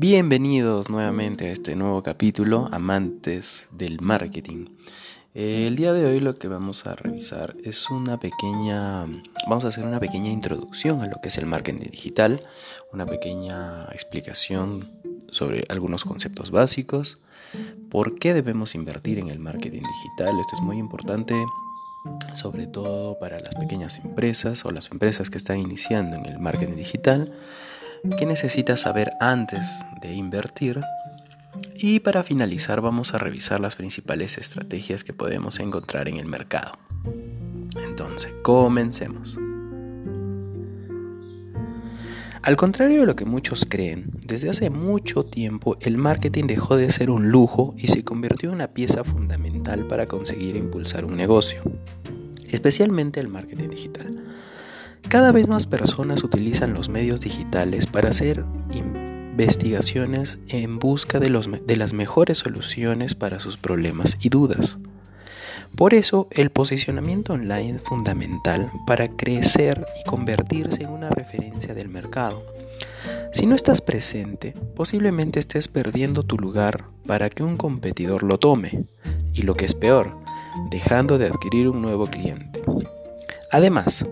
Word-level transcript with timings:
Bienvenidos 0.00 0.88
nuevamente 0.88 1.48
a 1.48 1.52
este 1.52 1.76
nuevo 1.76 2.02
capítulo, 2.02 2.70
amantes 2.72 3.68
del 3.70 4.00
marketing. 4.00 4.68
El 5.34 5.76
día 5.76 5.92
de 5.92 6.06
hoy 6.06 6.20
lo 6.20 6.38
que 6.38 6.48
vamos 6.48 6.86
a 6.86 6.96
revisar 6.96 7.54
es 7.64 7.90
una 7.90 8.18
pequeña, 8.18 9.04
vamos 9.46 9.66
a 9.66 9.68
hacer 9.68 9.84
una 9.84 10.00
pequeña 10.00 10.30
introducción 10.30 11.02
a 11.02 11.06
lo 11.06 11.20
que 11.22 11.28
es 11.28 11.36
el 11.36 11.44
marketing 11.44 11.90
digital, 11.90 12.40
una 12.94 13.04
pequeña 13.04 13.88
explicación 13.92 14.90
sobre 15.32 15.66
algunos 15.68 16.04
conceptos 16.04 16.50
básicos, 16.50 17.18
por 17.90 18.18
qué 18.18 18.32
debemos 18.32 18.74
invertir 18.74 19.18
en 19.18 19.28
el 19.28 19.38
marketing 19.38 19.82
digital, 19.82 20.40
esto 20.40 20.54
es 20.54 20.62
muy 20.62 20.78
importante 20.78 21.34
sobre 22.32 22.66
todo 22.66 23.18
para 23.18 23.38
las 23.38 23.54
pequeñas 23.54 23.98
empresas 23.98 24.64
o 24.64 24.70
las 24.70 24.90
empresas 24.90 25.28
que 25.28 25.36
están 25.36 25.58
iniciando 25.58 26.16
en 26.16 26.24
el 26.24 26.38
marketing 26.38 26.76
digital 26.76 27.34
qué 28.16 28.26
necesitas 28.26 28.80
saber 28.80 29.12
antes 29.20 29.64
de 30.00 30.14
invertir. 30.14 30.80
Y 31.74 32.00
para 32.00 32.22
finalizar 32.22 32.80
vamos 32.80 33.14
a 33.14 33.18
revisar 33.18 33.60
las 33.60 33.76
principales 33.76 34.38
estrategias 34.38 35.04
que 35.04 35.12
podemos 35.12 35.60
encontrar 35.60 36.08
en 36.08 36.16
el 36.16 36.26
mercado. 36.26 36.72
Entonces, 37.76 38.32
comencemos. 38.42 39.38
Al 42.42 42.56
contrario 42.56 43.00
de 43.00 43.06
lo 43.06 43.16
que 43.16 43.26
muchos 43.26 43.66
creen, 43.68 44.06
desde 44.26 44.48
hace 44.48 44.70
mucho 44.70 45.24
tiempo 45.24 45.76
el 45.80 45.98
marketing 45.98 46.46
dejó 46.46 46.76
de 46.76 46.90
ser 46.90 47.10
un 47.10 47.30
lujo 47.30 47.74
y 47.76 47.88
se 47.88 48.02
convirtió 48.02 48.48
en 48.48 48.54
una 48.54 48.68
pieza 48.68 49.04
fundamental 49.04 49.86
para 49.86 50.06
conseguir 50.06 50.56
impulsar 50.56 51.04
un 51.04 51.16
negocio, 51.16 51.60
especialmente 52.48 53.20
el 53.20 53.28
marketing 53.28 53.68
digital. 53.68 54.24
Cada 55.08 55.32
vez 55.32 55.48
más 55.48 55.66
personas 55.66 56.22
utilizan 56.22 56.74
los 56.74 56.88
medios 56.88 57.20
digitales 57.20 57.86
para 57.86 58.10
hacer 58.10 58.44
investigaciones 58.72 60.38
en 60.48 60.78
busca 60.78 61.18
de, 61.18 61.30
las 61.30 61.92
mejores 61.92 62.38
soluciones 62.38 63.14
para 63.14 63.40
sus 63.40 63.56
problemas 63.56 64.18
y 64.20 64.28
dudas. 64.28 64.78
Por 65.76 65.94
eso, 65.94 66.28
el 66.30 66.50
posicionamiento 66.50 67.32
online 67.32 67.76
es 67.76 67.82
fundamental 67.82 68.70
para 68.86 69.08
crecer 69.08 69.84
y 70.00 70.08
convertirse 70.08 70.82
en 70.82 70.90
una 70.90 71.10
referencia 71.10 71.74
del 71.74 71.88
mercado. 71.88 72.44
Si 73.32 73.46
no 73.46 73.54
estás 73.54 73.80
presente, 73.80 74.54
posiblemente 74.74 75.38
estés 75.38 75.68
perdiendo 75.68 76.24
tu 76.24 76.36
lugar 76.36 76.84
para 77.06 77.30
que 77.30 77.42
un 77.42 77.56
competidor 77.56 78.24
lo 78.24 78.38
tome, 78.38 78.84
y 79.32 79.42
lo 79.42 79.54
que 79.54 79.64
es 79.64 79.74
peor, 79.74 80.16
dejando 80.70 81.18
de 81.18 81.28
adquirir 81.28 81.68
un 81.68 81.80
nuevo 81.80 82.06
cliente. 82.06 82.62
Además, 83.52 84.06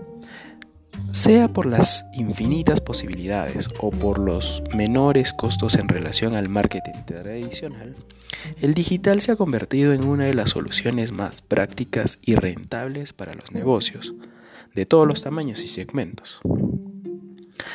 sea 1.11 1.47
por 1.47 1.65
las 1.65 2.05
infinitas 2.13 2.81
posibilidades 2.81 3.67
o 3.79 3.91
por 3.91 4.19
los 4.19 4.63
menores 4.75 5.33
costos 5.33 5.75
en 5.75 5.87
relación 5.87 6.35
al 6.35 6.49
marketing 6.49 7.03
tradicional, 7.05 7.95
el 8.61 8.73
digital 8.73 9.21
se 9.21 9.31
ha 9.31 9.35
convertido 9.35 9.93
en 9.93 10.05
una 10.05 10.25
de 10.25 10.33
las 10.33 10.51
soluciones 10.51 11.11
más 11.11 11.41
prácticas 11.41 12.19
y 12.21 12.35
rentables 12.35 13.13
para 13.13 13.33
los 13.33 13.51
negocios, 13.51 14.13
de 14.75 14.85
todos 14.85 15.07
los 15.07 15.23
tamaños 15.23 15.63
y 15.63 15.67
segmentos. 15.67 16.39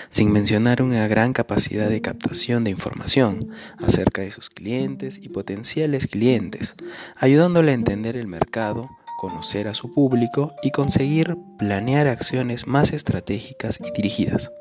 Sin 0.09 0.33
mencionar 0.33 0.81
una 0.81 1.09
gran 1.09 1.33
capacidad 1.33 1.89
de 1.89 2.01
captación 2.01 2.65
de 2.65 2.71
información 2.71 3.51
acerca 3.79 4.23
de 4.23 4.31
sus 4.31 4.48
clientes 4.48 5.19
y 5.21 5.29
potenciales 5.29 6.07
clientes, 6.07 6.77
ayudándole 7.17 7.73
a 7.73 7.75
entender 7.75 8.17
el 8.17 8.27
mercado, 8.27 8.89
conocer 9.25 9.69
a 9.69 9.75
su 9.75 9.91
público 9.91 10.55
y 10.62 10.70
conseguir 10.70 11.39
planear 11.58 12.08
acciones 12.08 12.67
más 12.67 12.92
estratégicas 12.92 13.80
y 13.80 13.91
dirigidas. 13.91 14.53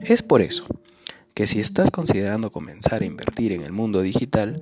Es 0.00 0.20
por 0.20 0.42
eso 0.42 0.64
que 1.32 1.46
si 1.46 1.60
estás 1.60 1.92
considerando 1.92 2.50
comenzar 2.50 3.02
a 3.02 3.04
invertir 3.04 3.52
en 3.52 3.62
el 3.62 3.70
mundo 3.70 4.02
digital, 4.02 4.60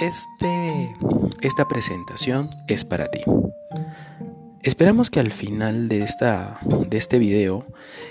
este, 0.00 0.96
esta 1.42 1.68
presentación 1.68 2.48
es 2.66 2.86
para 2.86 3.10
ti. 3.10 3.20
Esperamos 4.64 5.10
que 5.10 5.20
al 5.20 5.30
final 5.30 5.88
de, 5.88 6.00
esta, 6.00 6.58
de 6.88 6.96
este 6.96 7.18
video 7.18 7.66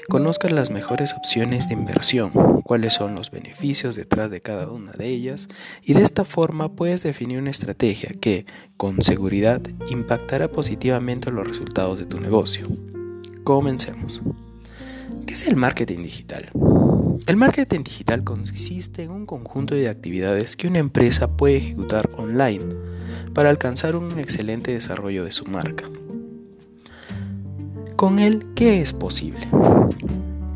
conozcas 0.07 0.51
las 0.51 0.69
mejores 0.69 1.13
opciones 1.13 1.67
de 1.67 1.73
inversión, 1.73 2.31
cuáles 2.63 2.93
son 2.93 3.15
los 3.15 3.31
beneficios 3.31 3.95
detrás 3.95 4.29
de 4.29 4.39
cada 4.39 4.69
una 4.69 4.91
de 4.91 5.07
ellas 5.07 5.49
y 5.81 5.95
de 5.95 6.03
esta 6.03 6.25
forma 6.25 6.71
puedes 6.75 7.01
definir 7.01 7.39
una 7.39 7.49
estrategia 7.49 8.11
que, 8.21 8.45
con 8.77 9.01
seguridad, 9.01 9.63
impactará 9.89 10.47
positivamente 10.47 11.31
los 11.31 11.47
resultados 11.47 11.97
de 11.97 12.05
tu 12.05 12.19
negocio. 12.19 12.67
Comencemos. 13.43 14.21
¿Qué 15.25 15.33
es 15.33 15.47
el 15.47 15.55
marketing 15.55 16.03
digital? 16.03 16.51
El 17.25 17.35
marketing 17.35 17.81
digital 17.83 18.23
consiste 18.23 19.01
en 19.01 19.09
un 19.09 19.25
conjunto 19.25 19.73
de 19.73 19.89
actividades 19.89 20.55
que 20.55 20.67
una 20.67 20.77
empresa 20.77 21.35
puede 21.35 21.57
ejecutar 21.57 22.11
online 22.15 22.75
para 23.33 23.49
alcanzar 23.49 23.95
un 23.95 24.19
excelente 24.19 24.71
desarrollo 24.71 25.25
de 25.25 25.31
su 25.31 25.45
marca. 25.45 25.85
Con 28.03 28.19
él, 28.19 28.47
¿qué 28.53 28.81
es 28.81 28.91
posible? 28.91 29.47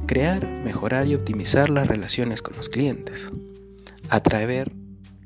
Crear, 0.06 0.46
mejorar 0.46 1.08
y 1.08 1.16
optimizar 1.16 1.69
las 1.69 1.88
relaciones 1.88 2.41
con 2.41 2.58
los 2.58 2.68
clientes. 2.68 3.30
Atraer 4.09 4.74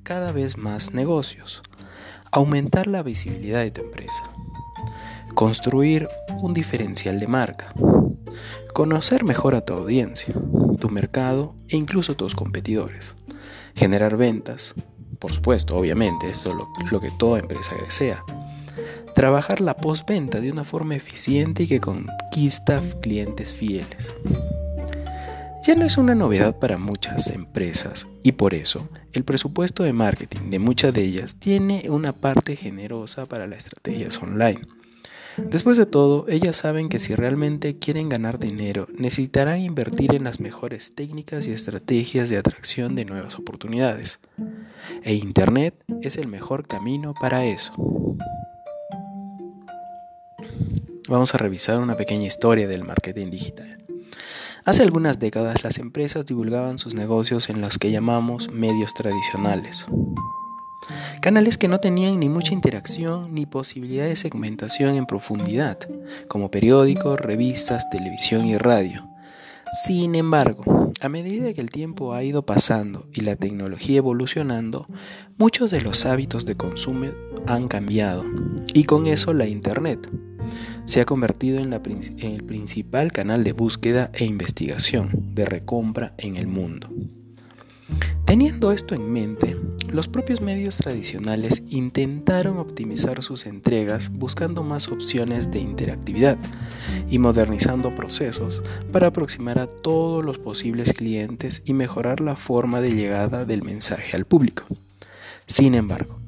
cada 0.04 0.32
vez 0.32 0.56
más 0.56 0.94
negocios. 0.94 1.64
Aumentar 2.32 2.86
la 2.86 3.02
visibilidad 3.02 3.62
de 3.62 3.72
tu 3.72 3.82
empresa. 3.82 4.22
Construir 5.34 6.10
un 6.44 6.54
diferencial 6.54 7.20
de 7.20 7.26
marca. 7.26 7.74
Conocer 8.76 9.24
mejor 9.24 9.56
a 9.56 9.66
tu 9.66 9.74
audiencia, 9.74 10.36
tu 10.80 10.90
mercado 10.92 11.56
e 11.70 11.76
incluso 11.76 12.16
tus 12.16 12.36
competidores. 12.36 13.16
Generar 13.74 14.16
ventas. 14.16 14.76
Por 15.18 15.34
supuesto, 15.34 15.76
obviamente, 15.76 16.30
esto 16.30 16.52
es 16.52 16.56
lo, 16.56 16.68
lo 16.92 17.00
que 17.00 17.10
toda 17.18 17.40
empresa 17.40 17.74
desea 17.84 18.24
trabajar 19.14 19.62
la 19.62 19.78
postventa 19.78 20.40
de 20.40 20.52
una 20.52 20.64
forma 20.64 20.96
eficiente 20.96 21.64
y 21.64 21.68
que 21.68 21.80
conquista 21.80 22.82
clientes 23.02 23.54
fieles. 23.54 24.14
Ya 25.64 25.76
no 25.76 25.86
es 25.86 25.98
una 25.98 26.16
novedad 26.16 26.58
para 26.58 26.80
muchas 26.80 27.30
empresas 27.30 28.08
y 28.24 28.32
por 28.32 28.56
eso 28.56 28.90
el 29.14 29.24
presupuesto 29.24 29.84
de 29.84 29.94
marketing 29.94 30.50
de 30.50 30.58
muchas 30.58 30.92
de 30.92 31.04
ellas 31.04 31.36
tiene 31.36 31.86
una 31.88 32.14
parte 32.14 32.56
generosa 32.56 33.28
para 33.28 33.46
las 33.46 33.66
estrategias 33.66 34.18
online. 34.24 34.62
Después 35.38 35.78
de 35.78 35.86
todo, 35.86 36.26
ellas 36.28 36.58
saben 36.58 36.90
que 36.90 37.00
si 37.00 37.16
realmente 37.16 37.78
quieren 37.78 38.10
ganar 38.10 38.38
dinero, 38.38 38.88
necesitarán 38.98 39.60
invertir 39.60 40.14
en 40.14 40.24
las 40.26 40.40
mejores 40.40 40.94
técnicas 40.94 41.48
y 41.48 41.52
estrategias 41.52 42.30
de 42.30 42.38
atracción 42.38 42.96
de 42.96 43.06
nuevas 43.06 43.36
oportunidades. 43.36 44.20
E 45.04 45.14
Internet 45.14 45.76
es 46.02 46.18
el 46.18 46.28
mejor 46.28 46.68
camino 46.68 47.14
para 47.20 47.46
eso. 47.46 47.74
Vamos 51.12 51.36
a 51.36 51.38
revisar 51.38 51.80
una 51.80 51.98
pequeña 51.98 52.26
historia 52.26 52.68
del 52.68 52.86
marketing 52.86 53.30
digital. 53.30 53.86
Hace 54.64 54.84
algunas 54.84 55.20
décadas 55.20 55.64
las 55.64 55.78
empresas 55.78 56.26
divulgaban 56.26 56.78
sus 56.78 56.96
negocios 56.96 57.50
en 57.50 57.60
los 57.60 57.78
que 57.78 57.92
llamamos 57.92 58.50
medios 58.52 58.94
tradicionales. 58.94 59.86
Canales 61.22 61.58
que 61.58 61.68
no 61.68 61.80
tenían 61.80 62.20
ni 62.20 62.30
mucha 62.30 62.54
interacción 62.54 63.34
ni 63.34 63.46
posibilidad 63.46 64.06
de 64.06 64.16
segmentación 64.16 64.96
en 64.96 65.06
profundidad, 65.06 65.78
como 66.28 66.50
periódicos, 66.50 67.20
revistas, 67.20 67.90
televisión 67.90 68.46
y 68.46 68.58
radio. 68.58 69.08
Sin 69.84 70.16
embargo, 70.16 70.92
a 71.02 71.10
medida 71.10 71.54
que 71.54 71.62
el 71.62 71.70
tiempo 71.70 72.14
ha 72.14 72.24
ido 72.24 72.46
pasando 72.46 73.08
y 73.14 73.22
la 73.22 73.36
tecnología 73.36 73.98
evolucionando, 73.98 74.88
muchos 75.38 75.72
de 75.72 75.82
los 75.82 76.06
hábitos 76.06 76.46
de 76.46 76.56
consumo 76.56 77.08
han 77.48 77.68
cambiado 77.68 78.26
y 78.74 78.86
con 78.86 79.08
eso 79.08 79.34
la 79.34 79.48
Internet 79.48 80.10
se 80.92 81.00
ha 81.00 81.06
convertido 81.06 81.60
en, 81.60 81.72
el 81.72 82.44
principal 82.44 83.14
canal 83.14 83.46
de 83.46 83.54
búsqueda 83.54 84.12
e 84.14 84.26
investigación 84.26 85.30
de 85.34 85.46
recompra 85.46 86.14
en 86.18 86.36
el 86.36 86.48
mundo. 86.48 86.90
Teniendo 88.26 88.74
esto 88.74 88.94
en 88.94 89.10
mente, 89.10 89.56
los 89.88 90.10
propios 90.10 90.42
medios 90.42 90.76
tradicionales 90.76 91.64
intentaron 91.70 92.58
optimizar 92.58 93.24
sus 93.24 93.46
entregas 93.46 94.10
buscando 94.12 94.64
más 94.64 94.90
opciones 94.90 95.50
de 95.50 95.60
interactividad 95.60 96.38
y 97.10 97.20
modernizando 97.20 97.96
procesos 97.96 98.62
para 98.92 99.08
aproximar 99.08 99.60
a 99.60 99.68
todos 99.68 100.26
los 100.26 100.40
posibles 100.40 100.92
clientes 100.92 101.62
y 101.64 101.74
mejorar 101.74 102.20
la 102.20 102.36
forma 102.36 102.82
de 102.82 102.94
llegada 102.94 103.46
del 103.46 103.64
mensaje 103.64 104.18
al 104.18 104.26
público. 104.26 104.66
Sin 105.48 105.74
embargo, 105.74 106.20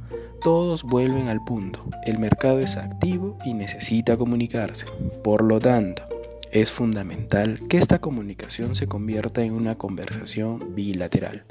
todos 0.44 0.84
vuelven 0.84 1.30
al 1.30 1.42
punto. 1.42 1.86
El 2.06 2.20
mercado 2.20 2.60
es 2.60 2.76
activo 2.76 3.38
y 3.46 3.54
necesita 3.54 4.18
comunicarse. 4.18 4.86
Por 5.24 5.42
lo 5.42 5.60
tanto, 5.60 6.04
es 6.52 6.70
fundamental 6.70 7.62
que 7.70 7.78
esta 7.78 8.00
comunicación 8.00 8.76
se 8.76 8.88
convierta 8.88 9.42
en 9.42 9.54
una 9.54 9.76
conversación 9.76 10.76
bilateral. 10.76 11.46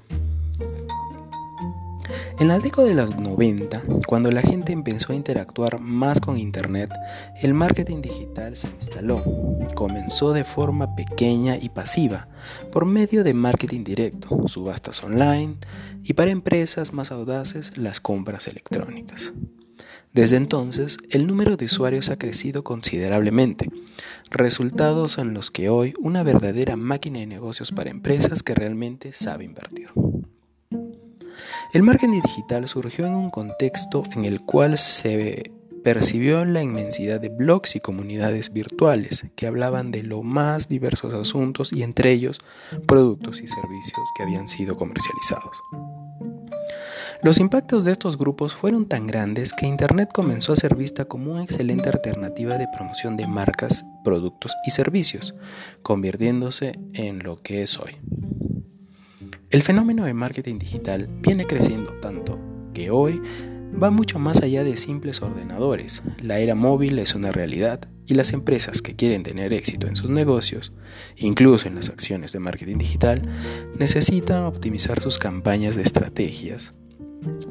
En 2.42 2.48
la 2.48 2.58
década 2.58 2.88
de 2.88 2.94
los 2.94 3.16
90, 3.16 3.82
cuando 4.04 4.32
la 4.32 4.42
gente 4.42 4.72
empezó 4.72 5.12
a 5.12 5.14
interactuar 5.14 5.78
más 5.78 6.20
con 6.20 6.36
Internet, 6.36 6.90
el 7.40 7.54
marketing 7.54 8.02
digital 8.02 8.56
se 8.56 8.66
instaló. 8.66 9.22
Comenzó 9.76 10.32
de 10.32 10.42
forma 10.42 10.96
pequeña 10.96 11.56
y 11.56 11.68
pasiva, 11.68 12.26
por 12.72 12.84
medio 12.84 13.22
de 13.22 13.32
marketing 13.32 13.84
directo, 13.84 14.48
subastas 14.48 15.04
online 15.04 15.54
y 16.02 16.14
para 16.14 16.32
empresas 16.32 16.92
más 16.92 17.12
audaces 17.12 17.78
las 17.78 18.00
compras 18.00 18.48
electrónicas. 18.48 19.32
Desde 20.12 20.36
entonces, 20.36 20.96
el 21.10 21.28
número 21.28 21.56
de 21.56 21.66
usuarios 21.66 22.10
ha 22.10 22.18
crecido 22.18 22.64
considerablemente, 22.64 23.70
resultados 24.30 25.18
en 25.18 25.32
los 25.32 25.52
que 25.52 25.68
hoy 25.68 25.94
una 26.00 26.24
verdadera 26.24 26.74
máquina 26.74 27.20
de 27.20 27.26
negocios 27.26 27.70
para 27.70 27.90
empresas 27.90 28.42
que 28.42 28.56
realmente 28.56 29.12
sabe 29.12 29.44
invertir. 29.44 29.90
El 31.72 31.82
marketing 31.82 32.20
digital 32.22 32.68
surgió 32.68 33.06
en 33.06 33.14
un 33.14 33.30
contexto 33.30 34.04
en 34.14 34.24
el 34.24 34.40
cual 34.40 34.78
se 34.78 35.52
percibió 35.82 36.44
la 36.44 36.62
inmensidad 36.62 37.20
de 37.20 37.28
blogs 37.28 37.76
y 37.76 37.80
comunidades 37.80 38.52
virtuales 38.52 39.26
que 39.36 39.46
hablaban 39.46 39.90
de 39.90 40.02
los 40.02 40.22
más 40.22 40.68
diversos 40.68 41.12
asuntos 41.14 41.72
y 41.72 41.82
entre 41.82 42.12
ellos 42.12 42.40
productos 42.86 43.40
y 43.40 43.48
servicios 43.48 44.08
que 44.16 44.22
habían 44.22 44.48
sido 44.48 44.76
comercializados. 44.76 45.56
Los 47.22 47.38
impactos 47.38 47.84
de 47.84 47.92
estos 47.92 48.18
grupos 48.18 48.52
fueron 48.52 48.86
tan 48.86 49.06
grandes 49.06 49.52
que 49.52 49.66
Internet 49.66 50.10
comenzó 50.12 50.52
a 50.52 50.56
ser 50.56 50.74
vista 50.74 51.04
como 51.04 51.30
una 51.30 51.44
excelente 51.44 51.88
alternativa 51.88 52.58
de 52.58 52.66
promoción 52.74 53.16
de 53.16 53.28
marcas, 53.28 53.84
productos 54.02 54.52
y 54.66 54.72
servicios, 54.72 55.34
convirtiéndose 55.82 56.80
en 56.94 57.20
lo 57.20 57.40
que 57.40 57.62
es 57.62 57.78
hoy. 57.78 57.96
El 59.52 59.62
fenómeno 59.62 60.06
de 60.06 60.14
marketing 60.14 60.58
digital 60.58 61.10
viene 61.20 61.44
creciendo 61.44 61.92
tanto 62.00 62.38
que 62.72 62.90
hoy 62.90 63.20
va 63.80 63.90
mucho 63.90 64.18
más 64.18 64.40
allá 64.40 64.64
de 64.64 64.78
simples 64.78 65.20
ordenadores. 65.20 66.02
La 66.22 66.38
era 66.38 66.54
móvil 66.54 66.98
es 66.98 67.14
una 67.14 67.32
realidad 67.32 67.86
y 68.06 68.14
las 68.14 68.32
empresas 68.32 68.80
que 68.80 68.96
quieren 68.96 69.24
tener 69.24 69.52
éxito 69.52 69.88
en 69.88 69.94
sus 69.94 70.08
negocios, 70.08 70.72
incluso 71.18 71.68
en 71.68 71.74
las 71.74 71.90
acciones 71.90 72.32
de 72.32 72.38
marketing 72.38 72.78
digital, 72.78 73.28
necesitan 73.78 74.44
optimizar 74.44 75.02
sus 75.02 75.18
campañas 75.18 75.76
de 75.76 75.82
estrategias 75.82 76.72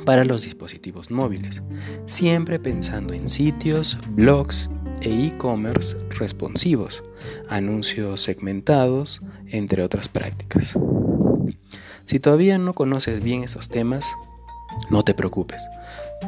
para 0.03 0.25
los 0.25 0.41
dispositivos 0.41 1.11
móviles, 1.11 1.61
siempre 2.07 2.57
pensando 2.57 3.13
en 3.13 3.29
sitios, 3.29 3.95
blogs 4.09 4.71
e 5.01 5.27
e-commerce 5.27 5.97
responsivos, 6.17 7.03
anuncios 7.47 8.21
segmentados, 8.21 9.21
entre 9.45 9.83
otras 9.83 10.09
prácticas. 10.09 10.75
Si 12.11 12.19
todavía 12.19 12.57
no 12.57 12.73
conoces 12.73 13.23
bien 13.23 13.45
esos 13.45 13.69
temas, 13.69 14.17
no 14.89 15.05
te 15.05 15.13
preocupes, 15.13 15.69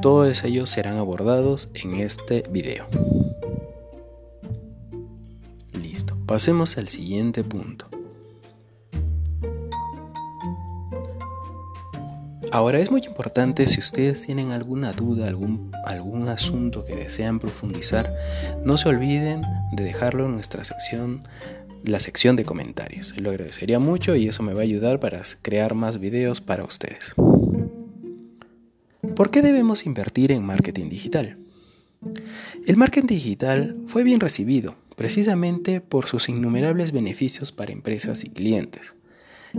todos 0.02 0.46
ellos 0.46 0.70
serán 0.70 0.96
abordados 0.96 1.68
en 1.74 1.96
este 1.96 2.46
video. 2.50 2.88
Listo, 5.74 6.16
pasemos 6.26 6.78
al 6.78 6.88
siguiente 6.88 7.44
punto. 7.44 7.90
Ahora 12.54 12.80
es 12.80 12.90
muy 12.90 13.02
importante 13.06 13.68
si 13.68 13.80
ustedes 13.80 14.22
tienen 14.22 14.54
alguna 14.54 14.94
duda, 14.94 15.28
algún, 15.28 15.70
algún 15.86 16.30
asunto 16.30 16.86
que 16.86 16.96
desean 16.96 17.40
profundizar, 17.40 18.16
no 18.64 18.78
se 18.78 18.88
olviden 18.88 19.42
de 19.74 19.84
dejarlo 19.84 20.28
en 20.28 20.36
nuestra 20.36 20.64
sección, 20.64 21.24
la 21.84 22.00
sección 22.00 22.36
de 22.36 22.46
comentarios. 22.46 23.14
Lo 23.18 23.30
agradecería 23.30 23.80
mucho 23.80 24.16
y 24.16 24.28
eso 24.28 24.44
me 24.44 24.54
va 24.54 24.62
a 24.62 24.64
ayudar 24.64 25.00
para 25.00 25.22
crear 25.42 25.76
más 25.76 26.00
videos 26.00 26.42
para 26.42 26.64
ustedes. 26.64 27.14
¿Por 29.16 29.32
qué 29.32 29.42
debemos 29.42 29.86
invertir 29.86 30.32
en 30.32 30.44
marketing 30.44 30.90
digital? 30.90 31.38
El 32.66 32.78
marketing 32.78 33.08
digital 33.08 33.78
fue 33.88 34.04
bien 34.04 34.20
recibido, 34.20 34.76
precisamente 34.96 35.82
por 35.82 36.08
sus 36.08 36.30
innumerables 36.30 36.92
beneficios 36.92 37.52
para 37.52 37.72
empresas 37.72 38.24
y 38.24 38.30
clientes. 38.30 38.96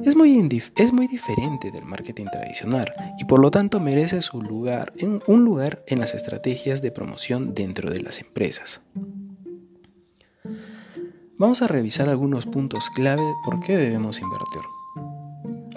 Es 0.02 0.16
muy, 0.16 0.48
es 0.76 0.92
muy 0.92 1.06
diferente 1.06 1.70
del 1.70 1.84
marketing 1.84 2.26
tradicional 2.32 2.90
y 3.20 3.26
por 3.26 3.38
lo 3.38 3.52
tanto 3.52 3.78
merece 3.78 4.22
su 4.22 4.42
lugar 4.42 4.92
un 5.28 5.44
lugar 5.44 5.84
en 5.86 6.00
las 6.00 6.14
estrategias 6.14 6.82
de 6.82 6.90
promoción 6.90 7.54
dentro 7.54 7.90
de 7.90 8.00
las 8.00 8.18
empresas. 8.18 8.80
Vamos 11.44 11.60
a 11.60 11.68
revisar 11.68 12.08
algunos 12.08 12.46
puntos 12.46 12.88
clave 12.88 13.20
por 13.44 13.60
qué 13.60 13.76
debemos 13.76 14.22
invertir. 14.22 14.62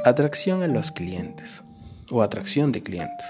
Atracción 0.06 0.64
a 0.64 0.68
los 0.69 0.94
clientes 0.94 1.62
o 2.10 2.22
atracción 2.22 2.72
de 2.72 2.81
clientes. 2.81 3.28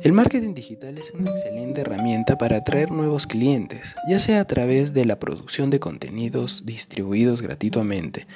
El 0.00 0.14
marketing 0.14 0.54
digital 0.54 0.96
es 0.96 1.10
una 1.10 1.30
excelente 1.30 1.82
herramienta 1.82 2.38
para 2.38 2.56
atraer 2.56 2.90
nuevos 2.90 3.26
clientes, 3.26 3.94
ya 4.08 4.18
sea 4.18 4.40
a 4.40 4.46
través 4.46 4.94
de 4.94 5.04
la 5.04 5.18
producción 5.18 5.68
de 5.68 5.78
contenidos 5.78 6.64
distribuidos 6.64 7.42
gratuitamente, 7.42 8.26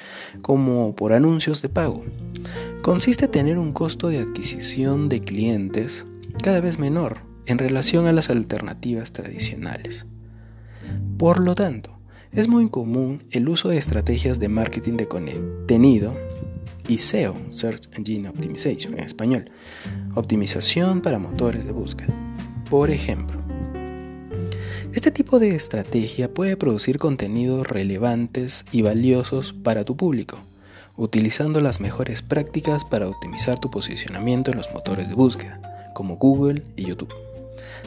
como 0.43 0.93
por 0.93 1.11
anuncios 1.11 1.63
de 1.63 1.69
pago. 1.69 2.05
Consiste 2.83 3.25
en 3.25 3.31
tener 3.31 3.57
un 3.57 3.73
costo 3.73 4.09
de 4.09 4.19
adquisición 4.19 5.09
de 5.09 5.21
clientes 5.21 6.05
cada 6.43 6.59
vez 6.59 6.77
menor 6.77 7.21
en 7.47 7.57
relación 7.57 8.05
a 8.05 8.13
las 8.13 8.29
alternativas 8.29 9.11
tradicionales. 9.11 10.05
Por 11.17 11.39
lo 11.39 11.55
tanto, 11.55 12.02
es 12.35 12.47
muy 12.47 12.69
común 12.69 13.23
el 13.31 13.47
uso 13.47 13.69
de 13.69 13.77
estrategias 13.77 14.39
de 14.39 14.49
marketing 14.49 14.97
de 14.97 15.07
contenido 15.07 16.15
y 16.87 16.97
SEO, 16.97 17.35
Search 17.49 17.89
Engine 17.95 18.27
Optimization 18.27 18.93
en 18.93 19.05
español, 19.05 19.45
optimización 20.15 21.01
para 21.01 21.19
motores 21.19 21.65
de 21.65 21.71
búsqueda. 21.71 22.13
Por 22.69 22.89
ejemplo, 22.89 23.39
este 24.93 25.11
tipo 25.11 25.39
de 25.39 25.55
estrategia 25.55 26.33
puede 26.33 26.57
producir 26.57 26.97
contenidos 26.97 27.67
relevantes 27.67 28.65
y 28.71 28.81
valiosos 28.81 29.53
para 29.53 29.85
tu 29.85 29.95
público, 29.95 30.39
utilizando 30.97 31.61
las 31.61 31.79
mejores 31.79 32.21
prácticas 32.23 32.83
para 32.83 33.07
optimizar 33.07 33.59
tu 33.59 33.69
posicionamiento 33.69 34.51
en 34.51 34.57
los 34.57 34.73
motores 34.73 35.07
de 35.07 35.15
búsqueda, 35.15 35.91
como 35.93 36.17
Google 36.17 36.63
y 36.75 36.85
YouTube. 36.85 37.13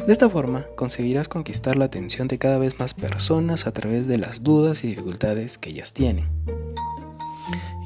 De 0.04 0.12
esta 0.12 0.28
forma, 0.28 0.66
conseguirás 0.76 1.28
conquistar 1.28 1.76
la 1.76 1.86
atención 1.86 2.28
de 2.28 2.38
cada 2.38 2.58
vez 2.58 2.78
más 2.78 2.94
personas 2.94 3.66
a 3.66 3.72
través 3.72 4.06
de 4.06 4.18
las 4.18 4.42
dudas 4.42 4.84
y 4.84 4.88
dificultades 4.88 5.58
que 5.58 5.70
ellas 5.70 5.92
tienen. 5.92 6.28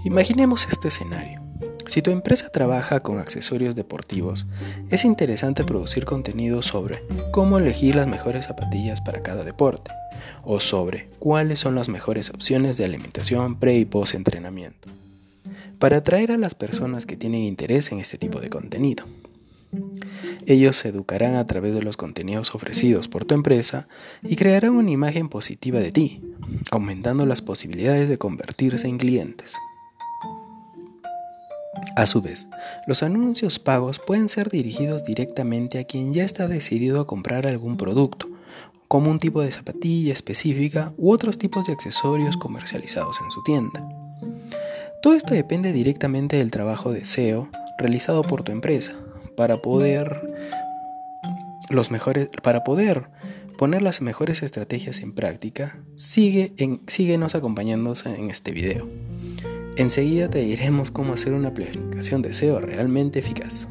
Imaginemos 0.05 0.67
este 0.67 0.89
escenario. 0.89 1.41
Si 1.87 2.03
tu 2.03 2.11
empresa 2.11 2.49
trabaja 2.51 3.01
con 3.01 3.19
accesorios 3.19 3.75
deportivos, 3.75 4.47
es 4.91 5.05
interesante 5.05 5.65
producir 5.65 6.05
contenido 6.05 6.63
sobre 6.63 7.03
cómo 7.33 7.59
elegir 7.59 7.97
las 7.97 8.07
mejores 8.07 8.47
zapatillas 8.47 9.01
para 9.01 9.21
cada 9.21 9.45
deporte, 9.45 9.91
o 10.43 10.61
sobre 10.61 11.09
cuáles 11.19 11.59
son 11.61 11.75
las 11.75 11.89
mejores 11.89 12.31
opciones 12.31 12.77
de 12.77 12.85
alimentación 12.85 13.59
pre 13.59 13.77
y 13.77 13.85
post 13.85 14.15
entrenamiento, 14.15 14.89
para 15.79 15.99
atraer 15.99 16.33
a 16.33 16.39
las 16.39 16.55
personas 16.55 17.07
que 17.07 17.17
tienen 17.17 17.43
interés 17.43 17.91
en 17.93 17.99
este 17.99 18.19
tipo 18.19 18.41
de 18.41 18.51
contenido. 18.51 19.05
Ellos 20.47 20.77
se 20.77 20.89
educarán 20.89 21.37
a 21.37 21.47
través 21.47 21.75
de 21.75 21.83
los 21.83 21.97
contenidos 21.97 22.55
ofrecidos 22.55 23.09
por 23.09 23.25
tu 23.25 23.35
empresa 23.35 23.87
y 24.23 24.37
crearán 24.37 24.73
una 24.73 24.91
imagen 24.91 25.29
positiva 25.29 25.79
de 25.79 25.93
ti, 25.93 26.23
aumentando 26.71 27.27
las 27.27 27.43
posibilidades 27.43 28.09
de 28.09 28.19
convertirse 28.19 28.89
en 28.89 28.99
clientes. 28.99 29.55
A 31.97 32.07
su 32.07 32.21
vez, 32.21 32.49
los 32.87 33.03
anuncios 33.03 33.59
pagos 33.59 34.01
pueden 34.05 34.29
ser 34.29 34.51
dirigidos 34.51 35.05
directamente 35.05 35.79
a 35.79 35.85
quien 35.85 36.13
ya 36.13 36.25
está 36.25 36.49
decidido 36.49 37.01
a 37.01 37.07
comprar 37.07 37.47
algún 37.47 37.77
producto, 37.77 38.29
como 38.89 39.11
un 39.11 39.21
tipo 39.21 39.41
de 39.41 39.53
zapatilla 39.53 40.13
específica 40.13 40.93
u 40.97 41.13
otros 41.13 41.39
tipos 41.39 41.67
de 41.67 41.73
accesorios 41.73 42.37
comercializados 42.37 43.21
en 43.21 43.31
su 43.31 43.43
tienda. 43.45 43.89
Todo 45.01 45.15
esto 45.15 45.33
depende 45.33 45.73
directamente 45.73 46.37
del 46.37 46.51
trabajo 46.51 46.93
de 46.93 47.05
SEO 47.05 47.49
realizado 47.79 48.23
por 48.23 48.43
tu 48.43 48.53
empresa 48.53 48.95
para 49.41 49.63
poder 49.63 50.21
los 51.71 51.91
mejores 51.91 52.29
para 52.43 52.63
poder 52.63 53.07
poner 53.57 53.81
las 53.81 54.03
mejores 54.03 54.43
estrategias 54.43 55.01
en 55.01 55.15
práctica. 55.15 55.79
Sigue 55.95 56.53
en, 56.59 56.83
síguenos 56.87 57.35
acompañándonos 57.35 58.05
en 58.05 58.29
este 58.29 58.53
video. 58.53 58.87
Enseguida 59.77 60.29
te 60.29 60.41
diremos 60.41 60.91
cómo 60.91 61.15
hacer 61.15 61.33
una 61.33 61.55
planificación 61.55 62.21
de 62.21 62.35
SEO 62.35 62.61
realmente 62.61 63.21
eficaz. 63.21 63.67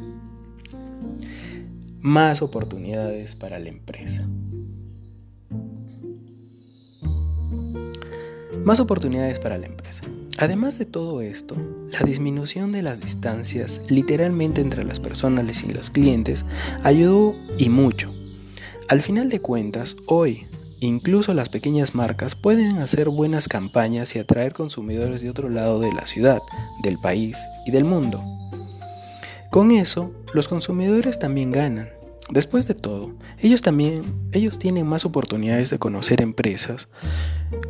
Más 1.99 2.41
oportunidades 2.41 3.35
para 3.35 3.59
la 3.59 3.69
empresa. 3.69 4.27
Más 8.65 8.79
oportunidades 8.79 9.37
para 9.37 9.59
la 9.59 9.67
empresa. 9.67 10.01
Además 10.41 10.79
de 10.79 10.85
todo 10.85 11.21
esto, 11.21 11.55
la 11.91 11.99
disminución 11.99 12.71
de 12.71 12.81
las 12.81 13.01
distancias 13.01 13.81
literalmente 13.89 14.61
entre 14.61 14.85
las 14.85 15.01
personas 15.01 15.63
y 15.63 15.67
los 15.67 15.89
clientes 15.89 16.45
ayudó 16.81 17.35
y 17.57 17.69
mucho. 17.69 18.13
Al 18.87 19.01
final 19.01 19.29
de 19.29 19.41
cuentas, 19.41 19.97
hoy 20.07 20.47
Incluso 20.81 21.33
las 21.33 21.49
pequeñas 21.49 21.93
marcas 21.93 22.35
pueden 22.35 22.77
hacer 22.77 23.09
buenas 23.09 23.49
campañas 23.49 24.15
y 24.15 24.19
atraer 24.19 24.53
consumidores 24.53 25.21
de 25.21 25.29
otro 25.29 25.49
lado 25.49 25.81
de 25.81 25.91
la 25.91 26.05
ciudad, 26.05 26.39
del 26.83 26.97
país 26.97 27.37
y 27.65 27.71
del 27.71 27.83
mundo. 27.83 28.21
Con 29.49 29.71
eso, 29.71 30.13
los 30.33 30.47
consumidores 30.47 31.19
también 31.19 31.51
ganan, 31.51 31.89
Después 32.29 32.67
de 32.67 32.75
todo, 32.75 33.13
ellos 33.39 33.61
también 33.61 34.03
ellos 34.31 34.59
tienen 34.59 34.85
más 34.85 35.03
oportunidades 35.05 35.71
de 35.71 35.79
conocer 35.79 36.21
empresas 36.21 36.87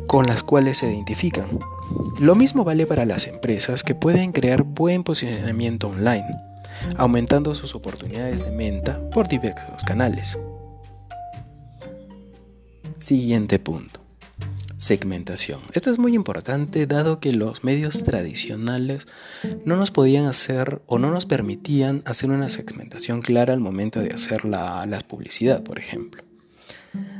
con 0.06 0.26
las 0.26 0.42
cuales 0.42 0.78
se 0.78 0.92
identifican. 0.92 1.58
Lo 2.20 2.34
mismo 2.34 2.64
vale 2.64 2.86
para 2.86 3.06
las 3.06 3.26
empresas 3.26 3.82
que 3.82 3.94
pueden 3.94 4.32
crear 4.32 4.62
buen 4.62 5.02
posicionamiento 5.02 5.88
online, 5.88 6.26
aumentando 6.98 7.54
sus 7.54 7.74
oportunidades 7.74 8.44
de 8.44 8.50
venta 8.50 9.00
por 9.10 9.28
diversos 9.28 9.82
canales. 9.84 10.38
Siguiente 12.98 13.58
punto. 13.58 13.99
Segmentación. 14.80 15.60
Esto 15.74 15.90
es 15.90 15.98
muy 15.98 16.14
importante 16.14 16.86
dado 16.86 17.20
que 17.20 17.34
los 17.34 17.64
medios 17.64 18.02
tradicionales 18.02 19.06
no 19.66 19.76
nos 19.76 19.90
podían 19.90 20.24
hacer 20.24 20.80
o 20.86 20.98
no 20.98 21.10
nos 21.10 21.26
permitían 21.26 22.02
hacer 22.06 22.30
una 22.30 22.48
segmentación 22.48 23.20
clara 23.20 23.52
al 23.52 23.60
momento 23.60 24.00
de 24.00 24.14
hacer 24.14 24.46
la, 24.46 24.88
publicidad, 25.06 25.62
por 25.62 25.78
ejemplo. 25.78 26.24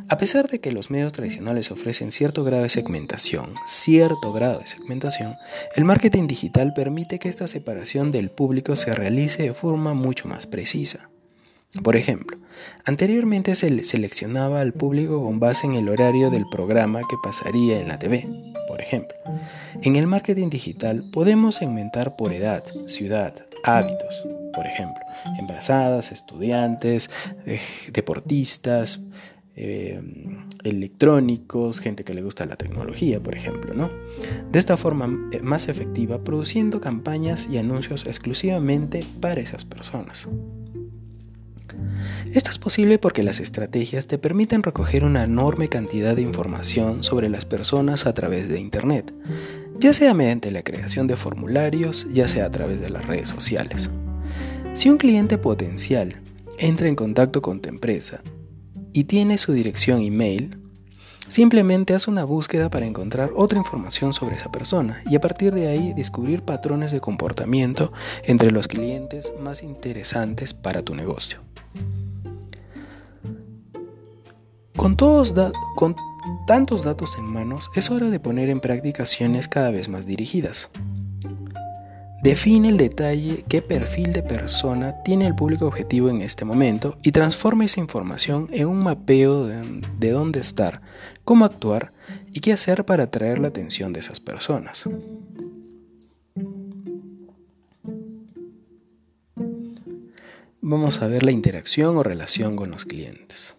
A 0.08 0.16
pesar 0.16 0.48
de 0.48 0.60
que 0.60 0.72
los 0.72 0.90
medios 0.90 1.12
tradicionales 1.12 1.70
ofrecen 1.70 2.12
cierto 2.12 2.44
grado 2.44 2.62
de 2.62 2.70
segmentación, 2.70 3.52
cierto 3.66 4.32
grado 4.32 4.60
de 4.60 4.66
segmentación, 4.66 5.34
el 5.76 5.84
marketing 5.84 6.28
digital 6.28 6.72
permite 6.72 7.18
que 7.18 7.28
esta 7.28 7.46
separación 7.46 8.10
del 8.10 8.30
público 8.30 8.74
se 8.74 8.94
realice 8.94 9.42
de 9.42 9.52
forma 9.52 9.92
mucho 9.92 10.28
más 10.28 10.46
precisa. 10.46 11.09
Por 11.84 11.94
ejemplo, 11.94 12.36
anteriormente 12.84 13.54
se 13.54 13.84
seleccionaba 13.84 14.60
al 14.60 14.72
público 14.72 15.22
con 15.22 15.38
base 15.38 15.66
en 15.66 15.74
el 15.74 15.88
horario 15.88 16.30
del 16.30 16.44
programa 16.50 17.00
que 17.08 17.16
pasaría 17.22 17.80
en 17.80 17.88
la 17.88 17.98
TV, 17.98 18.26
por 18.66 18.80
ejemplo. 18.80 19.14
En 19.82 19.94
el 19.94 20.08
marketing 20.08 20.50
digital 20.50 21.04
podemos 21.12 21.56
segmentar 21.56 22.16
por 22.16 22.32
edad, 22.32 22.64
ciudad, 22.86 23.46
hábitos, 23.62 24.24
por 24.52 24.66
ejemplo, 24.66 25.00
embarazadas, 25.38 26.10
estudiantes, 26.10 27.08
eh, 27.46 27.60
deportistas, 27.92 29.00
eh, 29.54 30.00
electrónicos, 30.64 31.78
gente 31.78 32.02
que 32.02 32.14
le 32.14 32.22
gusta 32.22 32.46
la 32.46 32.56
tecnología, 32.56 33.20
por 33.20 33.36
ejemplo, 33.36 33.74
¿no? 33.74 33.90
De 34.50 34.58
esta 34.58 34.76
forma 34.76 35.30
eh, 35.32 35.40
más 35.40 35.68
efectiva, 35.68 36.24
produciendo 36.24 36.80
campañas 36.80 37.46
y 37.50 37.58
anuncios 37.58 38.06
exclusivamente 38.06 39.04
para 39.20 39.40
esas 39.40 39.64
personas. 39.64 40.28
Esto 42.32 42.50
es 42.50 42.58
posible 42.58 42.98
porque 42.98 43.22
las 43.22 43.40
estrategias 43.40 44.06
te 44.06 44.18
permiten 44.18 44.62
recoger 44.62 45.04
una 45.04 45.24
enorme 45.24 45.68
cantidad 45.68 46.14
de 46.14 46.22
información 46.22 47.02
sobre 47.02 47.28
las 47.28 47.44
personas 47.44 48.06
a 48.06 48.14
través 48.14 48.48
de 48.48 48.60
Internet, 48.60 49.12
ya 49.78 49.92
sea 49.92 50.14
mediante 50.14 50.52
la 50.52 50.62
creación 50.62 51.06
de 51.06 51.16
formularios, 51.16 52.06
ya 52.12 52.28
sea 52.28 52.46
a 52.46 52.50
través 52.50 52.80
de 52.80 52.90
las 52.90 53.06
redes 53.06 53.28
sociales. 53.28 53.90
Si 54.74 54.88
un 54.88 54.98
cliente 54.98 55.38
potencial 55.38 56.14
entra 56.58 56.88
en 56.88 56.94
contacto 56.94 57.42
con 57.42 57.60
tu 57.60 57.68
empresa 57.68 58.20
y 58.92 59.04
tiene 59.04 59.38
su 59.38 59.52
dirección 59.52 60.00
email, 60.00 60.58
simplemente 61.26 61.94
haz 61.94 62.06
una 62.06 62.24
búsqueda 62.24 62.70
para 62.70 62.86
encontrar 62.86 63.30
otra 63.34 63.58
información 63.58 64.14
sobre 64.14 64.36
esa 64.36 64.52
persona 64.52 65.02
y 65.10 65.16
a 65.16 65.20
partir 65.20 65.52
de 65.52 65.68
ahí 65.68 65.92
descubrir 65.94 66.42
patrones 66.42 66.92
de 66.92 67.00
comportamiento 67.00 67.92
entre 68.24 68.50
los 68.50 68.68
clientes 68.68 69.32
más 69.40 69.62
interesantes 69.62 70.54
para 70.54 70.82
tu 70.82 70.94
negocio. 70.94 71.49
Con, 74.76 74.96
todos 74.96 75.34
con 75.76 75.96
tantos 76.46 76.84
datos 76.84 77.16
en 77.18 77.24
manos, 77.24 77.70
es 77.74 77.90
hora 77.90 78.08
de 78.10 78.20
poner 78.20 78.48
en 78.48 78.60
práctica 78.60 79.02
acciones 79.02 79.48
cada 79.48 79.70
vez 79.70 79.88
más 79.88 80.06
dirigidas. 80.06 80.70
Define 82.22 82.68
el 82.68 82.76
detalle 82.76 83.44
qué 83.48 83.62
perfil 83.62 84.12
de 84.12 84.22
persona 84.22 85.02
tiene 85.02 85.26
el 85.26 85.34
público 85.34 85.66
objetivo 85.66 86.10
en 86.10 86.20
este 86.20 86.44
momento 86.44 86.98
y 87.02 87.12
transforma 87.12 87.64
esa 87.64 87.80
información 87.80 88.46
en 88.52 88.68
un 88.68 88.82
mapeo 88.82 89.46
de, 89.46 89.62
de 89.98 90.10
dónde 90.10 90.40
estar, 90.40 90.82
cómo 91.24 91.46
actuar 91.46 91.92
y 92.32 92.40
qué 92.40 92.52
hacer 92.52 92.84
para 92.84 93.04
atraer 93.04 93.38
la 93.38 93.48
atención 93.48 93.94
de 93.94 94.00
esas 94.00 94.20
personas. 94.20 94.84
Vamos 100.60 101.00
a 101.00 101.08
ver 101.08 101.22
la 101.22 101.32
interacción 101.32 101.96
o 101.96 102.02
relación 102.02 102.54
con 102.54 102.70
los 102.70 102.84
clientes. 102.84 103.56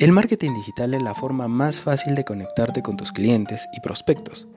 El 0.00 0.12
marketing 0.12 0.54
digital 0.54 0.94
es 0.94 1.02
la 1.02 1.14
forma 1.14 1.46
más 1.46 1.82
fácil 1.82 2.14
de 2.14 2.24
conectarte 2.24 2.80
con 2.80 2.96
tus 2.96 3.12
clientes 3.12 3.68
y 3.76 3.80
prospectos, 3.80 4.48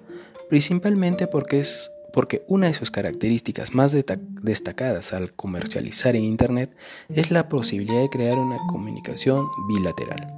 principalmente 0.50 1.28
porque 1.28 1.60
es 1.60 1.92
porque 2.14 2.46
una 2.48 2.68
de 2.68 2.74
sus 2.74 2.92
características 2.92 3.74
más 3.74 3.92
destacadas 3.92 5.12
al 5.12 5.34
comercializar 5.34 6.16
en 6.16 6.24
Internet 6.24 6.74
es 7.10 7.30
la 7.30 7.50
posibilidad 7.50 8.00
de 8.00 8.10
crear 8.10 8.38
una 8.38 8.58
comunicación 8.70 9.46
bilateral. 9.68 10.34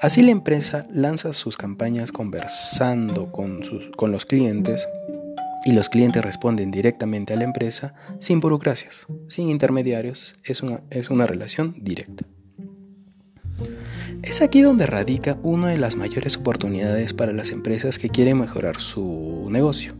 Así 0.00 0.22
la 0.22 0.30
empresa 0.30 0.86
lanza 0.90 1.34
sus 1.34 1.58
campañas 1.58 2.12
conversando 2.12 3.30
con, 3.30 3.62
sus, 3.62 3.90
con 3.90 4.10
los 4.10 4.24
clientes 4.24 4.88
y 5.66 5.72
los 5.72 5.90
clientes 5.90 6.24
responden 6.24 6.70
directamente 6.70 7.34
a 7.34 7.36
la 7.36 7.44
empresa 7.44 7.92
sin 8.20 8.40
burocracias, 8.40 9.06
sin 9.28 9.50
intermediarios, 9.50 10.34
es 10.44 10.62
una, 10.62 10.80
es 10.88 11.10
una 11.10 11.26
relación 11.26 11.74
directa. 11.76 12.24
Es 14.22 14.40
aquí 14.40 14.62
donde 14.62 14.86
radica 14.86 15.38
una 15.42 15.68
de 15.68 15.78
las 15.78 15.96
mayores 15.96 16.36
oportunidades 16.36 17.12
para 17.12 17.32
las 17.32 17.50
empresas 17.50 17.98
que 17.98 18.08
quieren 18.08 18.38
mejorar 18.38 18.80
su 18.80 19.48
negocio. 19.50 19.94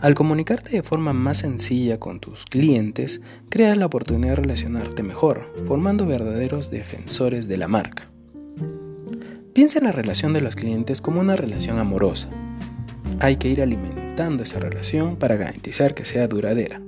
Al 0.00 0.14
comunicarte 0.14 0.70
de 0.70 0.82
forma 0.82 1.12
más 1.12 1.38
sencilla 1.38 1.98
con 1.98 2.20
tus 2.20 2.44
clientes, 2.46 3.20
creas 3.50 3.76
la 3.76 3.86
oportunidad 3.86 4.30
de 4.30 4.36
relacionarte 4.36 5.02
mejor, 5.02 5.52
formando 5.66 6.06
verdaderos 6.06 6.70
defensores 6.70 7.48
de 7.48 7.56
la 7.58 7.68
marca. 7.68 8.10
Piensa 9.52 9.78
en 9.78 9.84
la 9.84 9.92
relación 9.92 10.32
de 10.32 10.40
los 10.40 10.54
clientes 10.54 11.02
como 11.02 11.20
una 11.20 11.36
relación 11.36 11.78
amorosa. 11.78 12.28
Hay 13.18 13.36
que 13.36 13.48
ir 13.48 13.60
alimentando 13.60 14.42
esa 14.42 14.60
relación 14.60 15.16
para 15.16 15.36
garantizar 15.36 15.94
que 15.94 16.04
sea 16.04 16.28
duradera. 16.28 16.80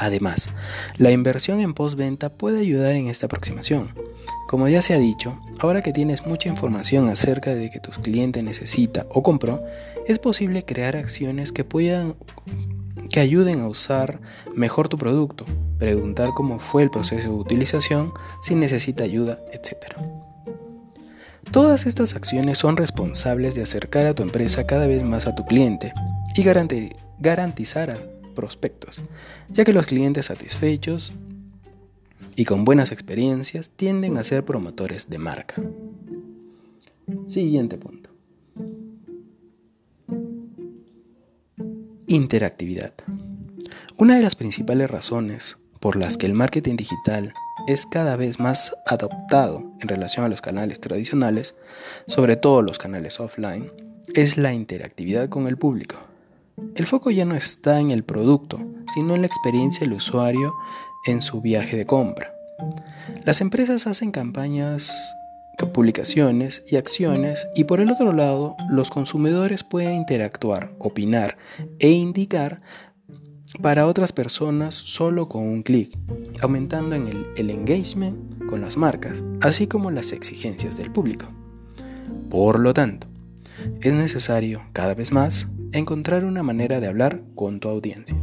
Además, 0.00 0.48
la 0.96 1.10
inversión 1.10 1.60
en 1.60 1.74
postventa 1.74 2.30
puede 2.30 2.60
ayudar 2.60 2.94
en 2.94 3.08
esta 3.08 3.26
aproximación. 3.26 3.92
Como 4.48 4.66
ya 4.66 4.80
se 4.80 4.94
ha 4.94 4.98
dicho, 4.98 5.38
ahora 5.60 5.82
que 5.82 5.92
tienes 5.92 6.26
mucha 6.26 6.48
información 6.48 7.10
acerca 7.10 7.54
de 7.54 7.68
que 7.68 7.80
tus 7.80 7.98
clientes 7.98 8.42
necesita 8.42 9.06
o 9.10 9.22
compró, 9.22 9.62
es 10.06 10.18
posible 10.18 10.64
crear 10.64 10.96
acciones 10.96 11.52
que 11.52 11.64
puedan 11.64 12.16
que 13.10 13.20
ayuden 13.20 13.60
a 13.60 13.68
usar 13.68 14.20
mejor 14.54 14.88
tu 14.88 14.96
producto, 14.96 15.44
preguntar 15.78 16.30
cómo 16.34 16.60
fue 16.60 16.82
el 16.82 16.90
proceso 16.90 17.28
de 17.28 17.34
utilización, 17.34 18.12
si 18.40 18.54
necesita 18.54 19.04
ayuda, 19.04 19.38
etc. 19.52 19.96
Todas 21.50 21.84
estas 21.86 22.14
acciones 22.14 22.56
son 22.56 22.76
responsables 22.78 23.54
de 23.54 23.62
acercar 23.62 24.06
a 24.06 24.14
tu 24.14 24.22
empresa 24.22 24.66
cada 24.66 24.86
vez 24.86 25.02
más 25.02 25.26
a 25.26 25.34
tu 25.34 25.44
cliente 25.44 25.92
y 26.36 26.42
garantizar 27.18 28.19
prospectos, 28.40 29.02
ya 29.50 29.64
que 29.66 29.74
los 29.74 29.84
clientes 29.84 30.26
satisfechos 30.26 31.12
y 32.36 32.46
con 32.46 32.64
buenas 32.64 32.90
experiencias 32.90 33.68
tienden 33.68 34.16
a 34.16 34.24
ser 34.24 34.46
promotores 34.46 35.10
de 35.10 35.18
marca. 35.18 35.56
Siguiente 37.26 37.76
punto. 37.76 38.08
Interactividad. 42.06 42.94
Una 43.98 44.16
de 44.16 44.22
las 44.22 44.36
principales 44.36 44.90
razones 44.90 45.58
por 45.80 45.96
las 45.96 46.16
que 46.16 46.24
el 46.24 46.32
marketing 46.32 46.76
digital 46.76 47.34
es 47.68 47.84
cada 47.84 48.16
vez 48.16 48.40
más 48.40 48.72
adoptado 48.86 49.70
en 49.80 49.88
relación 49.88 50.24
a 50.24 50.30
los 50.30 50.40
canales 50.40 50.80
tradicionales, 50.80 51.54
sobre 52.06 52.36
todo 52.36 52.62
los 52.62 52.78
canales 52.78 53.20
offline, 53.20 53.70
es 54.14 54.38
la 54.38 54.54
interactividad 54.54 55.28
con 55.28 55.46
el 55.46 55.58
público. 55.58 56.09
El 56.74 56.86
foco 56.86 57.10
ya 57.10 57.24
no 57.24 57.34
está 57.34 57.80
en 57.80 57.90
el 57.90 58.04
producto, 58.04 58.58
sino 58.94 59.14
en 59.14 59.22
la 59.22 59.26
experiencia 59.26 59.86
del 59.86 59.94
usuario 59.94 60.54
en 61.06 61.22
su 61.22 61.40
viaje 61.40 61.76
de 61.76 61.86
compra. 61.86 62.32
Las 63.24 63.40
empresas 63.40 63.86
hacen 63.86 64.10
campañas, 64.10 64.92
publicaciones 65.68 66.62
y 66.66 66.76
acciones 66.76 67.46
y 67.54 67.64
por 67.64 67.80
el 67.80 67.90
otro 67.90 68.12
lado 68.12 68.56
los 68.70 68.90
consumidores 68.90 69.64
pueden 69.64 69.94
interactuar, 69.94 70.72
opinar 70.78 71.36
e 71.78 71.90
indicar 71.90 72.60
para 73.60 73.86
otras 73.86 74.12
personas 74.12 74.74
solo 74.74 75.28
con 75.28 75.42
un 75.42 75.62
clic, 75.62 75.96
aumentando 76.40 76.94
en 76.94 77.08
el, 77.08 77.26
el 77.36 77.50
engagement 77.50 78.46
con 78.46 78.60
las 78.60 78.76
marcas, 78.76 79.22
así 79.40 79.66
como 79.66 79.90
las 79.90 80.12
exigencias 80.12 80.76
del 80.76 80.92
público. 80.92 81.26
Por 82.30 82.60
lo 82.60 82.72
tanto, 82.72 83.08
es 83.82 83.92
necesario 83.92 84.62
cada 84.72 84.94
vez 84.94 85.12
más 85.12 85.48
encontrar 85.72 86.24
una 86.24 86.42
manera 86.42 86.80
de 86.80 86.88
hablar 86.88 87.22
con 87.34 87.60
tu 87.60 87.68
audiencia. 87.68 88.16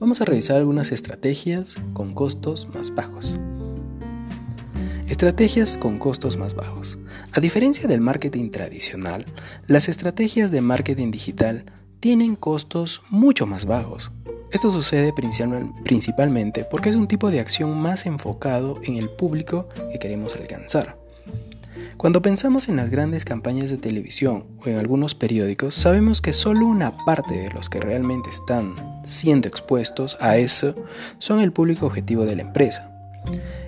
Vamos 0.00 0.20
a 0.20 0.24
revisar 0.24 0.56
algunas 0.56 0.92
estrategias 0.92 1.76
con 1.92 2.14
costos 2.14 2.68
más 2.74 2.94
bajos. 2.94 3.38
Estrategias 5.08 5.78
con 5.78 5.98
costos 5.98 6.36
más 6.36 6.54
bajos. 6.54 6.98
A 7.32 7.40
diferencia 7.40 7.88
del 7.88 8.00
marketing 8.00 8.50
tradicional, 8.50 9.24
las 9.66 9.88
estrategias 9.88 10.50
de 10.50 10.60
marketing 10.60 11.10
digital 11.10 11.64
tienen 12.00 12.36
costos 12.36 13.02
mucho 13.10 13.46
más 13.46 13.64
bajos. 13.64 14.12
Esto 14.52 14.70
sucede 14.70 15.12
principalmente 15.84 16.64
porque 16.64 16.90
es 16.90 16.96
un 16.96 17.08
tipo 17.08 17.30
de 17.30 17.40
acción 17.40 17.76
más 17.76 18.06
enfocado 18.06 18.80
en 18.82 18.96
el 18.96 19.10
público 19.10 19.68
que 19.92 19.98
queremos 19.98 20.36
alcanzar. 20.36 20.96
Cuando 21.96 22.22
pensamos 22.22 22.68
en 22.68 22.76
las 22.76 22.90
grandes 22.90 23.24
campañas 23.24 23.70
de 23.70 23.76
televisión 23.76 24.46
o 24.64 24.68
en 24.68 24.78
algunos 24.78 25.14
periódicos, 25.14 25.74
sabemos 25.74 26.20
que 26.20 26.32
solo 26.32 26.66
una 26.66 27.04
parte 27.04 27.34
de 27.34 27.50
los 27.50 27.68
que 27.68 27.80
realmente 27.80 28.30
están 28.30 28.74
siendo 29.04 29.48
expuestos 29.48 30.16
a 30.20 30.36
eso 30.36 30.76
son 31.18 31.40
el 31.40 31.52
público 31.52 31.86
objetivo 31.86 32.24
de 32.24 32.36
la 32.36 32.42
empresa. 32.42 32.90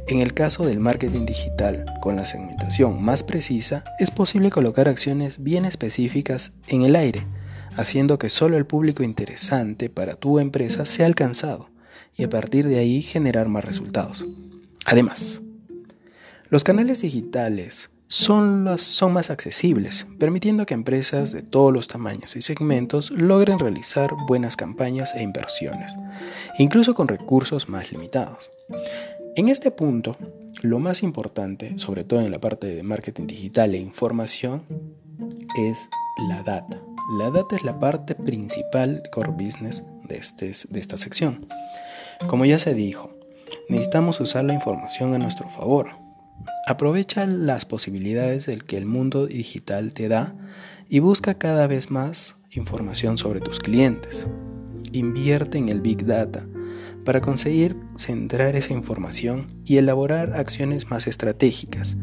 En 0.07 0.21
el 0.21 0.33
caso 0.33 0.65
del 0.65 0.81
marketing 0.81 1.27
digital, 1.27 1.85
con 2.01 2.17
la 2.17 2.25
segmentación 2.25 3.03
más 3.03 3.23
precisa, 3.23 3.85
es 3.99 4.11
posible 4.11 4.51
colocar 4.51 4.89
acciones 4.89 5.43
bien 5.43 5.65
específicas 5.65 6.53
en 6.69 6.83
el 6.83 6.97
aire, 6.97 7.27
haciendo 7.77 8.19
que 8.19 8.29
solo 8.29 8.57
el 8.57 8.67
público 8.67 9.03
interesante 9.03 9.91
para 9.91 10.15
tu 10.15 10.39
empresa 10.39 10.87
sea 10.87 11.07
alcanzado 11.07 11.71
y 12.17 12.25
a 12.25 12.29
partir 12.29 12.67
de 12.67 12.79
ahí 12.79 13.03
generar 13.03 13.49
más 13.49 13.65
resultados. 13.65 14.25
Además, 14.85 15.43
los 16.49 16.65
canales 16.65 17.03
digitales 17.03 17.91
son, 18.11 18.77
son 18.77 19.13
más 19.13 19.31
accesibles, 19.31 20.05
permitiendo 20.19 20.67
que 20.67 20.75
empresas 20.75 21.31
de 21.31 21.43
todos 21.43 21.73
los 21.73 21.87
tamaños 21.87 22.35
y 22.35 22.43
segmentos 22.43 23.13
logren 23.13 23.61
realizar 23.61 24.11
buenas 24.27 24.57
campañas 24.57 25.15
e 25.15 25.23
inversiones, 25.23 25.95
incluso 26.59 26.95
con 26.95 27.07
recursos 27.07 27.69
más 27.69 27.93
limitados. 27.93 28.51
En 29.37 29.49
este 29.49 29.71
punto, 29.71 30.17
lo 30.61 30.81
más 30.81 31.05
importante, 31.05 31.79
sobre 31.79 32.03
todo 32.03 32.21
en 32.21 32.33
la 32.33 32.41
parte 32.41 32.67
de 32.67 32.83
marketing 32.83 33.29
digital 33.29 33.77
e 33.77 33.79
información, 33.79 34.65
es 35.57 35.89
la 36.29 36.43
data. 36.43 36.83
La 37.17 37.31
data 37.31 37.55
es 37.55 37.63
la 37.63 37.79
parte 37.79 38.17
principal 38.17 39.05
core 39.13 39.31
business 39.31 39.85
de, 40.09 40.17
este, 40.17 40.51
de 40.69 40.81
esta 40.81 40.97
sección. 40.97 41.47
Como 42.27 42.45
ya 42.45 42.59
se 42.59 42.75
dijo, 42.75 43.13
necesitamos 43.69 44.19
usar 44.19 44.45
la 44.45 44.53
información 44.55 45.15
a 45.15 45.19
nuestro 45.19 45.49
favor 45.49 46.10
Aprovecha 46.67 47.27
las 47.27 47.65
posibilidades 47.65 48.47
del 48.47 48.65
que 48.65 48.77
el 48.77 48.87
mundo 48.87 49.27
digital 49.27 49.93
te 49.93 50.09
da 50.09 50.35
y 50.89 51.01
busca 51.01 51.35
cada 51.35 51.67
vez 51.67 51.91
más 51.91 52.37
información 52.51 53.19
sobre 53.19 53.41
tus 53.41 53.59
clientes. 53.61 54.27
Invierte 54.93 55.59
en 55.59 55.69
el 55.69 55.81
Big 55.81 56.05
Data 56.07 56.47
para 57.05 57.21
conseguir 57.21 57.77
centrar 57.97 58.57
esa 58.57 58.73
información 58.73 59.47
y 59.65 59.79
elaborar 59.79 60.35
acciones 60.35 60.91
más 60.91 61.07
estratégicas 61.07 61.97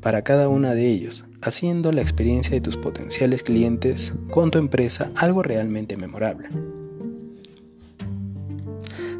para 0.00 0.22
cada 0.22 0.48
una 0.48 0.74
de 0.74 0.88
ellos, 0.88 1.24
haciendo 1.42 1.92
la 1.92 2.00
experiencia 2.00 2.52
de 2.52 2.60
tus 2.60 2.76
potenciales 2.76 3.42
clientes 3.42 4.14
con 4.30 4.50
tu 4.50 4.58
empresa 4.58 5.10
algo 5.16 5.42
realmente 5.42 5.96
memorable. 5.96 6.48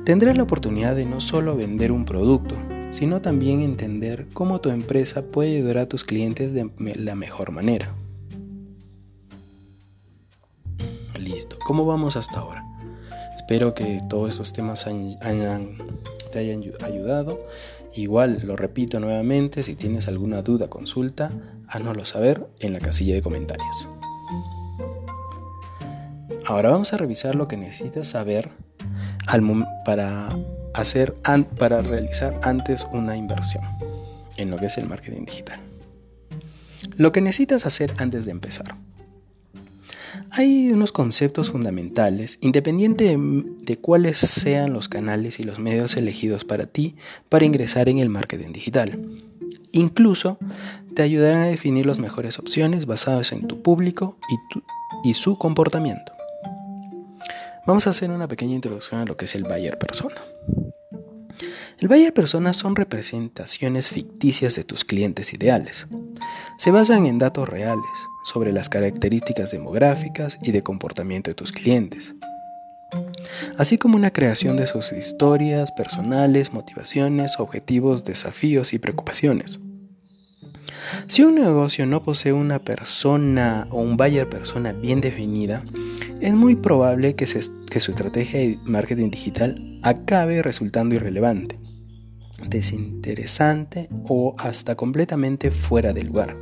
Tendrás 0.04 0.36
la 0.36 0.42
oportunidad 0.42 0.96
de 0.96 1.04
no 1.04 1.20
solo 1.20 1.56
vender 1.56 1.92
un 1.92 2.04
producto, 2.04 2.56
sino 2.90 3.20
también 3.20 3.60
entender 3.60 4.26
cómo 4.32 4.60
tu 4.60 4.70
empresa 4.70 5.22
puede 5.22 5.56
ayudar 5.56 5.78
a 5.78 5.88
tus 5.88 6.04
clientes 6.04 6.52
de 6.52 6.70
la 6.96 7.14
mejor 7.14 7.50
manera. 7.50 7.94
Listo, 11.18 11.56
¿cómo 11.64 11.86
vamos 11.86 12.16
hasta 12.16 12.40
ahora? 12.40 12.64
Espero 13.36 13.74
que 13.74 14.00
todos 14.08 14.30
estos 14.30 14.52
temas 14.52 14.84
te 14.84 16.38
hayan 16.38 16.62
ayudado. 16.82 17.46
Igual, 17.94 18.42
lo 18.44 18.56
repito 18.56 19.00
nuevamente, 19.00 19.62
si 19.62 19.74
tienes 19.74 20.06
alguna 20.08 20.42
duda, 20.42 20.68
consulta, 20.68 21.32
háznoslo 21.66 22.04
saber 22.04 22.46
en 22.60 22.72
la 22.72 22.78
casilla 22.78 23.14
de 23.14 23.22
comentarios. 23.22 23.88
Ahora 26.46 26.70
vamos 26.70 26.92
a 26.92 26.96
revisar 26.96 27.34
lo 27.34 27.48
que 27.48 27.56
necesitas 27.56 28.08
saber 28.08 28.50
para 29.84 30.36
hacer 30.74 31.14
para 31.58 31.82
realizar 31.82 32.38
antes 32.42 32.86
una 32.92 33.16
inversión 33.16 33.64
en 34.36 34.50
lo 34.50 34.56
que 34.56 34.66
es 34.66 34.78
el 34.78 34.88
marketing 34.88 35.24
digital. 35.24 35.60
Lo 36.96 37.12
que 37.12 37.20
necesitas 37.20 37.66
hacer 37.66 37.92
antes 37.98 38.24
de 38.24 38.30
empezar. 38.30 38.76
Hay 40.32 40.70
unos 40.70 40.92
conceptos 40.92 41.50
fundamentales, 41.50 42.38
independiente 42.40 43.16
de 43.18 43.76
cuáles 43.78 44.18
sean 44.18 44.72
los 44.72 44.88
canales 44.88 45.40
y 45.40 45.44
los 45.44 45.58
medios 45.58 45.96
elegidos 45.96 46.44
para 46.44 46.66
ti 46.66 46.96
para 47.28 47.44
ingresar 47.44 47.88
en 47.88 47.98
el 47.98 48.08
marketing 48.08 48.52
digital. 48.52 48.98
Incluso 49.72 50.38
te 50.94 51.02
ayudarán 51.02 51.42
a 51.42 51.46
definir 51.46 51.86
las 51.86 51.98
mejores 51.98 52.38
opciones 52.38 52.86
basadas 52.86 53.32
en 53.32 53.46
tu 53.46 53.62
público 53.62 54.18
y, 55.04 55.10
y 55.10 55.14
su 55.14 55.36
comportamiento. 55.36 56.12
Vamos 57.66 57.86
a 57.86 57.90
hacer 57.90 58.10
una 58.10 58.26
pequeña 58.26 58.54
introducción 58.54 59.00
a 59.00 59.04
lo 59.04 59.16
que 59.16 59.26
es 59.26 59.34
el 59.34 59.44
buyer 59.44 59.78
persona. 59.78 60.20
El 61.78 61.88
buyer 61.88 62.12
persona 62.12 62.52
son 62.52 62.76
representaciones 62.76 63.90
ficticias 63.90 64.54
de 64.54 64.64
tus 64.64 64.84
clientes 64.84 65.32
ideales. 65.32 65.86
Se 66.58 66.70
basan 66.70 67.06
en 67.06 67.18
datos 67.18 67.48
reales 67.48 67.86
sobre 68.24 68.52
las 68.52 68.68
características 68.68 69.50
demográficas 69.50 70.38
y 70.42 70.52
de 70.52 70.62
comportamiento 70.62 71.30
de 71.30 71.34
tus 71.34 71.52
clientes, 71.52 72.14
así 73.56 73.78
como 73.78 73.96
una 73.96 74.12
creación 74.12 74.56
de 74.56 74.66
sus 74.66 74.92
historias 74.92 75.72
personales, 75.72 76.52
motivaciones, 76.52 77.38
objetivos, 77.38 78.04
desafíos 78.04 78.72
y 78.74 78.78
preocupaciones. 78.78 79.60
Si 81.06 81.22
un 81.22 81.36
negocio 81.36 81.86
no 81.86 82.02
posee 82.02 82.32
una 82.32 82.58
persona 82.58 83.66
o 83.70 83.80
un 83.80 83.96
buyer 83.96 84.28
persona 84.28 84.72
bien 84.72 85.00
definida, 85.00 85.62
es 86.20 86.34
muy 86.34 86.56
probable 86.56 87.14
que, 87.14 87.26
su 87.26 87.90
estrategia 87.90 88.40
de 88.40 88.58
marketing 88.64 89.10
digital 89.10 89.80
acabe 89.82 90.42
resultando 90.42 90.94
irrelevante 90.94 91.60
desinteresante 92.48 93.88
o 94.08 94.34
hasta 94.38 94.74
completamente 94.74 95.50
fuera 95.50 95.92
de 95.92 96.04
lugar. 96.04 96.36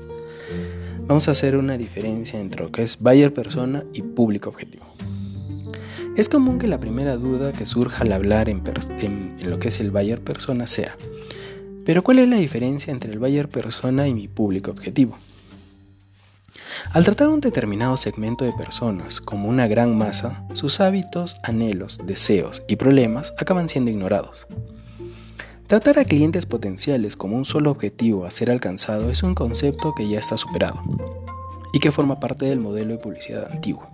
Vamos 1.06 1.28
a 1.28 1.32
hacer 1.32 1.56
una 1.56 1.78
diferencia 1.78 2.38
entre 2.38 2.62
lo 2.62 2.72
que 2.72 2.82
es 2.82 2.98
buyer 2.98 3.32
persona 3.32 3.84
y 3.92 4.02
público 4.02 4.50
objetivo. 4.50 4.86
Es 6.16 6.28
común 6.28 6.58
que 6.58 6.66
la 6.66 6.80
primera 6.80 7.16
duda 7.16 7.52
que 7.52 7.64
surja 7.64 8.02
al 8.02 8.12
hablar 8.12 8.48
en 8.48 8.62
lo 9.42 9.58
que 9.58 9.68
es 9.68 9.80
el 9.80 9.90
buyer 9.90 10.20
persona 10.20 10.66
sea, 10.66 10.96
pero 11.88 12.04
¿cuál 12.04 12.18
es 12.18 12.28
la 12.28 12.36
diferencia 12.36 12.92
entre 12.92 13.10
el 13.10 13.18
buyer 13.18 13.48
persona 13.48 14.06
y 14.06 14.12
mi 14.12 14.28
público 14.28 14.70
objetivo? 14.70 15.16
Al 16.92 17.02
tratar 17.02 17.28
un 17.28 17.40
determinado 17.40 17.96
segmento 17.96 18.44
de 18.44 18.52
personas 18.52 19.22
como 19.22 19.48
una 19.48 19.66
gran 19.68 19.96
masa, 19.96 20.44
sus 20.52 20.80
hábitos, 20.80 21.36
anhelos, 21.42 21.98
deseos 22.04 22.62
y 22.68 22.76
problemas 22.76 23.32
acaban 23.38 23.70
siendo 23.70 23.90
ignorados. 23.90 24.46
Tratar 25.66 25.98
a 25.98 26.04
clientes 26.04 26.44
potenciales 26.44 27.16
como 27.16 27.38
un 27.38 27.46
solo 27.46 27.70
objetivo 27.70 28.26
a 28.26 28.30
ser 28.30 28.50
alcanzado 28.50 29.08
es 29.08 29.22
un 29.22 29.34
concepto 29.34 29.94
que 29.94 30.06
ya 30.10 30.18
está 30.18 30.36
superado 30.36 30.82
y 31.72 31.78
que 31.78 31.90
forma 31.90 32.20
parte 32.20 32.44
del 32.44 32.60
modelo 32.60 32.92
de 32.92 32.98
publicidad 32.98 33.50
antiguo. 33.50 33.88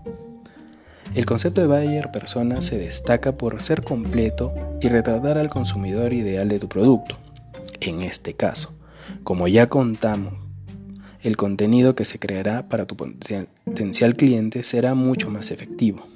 El 1.14 1.26
concepto 1.26 1.60
de 1.60 1.68
buyer 1.68 2.10
persona 2.10 2.60
se 2.60 2.76
destaca 2.76 3.30
por 3.30 3.62
ser 3.62 3.84
completo 3.84 4.52
y 4.80 4.88
retratar 4.88 5.38
al 5.38 5.48
consumidor 5.48 6.12
ideal 6.12 6.48
de 6.48 6.58
tu 6.58 6.68
producto. 6.68 7.18
En 7.80 8.02
este 8.02 8.34
caso, 8.34 8.74
como 9.22 9.48
ya 9.48 9.66
contamos, 9.66 10.34
el 11.22 11.36
contenido 11.36 11.94
que 11.94 12.04
se 12.04 12.18
creará 12.18 12.68
para 12.68 12.86
tu 12.86 12.96
potencial 12.96 14.16
cliente 14.16 14.62
será 14.62 14.94
mucho 14.94 15.30
más 15.30 15.50
efectivo. 15.50 16.06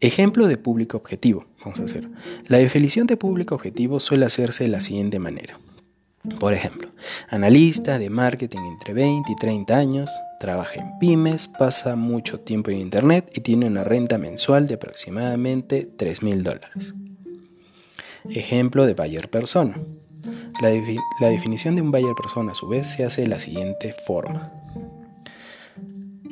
Ejemplo 0.00 0.48
de 0.48 0.58
público 0.58 0.96
objetivo. 0.96 1.46
Vamos 1.64 1.80
a 1.80 1.84
hacer. 1.84 2.08
La 2.48 2.58
definición 2.58 3.06
de 3.06 3.16
público 3.16 3.54
objetivo 3.54 4.00
suele 4.00 4.26
hacerse 4.26 4.64
de 4.64 4.70
la 4.70 4.80
siguiente 4.80 5.18
manera. 5.18 5.58
Por 6.38 6.54
ejemplo, 6.54 6.90
analista 7.30 7.98
de 7.98 8.10
marketing 8.10 8.60
entre 8.72 8.94
20 8.94 9.32
y 9.32 9.36
30 9.36 9.76
años, 9.76 10.10
trabaja 10.38 10.74
en 10.80 10.98
pymes, 11.00 11.48
pasa 11.48 11.96
mucho 11.96 12.38
tiempo 12.40 12.70
en 12.70 12.78
Internet 12.78 13.30
y 13.34 13.40
tiene 13.40 13.66
una 13.66 13.82
renta 13.82 14.18
mensual 14.18 14.68
de 14.68 14.74
aproximadamente 14.74 15.88
3 15.96 16.22
mil 16.22 16.42
dólares. 16.42 16.94
Ejemplo 18.30 18.86
de 18.86 18.94
buyer 18.94 19.28
persona. 19.28 19.74
La, 20.60 21.28
definición 21.28 21.74
de 21.74 21.82
un 21.82 21.90
buyer 21.90 22.14
persona 22.14 22.52
a 22.52 22.54
su 22.54 22.68
vez 22.68 22.86
se 22.86 23.04
hace 23.04 23.22
de 23.22 23.28
la 23.28 23.40
siguiente 23.40 23.94
forma. 24.06 24.52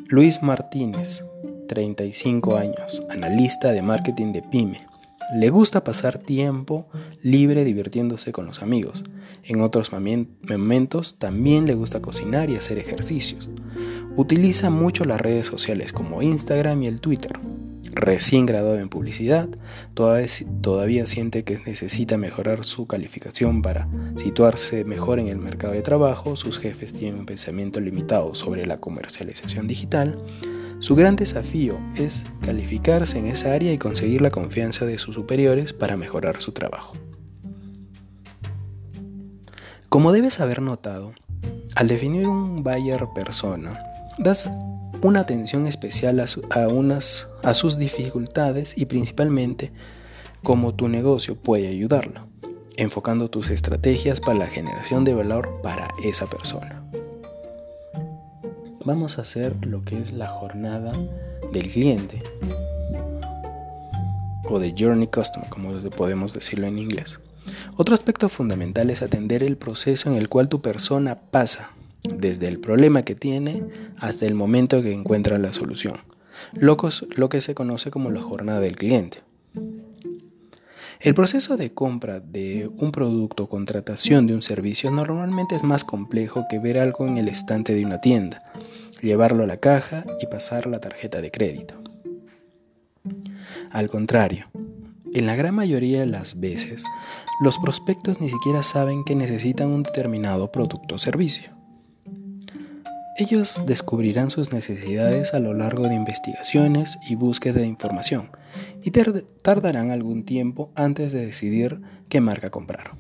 Luis 0.07 0.43
Martínez, 0.43 1.25
35 1.69 2.57
años, 2.57 3.03
analista 3.11 3.73
de 3.73 3.83
marketing 3.83 4.33
de 4.33 4.43
pyme. 4.43 4.87
Le 5.35 5.51
gusta 5.51 5.85
pasar 5.85 6.19
tiempo 6.19 6.89
libre 7.23 7.65
divirtiéndose 7.65 8.33
con 8.33 8.47
los 8.47 8.63
amigos. 8.63 9.05
En 9.45 9.61
otros 9.61 9.91
momentos 9.93 11.19
también 11.19 11.67
le 11.67 11.75
gusta 11.75 12.01
cocinar 12.01 12.51
y 12.51 12.57
hacer 12.57 12.79
ejercicios. 12.79 13.49
Utiliza 14.17 14.71
mucho 14.71 15.05
las 15.05 15.21
redes 15.21 15.47
sociales 15.47 15.93
como 15.93 16.23
Instagram 16.23 16.83
y 16.83 16.87
el 16.87 17.01
Twitter. 17.01 17.39
Recién 17.93 18.47
graduado 18.47 18.79
en 18.79 18.89
publicidad, 18.89 19.49
todavía, 19.95 21.07
siente 21.07 21.45
que 21.45 21.61
necesita 21.67 22.17
mejorar 22.17 22.65
su 22.65 22.87
calificación 22.87 23.63
para 23.63 23.89
situarse 24.17 24.85
mejor 24.85 25.19
en 25.19 25.29
el 25.29 25.39
mercado 25.39 25.73
de 25.73 25.83
trabajo. 25.83 26.37
Sus 26.37 26.59
jefes 26.59 26.95
tienen 26.95 27.21
un 27.21 27.27
pensamiento 27.27 27.81
limitado 27.81 28.35
sobre 28.35 28.65
la 28.67 28.79
comercialización 28.79 29.67
digital 29.67 30.19
Su 30.81 30.95
gran 30.95 31.15
desafío 31.15 31.79
es 31.95 32.25
calificarse 32.41 33.19
en 33.19 33.27
esa 33.27 33.53
área 33.53 33.71
y 33.71 33.77
conseguir 33.77 34.23
la 34.23 34.31
confianza 34.31 34.87
de 34.87 34.97
sus 34.97 35.15
superiores 35.15 35.75
para 35.75 35.99
mejorar 35.99 36.41
su 36.41 36.53
trabajo. 36.53 36.95
Como 39.91 40.11
debes 40.13 40.41
haber 40.41 40.63
notado, 40.63 41.13
al 41.75 41.87
definir 41.87 42.29
un 42.29 42.63
buyer 42.63 43.09
persona, 43.15 43.79
das 44.17 44.49
una 45.03 45.21
atención 45.21 45.67
especial 45.67 46.21
a, 46.21 46.69
unas, 46.69 47.29
a 47.43 47.55
sus 47.55 47.79
dificultades 47.79 48.77
y 48.77 48.87
principalmente 48.87 49.73
cómo 50.43 50.75
tu 50.75 50.89
negocio 50.89 51.37
puede 51.37 51.69
ayudarlo, 51.69 52.27
enfocando 52.77 53.31
tus 53.31 53.51
estrategias 53.51 54.21
para 54.21 54.39
la 54.39 54.47
generación 54.47 55.05
de 55.05 55.15
valor 55.15 55.61
para 55.63 55.89
esa 56.05 56.27
persona. 56.27 56.83
Vamos 58.85 59.19
a 59.19 59.23
hacer 59.23 59.67
lo 59.67 59.85
que 59.85 59.99
es 59.99 60.13
la 60.13 60.29
jornada 60.29 60.93
del 61.53 61.71
cliente 61.71 62.23
o 64.49 64.59
de 64.59 64.75
Journey 64.77 65.07
Customer, 65.07 65.49
como 65.49 65.73
podemos 65.91 66.35
decirlo 66.35 66.67
en 66.67 66.79
inglés. 66.79 67.21
Otro 67.77 67.95
aspecto 67.95 68.29
fundamental 68.29 68.91
es 68.91 69.03
atender 69.03 69.43
el 69.43 69.57
proceso 69.57 70.11
en 70.11 70.17
el 70.17 70.29
cual 70.29 70.49
tu 70.49 70.61
persona 70.61 71.17
pasa 71.31 71.71
desde 72.03 72.49
el 72.49 72.59
problema 72.59 73.03
que 73.03 73.15
tiene 73.15 73.65
hasta 73.99 74.27
el 74.27 74.35
momento 74.35 74.83
que 74.83 74.93
encuentra 74.93 75.39
la 75.39 75.53
solución, 75.53 75.99
lo 76.53 77.29
que 77.29 77.41
se 77.41 77.55
conoce 77.55 77.91
como 77.91 78.11
la 78.11 78.23
jornada 78.23 78.61
del 78.61 78.77
cliente. 78.77 79.23
El 81.01 81.15
proceso 81.15 81.57
de 81.57 81.73
compra 81.73 82.21
de 82.21 82.71
un 82.77 82.93
producto 82.93 83.45
o 83.45 83.49
contratación 83.49 84.27
de 84.27 84.35
un 84.35 84.43
servicio 84.43 84.91
normalmente 84.91 85.57
es 85.57 85.63
más 85.63 85.83
complejo 85.83 86.45
que 86.51 86.59
ver 86.59 86.79
algo 86.79 87.07
en 87.07 87.17
el 87.17 87.29
estante 87.29 87.75
de 87.75 87.87
una 87.87 88.03
tienda, 88.03 88.43
llevarlo 89.01 89.45
a 89.45 89.47
la 89.47 89.57
caja 89.57 90.05
y 90.21 90.27
pasar 90.27 90.67
la 90.67 90.79
tarjeta 90.79 91.23
de 91.23 91.31
crédito. 91.31 91.75
Al 93.71 93.89
contrario, 93.89 94.45
en 95.15 95.25
la 95.25 95.37
gran 95.37 95.55
mayoría 95.55 96.01
de 96.01 96.07
las 96.07 96.39
veces, 96.39 96.85
los 97.41 97.59
prospectos 97.59 98.21
ni 98.21 98.29
siquiera 98.29 98.63
saben 98.63 99.03
que 99.03 99.17
necesitan 99.17 99.69
un 99.69 99.83
determinado 99.83 100.53
producto 100.53 100.97
o 100.97 100.99
servicio. 100.99 101.60
Ellos 103.21 103.61
descubrirán 103.67 104.31
sus 104.31 104.51
necesidades 104.51 105.35
a 105.35 105.41
lo 105.41 105.53
largo 105.53 105.87
de 105.87 105.95
investigaciones 105.95 106.99
y 107.07 107.17
búsqueda 107.17 107.61
de 107.61 107.67
información 107.67 108.31
y 108.83 108.93
tardarán 108.93 109.91
algún 109.91 110.25
tiempo 110.25 110.73
antes 110.75 111.13
de 111.13 111.27
decidir 111.27 111.83
qué 112.09 112.23
marca 112.23 112.49
comprar. 112.49 112.93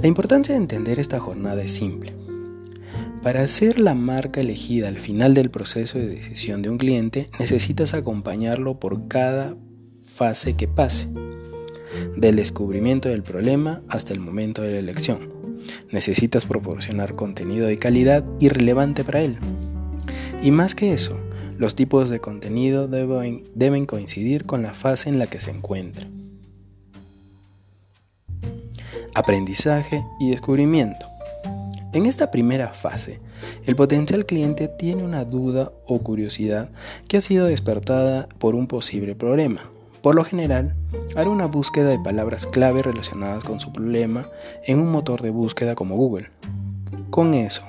La 0.00 0.06
importancia 0.06 0.54
de 0.54 0.60
entender 0.60 1.00
esta 1.00 1.18
jornada 1.18 1.60
es 1.60 1.72
simple. 1.72 2.14
Para 3.24 3.48
ser 3.48 3.80
la 3.80 3.96
marca 3.96 4.40
elegida 4.40 4.86
al 4.86 5.00
final 5.00 5.34
del 5.34 5.50
proceso 5.50 5.98
de 5.98 6.06
decisión 6.06 6.62
de 6.62 6.70
un 6.70 6.78
cliente, 6.78 7.26
necesitas 7.40 7.92
acompañarlo 7.92 8.78
por 8.78 9.08
cada 9.08 9.56
fase 10.04 10.54
que 10.54 10.68
pase, 10.68 11.08
del 12.16 12.36
descubrimiento 12.36 13.08
del 13.08 13.24
problema 13.24 13.82
hasta 13.88 14.12
el 14.12 14.20
momento 14.20 14.62
de 14.62 14.74
la 14.74 14.78
elección 14.78 15.37
Necesitas 15.90 16.46
proporcionar 16.46 17.14
contenido 17.14 17.66
de 17.66 17.78
calidad 17.78 18.24
y 18.38 18.48
relevante 18.48 19.04
para 19.04 19.20
él. 19.22 19.38
Y 20.42 20.50
más 20.50 20.74
que 20.74 20.92
eso, 20.92 21.18
los 21.58 21.74
tipos 21.74 22.10
de 22.10 22.20
contenido 22.20 22.88
deben, 22.88 23.86
coincidir 23.86 24.46
con 24.46 24.62
la 24.62 24.74
fase 24.74 25.08
en 25.08 25.18
la 25.18 25.26
que 25.26 25.40
se 25.40 25.50
encuentra. 25.50 26.06
Aprendizaje 29.14 30.04
y 30.20 30.30
descubrimiento. 30.30 31.06
En 31.92 32.06
esta 32.06 32.30
primera 32.30 32.74
fase, 32.74 33.18
el 33.64 33.74
potencial 33.74 34.26
cliente 34.26 34.68
tiene 34.68 35.02
una 35.02 35.24
duda 35.24 35.72
o 35.86 35.98
curiosidad 36.00 36.70
que 37.08 37.16
ha 37.16 37.20
sido 37.20 37.46
despertada 37.46 38.28
por 38.38 38.54
un 38.54 38.66
posible 38.66 39.14
problema 39.14 39.62
por 40.02 40.14
lo 40.14 40.24
general, 40.24 40.74
hará 41.16 41.28
una 41.28 41.46
búsqueda 41.46 41.88
de 41.88 41.98
palabras 41.98 42.46
clave 42.46 42.82
relacionadas 42.82 43.44
con 43.44 43.60
su 43.60 43.72
problema 43.72 44.28
en 44.64 44.78
un 44.78 44.90
motor 44.90 45.22
de 45.22 45.30
búsqueda 45.30 45.74
como 45.74 45.96
Google. 45.96 46.30
Con 47.10 47.34
eso, 47.34 47.62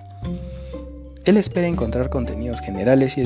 él 1.25 1.37
espera 1.37 1.67
encontrar 1.67 2.09
contenidos 2.09 2.61
generales 2.61 3.17
y, 3.17 3.21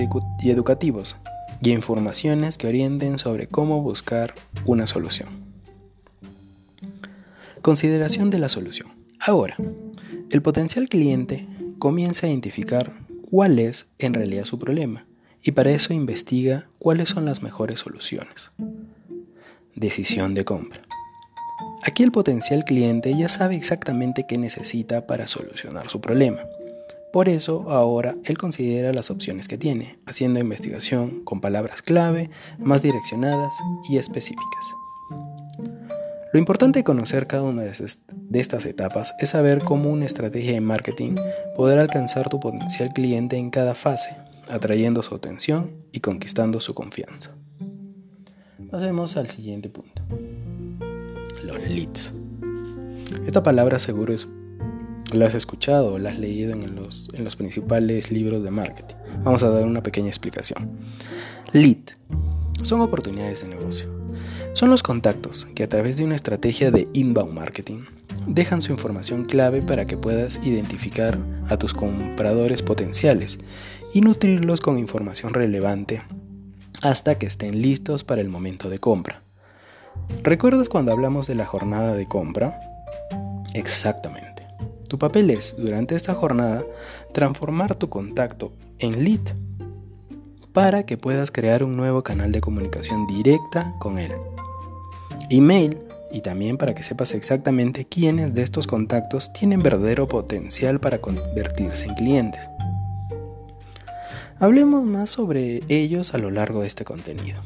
educativos 0.50 1.18
y 1.62 1.72
informaciones 1.72 2.58
que 2.58 2.68
orienten 2.68 3.20
sobre 3.20 3.48
cómo 3.48 3.82
buscar 3.82 4.34
una 4.66 4.88
solución. 4.88 5.30
Consideración 7.62 8.30
de 8.30 8.40
la 8.40 8.50
solución. 8.50 8.90
Ahora, 9.20 9.56
el 10.32 10.42
potencial 10.42 10.90
cliente 10.90 11.48
comienza 11.80 12.28
a 12.28 12.30
identificar 12.30 12.94
cuál 13.30 13.60
es 13.60 13.88
en 14.00 14.14
realidad 14.14 14.46
su 14.46 14.60
problema 14.60 15.06
y 15.44 15.52
para 15.52 15.72
eso 15.72 15.94
investiga 15.94 16.68
cuáles 16.80 17.10
son 17.10 17.26
las 17.26 17.42
mejores 17.42 17.82
soluciones 17.82 18.52
decisión 19.76 20.34
de 20.34 20.46
compra. 20.46 20.82
Aquí 21.84 22.04
el 22.04 22.12
potencial 22.12 22.64
cliente 22.64 23.16
ya 23.18 23.30
sabe 23.30 23.56
exactamente 23.56 24.26
qué 24.28 24.38
necesita 24.38 25.06
para 25.06 25.28
solucionar 25.28 25.90
su 25.90 26.00
problema. 26.00 26.40
Por 27.12 27.30
eso 27.30 27.70
ahora 27.70 28.16
él 28.24 28.38
considera 28.38 28.94
las 28.94 29.12
opciones 29.12 29.48
que 29.48 29.58
tiene, 29.58 30.00
haciendo 30.06 30.40
investigación 30.40 31.24
con 31.24 31.42
palabras 31.42 31.82
clave, 31.82 32.30
más 32.58 32.82
direccionadas 32.82 33.54
y 33.90 33.98
específicas. 33.98 34.66
Lo 36.32 36.40
importante 36.40 36.80
de 36.80 36.84
conocer 36.84 37.28
cada 37.28 37.44
una 37.44 37.64
de 37.64 38.40
estas 38.40 38.66
etapas 38.66 39.14
es 39.20 39.30
saber 39.30 39.64
cómo 39.64 39.92
una 39.92 40.06
estrategia 40.06 40.54
de 40.54 40.62
marketing 40.62 41.16
podrá 41.56 41.82
alcanzar 41.82 42.30
tu 42.30 42.40
potencial 42.40 42.90
cliente 42.90 43.38
en 43.38 43.52
cada 43.52 43.76
fase, 43.76 44.10
atrayendo 44.50 45.04
su 45.04 45.16
atención 45.16 45.72
y 45.92 46.00
conquistando 46.00 46.60
su 46.60 46.74
confianza. 46.74 47.32
Pasemos 48.70 49.18
al 49.18 49.28
siguiente 49.28 49.70
punto. 49.70 50.02
Los 51.44 51.62
leads. 51.70 52.14
Esta 53.26 53.44
palabra 53.44 53.80
seguro 53.80 54.14
es, 54.14 54.28
la 55.14 55.28
has 55.28 55.36
escuchado 55.36 55.94
o 55.94 56.00
la 56.00 56.10
has 56.10 56.18
leído 56.18 56.54
en 56.54 56.76
los, 56.76 57.10
en 57.14 57.24
los 57.24 57.36
principales 57.36 58.12
libros 58.12 58.44
de 58.44 58.52
marketing. 58.52 58.96
Vamos 59.24 59.44
a 59.44 59.50
dar 59.50 59.64
una 59.66 59.84
pequeña 59.84 60.08
explicación. 60.08 60.72
Lead 61.52 61.78
son 62.64 62.82
oportunidades 62.82 63.42
de 63.42 63.50
negocio. 63.50 63.90
Son 64.54 64.70
los 64.70 64.84
contactos 64.84 65.48
que 65.56 65.64
a 65.64 65.70
través 65.70 65.98
de 65.98 66.04
una 66.04 66.16
estrategia 66.16 66.72
de 66.72 66.88
inbound 66.94 67.34
marketing 67.34 67.82
dejan 68.28 68.62
su 68.62 68.72
información 68.72 69.26
clave 69.26 69.62
para 69.62 69.86
que 69.86 69.98
puedas 69.98 70.40
identificar 70.44 71.18
a 71.50 71.58
tus 71.58 71.74
compradores 71.74 72.62
potenciales 72.62 73.40
y 73.94 74.02
nutrirlos 74.02 74.60
con 74.60 74.80
información 74.80 75.34
relevante 75.34 76.02
hasta 76.82 77.18
que 77.18 77.28
estén 77.28 77.62
listos 77.62 78.04
para 78.04 78.22
el 78.22 78.30
momento 78.30 78.70
de 78.70 78.80
compra. 78.80 79.22
¿Recuerdas 80.24 80.68
cuando 80.68 80.92
hablamos 80.92 81.28
de 81.28 81.36
la 81.36 81.46
jornada 81.46 81.94
de 81.94 82.08
compra? 82.08 82.60
Exactamente. 83.54 84.48
Tu 84.90 84.98
papel 84.98 85.30
es, 85.30 85.56
durante 85.58 85.96
esta 85.96 86.14
jornada, 86.14 86.64
transformar 87.14 87.76
tu 87.76 87.90
contacto 87.90 88.52
en 88.80 89.04
lead 89.04 89.22
para 90.52 90.86
que 90.86 90.98
puedas 90.98 91.32
crear 91.32 91.64
un 91.64 91.78
nuevo 91.78 92.04
canal 92.04 92.32
de 92.32 92.42
comunicación 92.42 93.08
directa 93.08 93.74
con 93.80 93.98
él. 93.98 94.12
Email 95.30 95.80
y 96.12 96.22
también 96.22 96.58
para 96.58 96.76
que 96.76 96.84
sepas 96.84 97.14
exactamente 97.14 97.86
quiénes 97.86 98.36
de 98.36 98.44
estos 98.44 98.68
contactos 98.68 99.34
tienen 99.34 99.64
verdadero 99.64 100.08
potencial 100.08 100.80
para 100.80 101.00
convertirse 101.00 101.86
en 101.86 101.96
clientes. 101.96 102.42
Hablemos 104.44 104.84
más 104.84 105.10
sobre 105.10 105.64
ellos 105.70 106.14
a 106.14 106.18
lo 106.18 106.30
largo 106.30 106.64
de 106.64 106.68
este 106.68 106.84
contenido. 106.84 107.40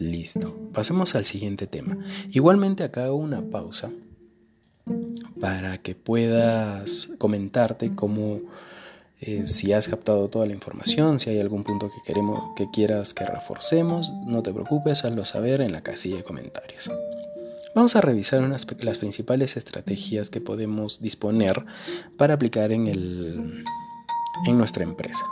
Listo, 0.00 0.56
pasemos 0.72 1.14
al 1.14 1.24
siguiente 1.24 1.68
tema. 1.68 1.96
Igualmente 2.32 2.82
acá 2.82 3.04
hago 3.04 3.14
una 3.14 3.42
pausa 3.42 3.92
para 5.40 5.78
que 5.78 5.94
puedas 5.94 7.10
comentarte 7.18 7.94
cómo 7.94 8.40
eh, 9.20 9.46
si 9.46 9.72
has 9.72 9.86
captado 9.86 10.26
toda 10.26 10.44
la 10.46 10.52
información, 10.52 11.20
si 11.20 11.30
hay 11.30 11.38
algún 11.38 11.62
punto 11.62 11.88
que, 11.88 12.02
queremos, 12.04 12.42
que 12.56 12.68
quieras 12.72 13.14
que 13.14 13.24
reforcemos, 13.24 14.10
no 14.26 14.42
te 14.42 14.52
preocupes, 14.52 15.04
hazlo 15.04 15.24
saber 15.24 15.60
en 15.60 15.70
la 15.70 15.82
casilla 15.82 16.16
de 16.16 16.24
comentarios. 16.24 16.90
Vamos 17.78 17.94
a 17.94 18.00
revisar 18.00 18.42
unas, 18.42 18.66
las 18.82 18.98
principales 18.98 19.56
estrategias 19.56 20.30
que 20.30 20.40
podemos 20.40 21.00
disponer 21.00 21.64
para 22.16 22.34
aplicar 22.34 22.72
en, 22.72 22.88
el, 22.88 23.62
en 24.48 24.58
nuestra 24.58 24.82
empresa. 24.82 25.24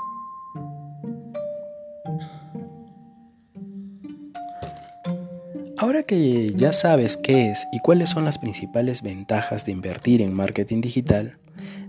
Ahora 5.77 6.05
que 6.05 6.53
ya 6.53 6.73
sabes 6.73 7.17
qué 7.17 7.51
es 7.51 7.67
y 7.73 7.81
cuáles 7.81 8.11
son 8.11 8.25
las 8.25 8.39
principales 8.39 9.03
ventajas 9.03 9.67
de 9.67 9.73
invertir 9.73 10.23
en 10.23 10.33
marketing 10.33 10.83
digital, 10.83 11.39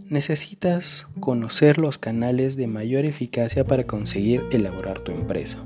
necesitas 0.09 1.05
conocer 1.19 1.77
los 1.77 1.99
canales 1.99 2.57
de 2.57 2.65
mayor 2.65 3.05
eficacia 3.05 3.63
para 3.63 3.85
conseguir 3.85 4.41
elaborar 4.51 4.97
tu 4.97 5.11
empresa. 5.11 5.59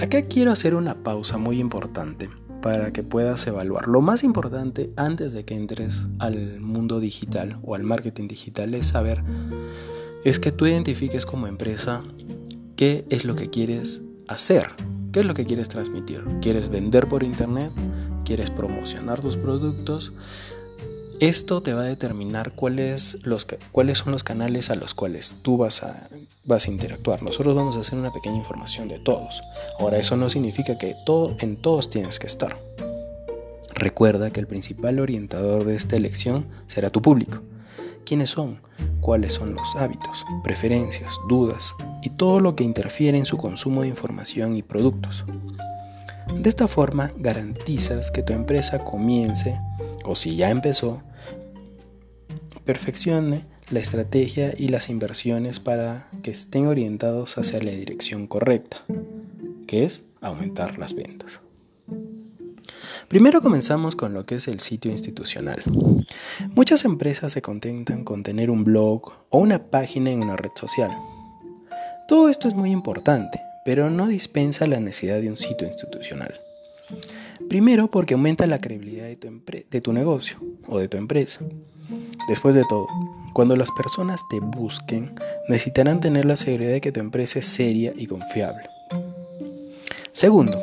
Acá 0.00 0.22
quiero 0.22 0.50
hacer 0.50 0.74
una 0.74 1.04
pausa 1.04 1.38
muy 1.38 1.60
importante 1.60 2.30
para 2.60 2.92
que 2.92 3.02
puedas 3.02 3.46
evaluar. 3.46 3.88
Lo 3.88 4.00
más 4.00 4.22
importante 4.22 4.92
antes 4.96 5.32
de 5.32 5.44
que 5.44 5.54
entres 5.54 6.06
al 6.18 6.60
mundo 6.60 7.00
digital 7.00 7.58
o 7.62 7.74
al 7.74 7.82
marketing 7.82 8.28
digital 8.28 8.74
es 8.74 8.88
saber, 8.88 9.22
es 10.24 10.38
que 10.38 10.52
tú 10.52 10.66
identifiques 10.66 11.26
como 11.26 11.46
empresa 11.46 12.02
qué 12.76 13.04
es 13.10 13.24
lo 13.24 13.34
que 13.34 13.50
quieres 13.50 14.02
hacer, 14.28 14.68
qué 15.12 15.20
es 15.20 15.26
lo 15.26 15.34
que 15.34 15.44
quieres 15.44 15.68
transmitir. 15.68 16.24
¿Quieres 16.40 16.68
vender 16.68 17.08
por 17.08 17.22
internet? 17.22 17.72
¿Quieres 18.24 18.50
promocionar 18.50 19.20
tus 19.20 19.36
productos? 19.36 20.12
Esto 21.20 21.62
te 21.62 21.74
va 21.74 21.82
a 21.82 21.84
determinar 21.84 22.52
cuáles, 22.52 23.18
los, 23.26 23.46
cuáles 23.72 23.98
son 23.98 24.10
los 24.10 24.24
canales 24.24 24.70
a 24.70 24.74
los 24.74 24.94
cuales 24.94 25.36
tú 25.42 25.58
vas 25.58 25.82
a, 25.82 26.08
vas 26.46 26.66
a 26.66 26.70
interactuar. 26.70 27.22
Nosotros 27.22 27.54
vamos 27.54 27.76
a 27.76 27.80
hacer 27.80 27.98
una 27.98 28.10
pequeña 28.10 28.38
información 28.38 28.88
de 28.88 28.98
todos. 28.98 29.42
Ahora, 29.78 29.98
eso 29.98 30.16
no 30.16 30.30
significa 30.30 30.78
que 30.78 30.96
todo, 31.04 31.36
en 31.40 31.58
todos 31.58 31.90
tienes 31.90 32.18
que 32.18 32.26
estar. 32.26 32.56
Recuerda 33.74 34.30
que 34.30 34.40
el 34.40 34.46
principal 34.46 34.98
orientador 34.98 35.64
de 35.64 35.76
esta 35.76 35.94
elección 35.94 36.46
será 36.66 36.88
tu 36.88 37.02
público. 37.02 37.42
¿Quiénes 38.06 38.30
son? 38.30 38.58
¿Cuáles 39.02 39.34
son 39.34 39.54
los 39.54 39.76
hábitos, 39.76 40.24
preferencias, 40.42 41.12
dudas 41.28 41.74
y 42.02 42.16
todo 42.16 42.40
lo 42.40 42.56
que 42.56 42.64
interfiere 42.64 43.18
en 43.18 43.26
su 43.26 43.36
consumo 43.36 43.82
de 43.82 43.88
información 43.88 44.56
y 44.56 44.62
productos? 44.62 45.26
De 46.34 46.48
esta 46.48 46.66
forma 46.66 47.12
garantizas 47.18 48.10
que 48.10 48.22
tu 48.22 48.32
empresa 48.32 48.84
comience, 48.84 49.60
o 50.04 50.16
si 50.16 50.36
ya 50.36 50.48
empezó, 50.48 51.02
perfeccione 52.70 53.46
la 53.72 53.80
estrategia 53.80 54.54
y 54.56 54.68
las 54.68 54.90
inversiones 54.90 55.58
para 55.58 56.06
que 56.22 56.30
estén 56.30 56.68
orientados 56.68 57.36
hacia 57.36 57.60
la 57.60 57.72
dirección 57.72 58.28
correcta, 58.28 58.84
que 59.66 59.82
es 59.82 60.04
aumentar 60.20 60.78
las 60.78 60.94
ventas. 60.94 61.40
Primero 63.08 63.42
comenzamos 63.42 63.96
con 63.96 64.14
lo 64.14 64.24
que 64.24 64.36
es 64.36 64.46
el 64.46 64.60
sitio 64.60 64.92
institucional. 64.92 65.64
Muchas 66.54 66.84
empresas 66.84 67.32
se 67.32 67.42
contentan 67.42 68.04
con 68.04 68.22
tener 68.22 68.52
un 68.52 68.62
blog 68.62 69.14
o 69.30 69.38
una 69.40 69.64
página 69.64 70.12
en 70.12 70.22
una 70.22 70.36
red 70.36 70.52
social. 70.54 70.92
Todo 72.06 72.28
esto 72.28 72.46
es 72.46 72.54
muy 72.54 72.70
importante, 72.70 73.40
pero 73.64 73.90
no 73.90 74.06
dispensa 74.06 74.68
la 74.68 74.78
necesidad 74.78 75.20
de 75.20 75.28
un 75.28 75.36
sitio 75.36 75.66
institucional. 75.66 76.38
Primero 77.48 77.90
porque 77.90 78.14
aumenta 78.14 78.46
la 78.46 78.60
credibilidad 78.60 79.06
de 79.06 79.16
tu, 79.16 79.42
de 79.68 79.80
tu 79.80 79.92
negocio 79.92 80.38
o 80.68 80.78
de 80.78 80.86
tu 80.86 80.98
empresa. 80.98 81.40
Después 82.30 82.54
de 82.54 82.64
todo, 82.64 82.86
cuando 83.32 83.56
las 83.56 83.72
personas 83.72 84.28
te 84.28 84.38
busquen, 84.38 85.16
necesitarán 85.48 85.98
tener 85.98 86.24
la 86.24 86.36
seguridad 86.36 86.70
de 86.70 86.80
que 86.80 86.92
tu 86.92 87.00
empresa 87.00 87.40
es 87.40 87.46
seria 87.46 87.92
y 87.96 88.06
confiable. 88.06 88.70
Segundo, 90.12 90.62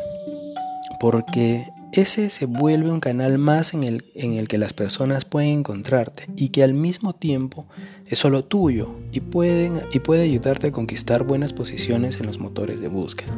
porque 1.02 1.68
ese 1.92 2.30
se 2.30 2.46
vuelve 2.46 2.90
un 2.90 3.02
canal 3.02 3.38
más 3.38 3.74
en 3.74 3.84
el, 3.84 4.06
en 4.16 4.36
el, 4.36 4.48
que 4.48 4.58
las 4.58 4.72
personas 4.72 5.26
pueden 5.26 5.60
encontrarte 5.60 6.24
y 6.38 6.50
que 6.50 6.64
al 6.64 6.74
mismo 6.74 7.14
tiempo 7.14 7.66
es 8.06 8.18
solo 8.18 8.46
tuyo 8.46 8.96
y, 9.12 9.20
pueden, 9.20 9.82
y 9.92 10.00
puede 10.00 10.24
ayudarte 10.24 10.68
a 10.68 10.72
conquistar 10.72 11.24
buenas 11.24 11.52
posiciones 11.52 12.18
en 12.22 12.28
los 12.28 12.40
motores 12.40 12.80
de 12.80 12.88
búsqueda. 12.88 13.38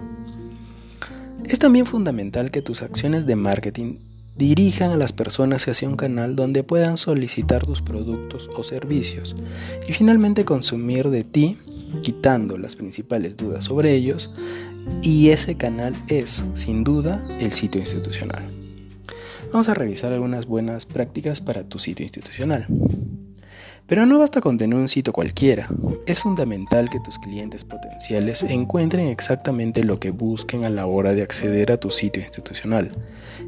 Es 1.45 1.57
también 1.57 1.87
fundamental 1.87 2.51
que 2.51 2.61
tus 2.61 2.83
acciones 2.83 3.25
de 3.25 3.35
marketing 3.35 3.95
dirijan 4.39 4.91
a 4.91 4.95
las 4.95 5.11
personas 5.11 5.67
hacia 5.67 5.89
un 5.89 5.97
canal 5.97 6.37
donde 6.37 6.63
puedan 6.63 6.95
solicitar 6.95 7.65
tus 7.65 7.81
productos 7.81 8.49
o 8.55 8.63
servicios 8.63 9.35
y 9.85 9.91
finalmente 9.91 10.45
consumir 10.45 11.09
de 11.09 11.25
ti, 11.25 11.57
quitando 12.01 12.57
las 12.57 12.77
principales 12.77 13.35
dudas 13.35 13.65
sobre 13.65 13.93
ellos, 13.93 14.33
y 15.01 15.29
ese 15.29 15.57
canal 15.57 15.93
es, 16.07 16.45
sin 16.53 16.85
duda, 16.85 17.27
el 17.41 17.51
sitio 17.51 17.81
institucional. 17.81 18.43
Vamos 19.51 19.67
a 19.67 19.73
revisar 19.73 20.13
algunas 20.13 20.45
buenas 20.45 20.85
prácticas 20.85 21.41
para 21.41 21.65
tu 21.65 21.77
sitio 21.77 22.05
institucional. 22.05 22.65
Pero 23.89 24.05
no 24.05 24.19
basta 24.19 24.39
con 24.39 24.59
tener 24.59 24.77
un 24.77 24.87
sitio 24.87 25.11
cualquiera. 25.11 25.67
Es 26.05 26.19
fundamental 26.19 26.91
que 26.91 26.99
tus 26.99 27.17
clientes 27.17 27.65
potenciales 27.65 28.43
encuentren 28.43 29.07
exactamente 29.07 29.83
lo 29.83 29.99
que 29.99 30.11
busquen 30.11 30.63
a 30.63 30.69
la 30.69 30.85
hora 30.85 31.15
de 31.15 31.23
acceder 31.23 31.71
a 31.71 31.79
tu 31.79 31.89
sitio 31.89 32.21
institucional. 32.21 32.91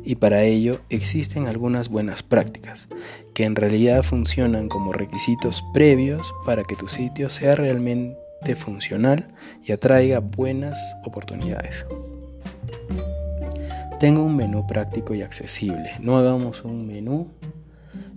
Y 0.04 0.15
para 0.15 0.41
ello 0.41 0.82
existen 0.89 1.45
algunas 1.45 1.89
buenas 1.89 2.23
prácticas, 2.23 2.89
que 3.36 3.45
en 3.45 3.56
realidad 3.56 4.01
funcionan 4.01 4.67
como 4.67 4.93
requisitos 4.93 5.63
previos 5.75 6.34
para 6.43 6.63
que 6.63 6.75
tu 6.75 6.88
sitio 6.88 7.30
sea 7.30 7.54
realmente 7.54 8.56
funcional 8.56 9.27
y 9.63 9.73
atraiga 9.73 10.21
buenas 10.21 10.97
oportunidades. 11.06 11.86
Tengo 13.99 14.23
un 14.23 14.36
menú 14.36 14.65
práctico 14.65 15.13
y 15.13 15.21
accesible. 15.21 15.91
No 15.99 16.17
hagamos 16.17 16.63
un 16.63 16.88
menú 16.88 17.27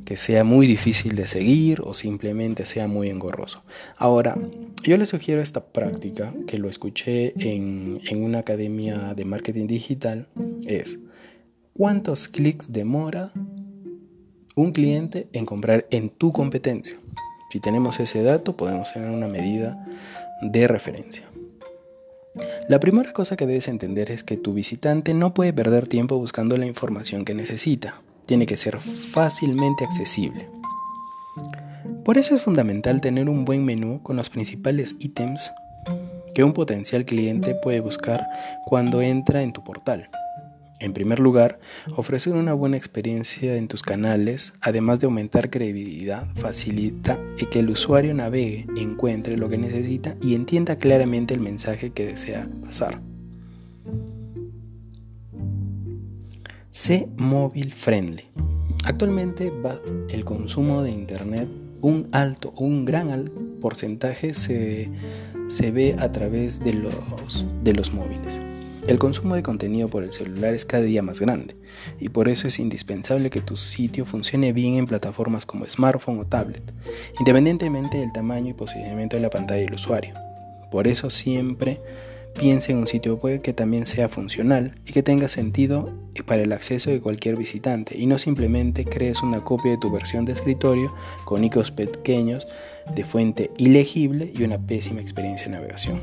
que 0.05 0.17
sea 0.17 0.45
muy 0.45 0.67
difícil 0.67 1.15
de 1.15 1.27
seguir 1.27 1.81
o 1.83 1.95
simplemente 1.95 2.67
sea 2.67 2.89
muy 2.89 3.09
engorroso. 3.09 3.63
Ahora, 3.97 4.37
yo 4.83 4.97
les 4.97 5.09
sugiero 5.09 5.41
esta 5.41 5.65
práctica 5.65 6.33
que 6.47 6.59
lo 6.59 6.69
escuché 6.69 7.35
en, 7.39 8.01
en 8.07 8.23
una 8.23 8.41
academia 8.41 9.15
de 9.15 9.25
marketing 9.25 9.67
digital, 9.67 10.29
es 10.67 10.99
¿cuántos 11.75 12.29
clics 12.29 12.73
demora 12.73 13.33
un 14.55 14.73
cliente 14.73 15.29
en 15.33 15.47
comprar 15.47 15.87
en 15.91 16.11
tu 16.11 16.33
competencia? 16.33 16.97
Si 17.51 17.61
tenemos 17.61 18.01
ese 18.01 18.23
dato, 18.23 18.57
podemos 18.57 18.93
tener 18.93 19.11
una 19.11 19.29
medida 19.29 19.85
de 20.43 20.67
referencia. 20.67 21.29
La 22.69 22.81
primera 22.81 23.13
cosa 23.13 23.37
que 23.37 23.47
debes 23.47 23.69
entender 23.69 24.11
es 24.11 24.25
que 24.25 24.37
tu 24.37 24.55
visitante 24.55 25.15
no 25.15 25.35
puede 25.35 25.53
perder 25.53 25.87
tiempo 25.87 26.19
buscando 26.19 26.57
la 26.57 26.67
información 26.67 27.25
que 27.25 27.35
necesita 27.35 28.03
tiene 28.27 28.47
que 28.47 28.57
ser 28.57 28.79
fácilmente 28.81 29.85
accesible. 29.85 30.49
Por 32.05 32.19
eso 32.19 32.35
es 32.35 32.43
fundamental 32.43 33.01
tener 33.01 33.29
un 33.29 33.45
buen 33.45 33.65
menú 33.65 34.03
con 34.03 34.17
los 34.17 34.31
principales 34.31 34.95
ítems 34.99 35.53
que 36.35 36.45
un 36.45 36.53
potencial 36.53 37.05
cliente 37.05 37.55
puede 37.55 37.81
buscar 37.81 38.27
cuando 38.67 39.01
entra 39.01 39.43
en 39.43 39.53
tu 39.53 39.63
portal. 39.63 40.11
En 40.81 40.93
primer 40.93 41.19
lugar, 41.19 41.61
ofrecer 41.97 42.35
una 42.35 42.53
buena 42.53 42.77
experiencia 42.77 43.57
en 43.57 43.69
tus 43.69 43.83
canales, 43.83 44.53
además 44.61 45.01
de 45.01 45.07
aumentar 45.07 45.49
credibilidad, 45.49 46.27
facilita 46.35 47.19
que 47.51 47.61
el 47.61 47.71
usuario 47.71 48.13
navegue, 48.13 48.67
encuentre 48.77 49.39
lo 49.39 49.49
que 49.49 49.57
necesita 49.57 50.15
y 50.21 50.35
entienda 50.35 50.77
claramente 50.77 51.33
el 51.33 51.41
mensaje 51.41 51.91
que 51.91 52.07
desea 52.07 52.47
pasar. 52.65 53.01
Sé 56.75 57.07
móvil 57.19 57.73
friendly. 57.73 58.25
Actualmente 58.85 59.53
el 60.11 60.25
consumo 60.25 60.83
de 60.83 60.91
Internet, 60.91 61.49
un 61.81 62.09
alto, 62.11 62.53
un 62.57 62.85
gran 62.85 63.31
porcentaje 63.63 64.35
se, 64.35 64.91
se 65.47 65.71
ve 65.71 65.95
a 66.01 66.11
través 66.11 66.59
de 66.59 66.75
los, 66.75 67.47
de 67.63 67.75
los 67.75 67.93
móviles. 67.93 68.41
El 68.89 68.99
consumo 68.99 69.37
de 69.37 69.45
contenido 69.45 69.87
por 69.87 70.03
el 70.03 70.11
celular 70.11 70.53
es 70.53 70.65
cada 70.65 70.83
día 70.83 71.01
más 71.01 71.21
grande 71.21 71.55
y 72.01 72.09
por 72.09 72.29
eso 72.29 72.49
es 72.49 72.59
indispensable 72.59 73.31
que 73.31 73.41
tu 73.41 73.57
sitio 73.57 74.05
funcione 74.05 74.53
bien 74.53 74.75
en 74.75 74.87
plataformas 74.87 75.47
como 75.47 75.69
smartphone 75.69 76.19
o 76.19 76.27
tablet, 76.27 76.75
independientemente 77.21 77.99
del 77.99 78.13
tamaño 78.13 78.51
y 78.51 78.55
posicionamiento 78.55 79.15
de 79.15 79.23
la 79.23 79.31
pantalla 79.31 79.61
del 79.61 79.75
usuario. 79.75 80.15
Por 80.73 80.89
eso 80.89 81.09
siempre 81.09 81.79
Piensa 82.39 82.73
en 82.73 82.79
un 82.79 82.87
sitio 82.87 83.17
web 83.17 83.43
que 83.43 83.53
también 83.53 83.87
sea 83.87 84.09
funcional 84.09 84.73
y 84.87 84.93
que 84.93 85.03
tenga 85.03 85.29
sentido 85.29 85.93
para 86.27 86.43
el 86.43 86.53
acceso 86.53 86.91
de 86.91 87.01
cualquier 87.01 87.37
visitante 87.37 87.97
y 87.97 88.07
no 88.07 88.19
simplemente 88.19 88.85
crees 88.85 89.23
una 89.23 89.43
copia 89.43 89.73
de 89.73 89.79
tu 89.79 89.91
versión 89.91 90.25
de 90.25 90.33
escritorio 90.33 90.95
con 91.25 91.45
iconos 91.45 91.71
pequeños 91.71 92.47
de 92.95 93.05
fuente 93.05 93.51
ilegible 93.57 94.33
y 94.37 94.43
una 94.43 94.59
pésima 94.59 95.01
experiencia 95.01 95.47
de 95.47 95.53
navegación. 95.53 96.01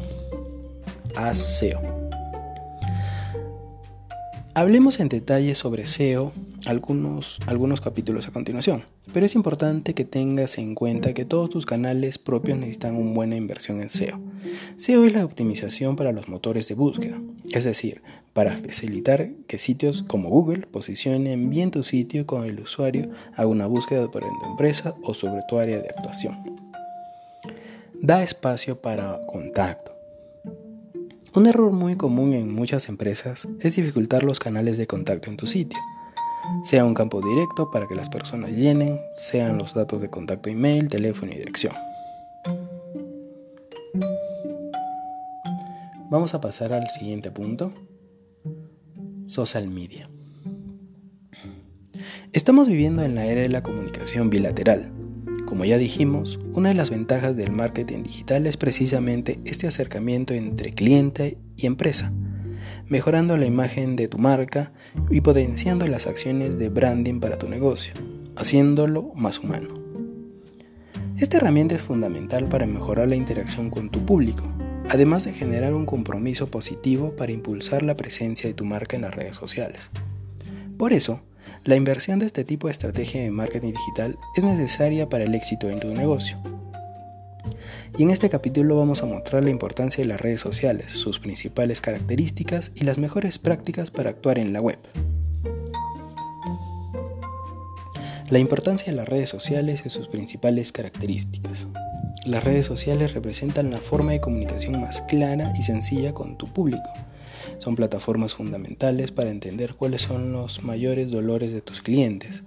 Haz 1.15 1.37
SEO. 1.37 1.81
Hablemos 4.53 4.99
en 4.99 5.09
detalle 5.09 5.55
sobre 5.55 5.85
SEO 5.85 6.33
algunos, 6.65 7.39
algunos 7.47 7.81
capítulos 7.81 8.27
a 8.27 8.31
continuación, 8.31 8.83
pero 9.13 9.25
es 9.25 9.35
importante 9.35 9.93
que 9.93 10.05
tengas 10.05 10.57
en 10.57 10.75
cuenta 10.75 11.13
que 11.13 11.25
todos 11.25 11.49
tus 11.49 11.65
canales 11.65 12.17
propios 12.17 12.57
necesitan 12.57 12.95
una 12.95 13.13
buena 13.13 13.35
inversión 13.35 13.81
en 13.81 13.89
SEO. 13.89 14.19
SEO 14.75 15.05
es 15.05 15.13
la 15.13 15.25
optimización 15.25 15.95
para 15.95 16.11
los 16.11 16.27
motores 16.27 16.67
de 16.67 16.75
búsqueda, 16.75 17.19
es 17.51 17.63
decir, 17.63 18.01
para 18.33 18.55
facilitar 18.57 19.31
que 19.47 19.59
sitios 19.59 20.03
como 20.03 20.29
Google 20.29 20.67
posicionen 20.67 21.49
bien 21.49 21.71
tu 21.71 21.83
sitio 21.83 22.25
con 22.25 22.45
el 22.45 22.59
usuario 22.59 23.09
haga 23.33 23.47
una 23.47 23.65
búsqueda 23.65 24.09
por 24.09 24.21
tu 24.21 24.45
empresa 24.49 24.95
o 25.03 25.13
sobre 25.13 25.41
tu 25.49 25.57
área 25.57 25.81
de 25.81 25.89
actuación. 25.89 26.37
Da 28.01 28.23
espacio 28.23 28.81
para 28.81 29.19
contacto. 29.27 29.91
Un 31.33 31.47
error 31.47 31.71
muy 31.71 31.95
común 31.95 32.33
en 32.33 32.53
muchas 32.53 32.89
empresas 32.89 33.47
es 33.61 33.75
dificultar 33.75 34.23
los 34.23 34.39
canales 34.39 34.77
de 34.77 34.87
contacto 34.87 35.29
en 35.29 35.37
tu 35.37 35.47
sitio 35.47 35.79
sea 36.63 36.85
un 36.85 36.93
campo 36.93 37.21
directo 37.21 37.71
para 37.71 37.87
que 37.87 37.95
las 37.95 38.09
personas 38.09 38.51
llenen, 38.51 38.99
sean 39.09 39.57
los 39.57 39.73
datos 39.73 40.01
de 40.01 40.09
contacto 40.09 40.49
email, 40.49 40.89
teléfono 40.89 41.31
y 41.31 41.37
dirección. 41.37 41.73
Vamos 46.09 46.33
a 46.33 46.41
pasar 46.41 46.73
al 46.73 46.87
siguiente 46.89 47.31
punto, 47.31 47.73
social 49.25 49.69
media. 49.69 50.09
Estamos 52.33 52.67
viviendo 52.67 53.03
en 53.03 53.15
la 53.15 53.25
era 53.25 53.41
de 53.41 53.49
la 53.49 53.63
comunicación 53.63 54.29
bilateral. 54.29 54.91
Como 55.45 55.65
ya 55.65 55.77
dijimos, 55.77 56.39
una 56.53 56.69
de 56.69 56.75
las 56.75 56.89
ventajas 56.89 57.35
del 57.35 57.51
marketing 57.51 58.03
digital 58.03 58.45
es 58.45 58.57
precisamente 58.57 59.39
este 59.43 59.67
acercamiento 59.67 60.33
entre 60.33 60.73
cliente 60.73 61.37
y 61.57 61.65
empresa, 61.65 62.13
mejorando 62.91 63.37
la 63.37 63.45
imagen 63.45 63.95
de 63.95 64.09
tu 64.09 64.17
marca 64.17 64.73
y 65.09 65.21
potenciando 65.21 65.87
las 65.87 66.07
acciones 66.07 66.59
de 66.59 66.67
branding 66.67 67.21
para 67.21 67.39
tu 67.39 67.47
negocio, 67.47 67.93
haciéndolo 68.35 69.13
más 69.15 69.39
humano. 69.39 69.69
Esta 71.17 71.37
herramienta 71.37 71.73
es 71.73 71.83
fundamental 71.83 72.49
para 72.49 72.65
mejorar 72.65 73.07
la 73.07 73.15
interacción 73.15 73.69
con 73.69 73.91
tu 73.91 74.05
público, 74.05 74.43
además 74.89 75.23
de 75.23 75.31
generar 75.31 75.73
un 75.73 75.85
compromiso 75.85 76.47
positivo 76.47 77.15
para 77.15 77.31
impulsar 77.31 77.81
la 77.81 77.95
presencia 77.95 78.49
de 78.49 78.55
tu 78.55 78.65
marca 78.65 78.97
en 78.97 79.03
las 79.03 79.15
redes 79.15 79.37
sociales. 79.37 79.89
Por 80.77 80.91
eso, 80.91 81.21
la 81.63 81.77
inversión 81.77 82.19
de 82.19 82.25
este 82.25 82.43
tipo 82.43 82.67
de 82.67 82.73
estrategia 82.73 83.21
de 83.21 83.31
marketing 83.31 83.71
digital 83.71 84.17
es 84.35 84.43
necesaria 84.43 85.07
para 85.07 85.23
el 85.23 85.33
éxito 85.33 85.69
en 85.69 85.79
tu 85.79 85.87
negocio. 85.93 86.37
Y 87.97 88.03
en 88.03 88.09
este 88.09 88.29
capítulo 88.29 88.77
vamos 88.77 89.03
a 89.03 89.05
mostrar 89.05 89.43
la 89.43 89.49
importancia 89.49 90.01
de 90.01 90.07
las 90.07 90.21
redes 90.21 90.39
sociales, 90.39 90.91
sus 90.91 91.19
principales 91.19 91.81
características 91.81 92.71
y 92.73 92.85
las 92.85 92.97
mejores 92.99 93.37
prácticas 93.37 93.91
para 93.91 94.09
actuar 94.09 94.39
en 94.39 94.53
la 94.53 94.61
web. 94.61 94.79
La 98.29 98.39
importancia 98.39 98.87
de 98.87 98.95
las 98.95 99.09
redes 99.09 99.29
sociales 99.29 99.83
y 99.85 99.89
sus 99.89 100.07
principales 100.07 100.71
características. 100.71 101.67
Las 102.25 102.45
redes 102.45 102.65
sociales 102.65 103.13
representan 103.13 103.71
la 103.71 103.79
forma 103.79 104.13
de 104.13 104.21
comunicación 104.21 104.79
más 104.79 105.01
clara 105.01 105.51
y 105.59 105.61
sencilla 105.63 106.13
con 106.13 106.37
tu 106.37 106.47
público. 106.47 106.89
Son 107.59 107.75
plataformas 107.75 108.35
fundamentales 108.35 109.11
para 109.11 109.31
entender 109.31 109.75
cuáles 109.75 110.03
son 110.03 110.31
los 110.31 110.63
mayores 110.63 111.11
dolores 111.11 111.51
de 111.51 111.61
tus 111.61 111.81
clientes. 111.81 112.43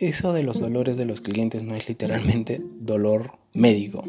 Eso 0.00 0.32
de 0.32 0.42
los 0.42 0.58
dolores 0.58 0.96
de 0.96 1.04
los 1.04 1.20
clientes 1.20 1.62
no 1.62 1.76
es 1.76 1.88
literalmente 1.88 2.60
dolor 2.80 3.32
médico. 3.52 4.04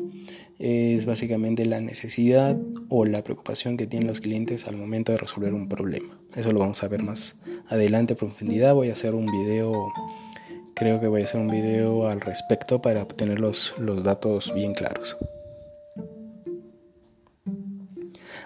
Es 0.62 1.08
básicamente 1.08 1.66
la 1.66 1.82
necesidad 1.82 2.56
o 2.88 3.06
la 3.06 3.24
preocupación 3.24 3.78
que 3.78 3.88
tienen 3.88 4.08
los 4.08 4.22
clientes 4.22 4.68
al 4.68 4.78
momento 4.78 5.12
de 5.12 5.18
resolver 5.18 5.54
un 5.56 5.68
problema. 5.68 6.20
Eso 6.36 6.52
lo 6.52 6.60
vamos 6.60 6.84
a 6.84 6.88
ver 6.88 7.02
más 7.02 7.36
adelante 7.68 8.14
a 8.14 8.16
profundidad. 8.16 8.76
Voy 8.76 8.90
a 8.90 8.94
hacer 8.94 9.16
un 9.16 9.26
video 9.26 9.92
creo 10.76 11.00
que 11.00 11.08
voy 11.08 11.22
a 11.22 11.26
hacer 11.26 11.40
un 11.40 11.48
video 11.48 12.08
al 12.08 12.22
respecto 12.22 12.82
para 12.82 13.04
obtener 13.04 13.40
los, 13.40 13.76
los 13.78 14.04
datos 14.04 14.52
bien 14.54 14.74
claros. 14.74 15.18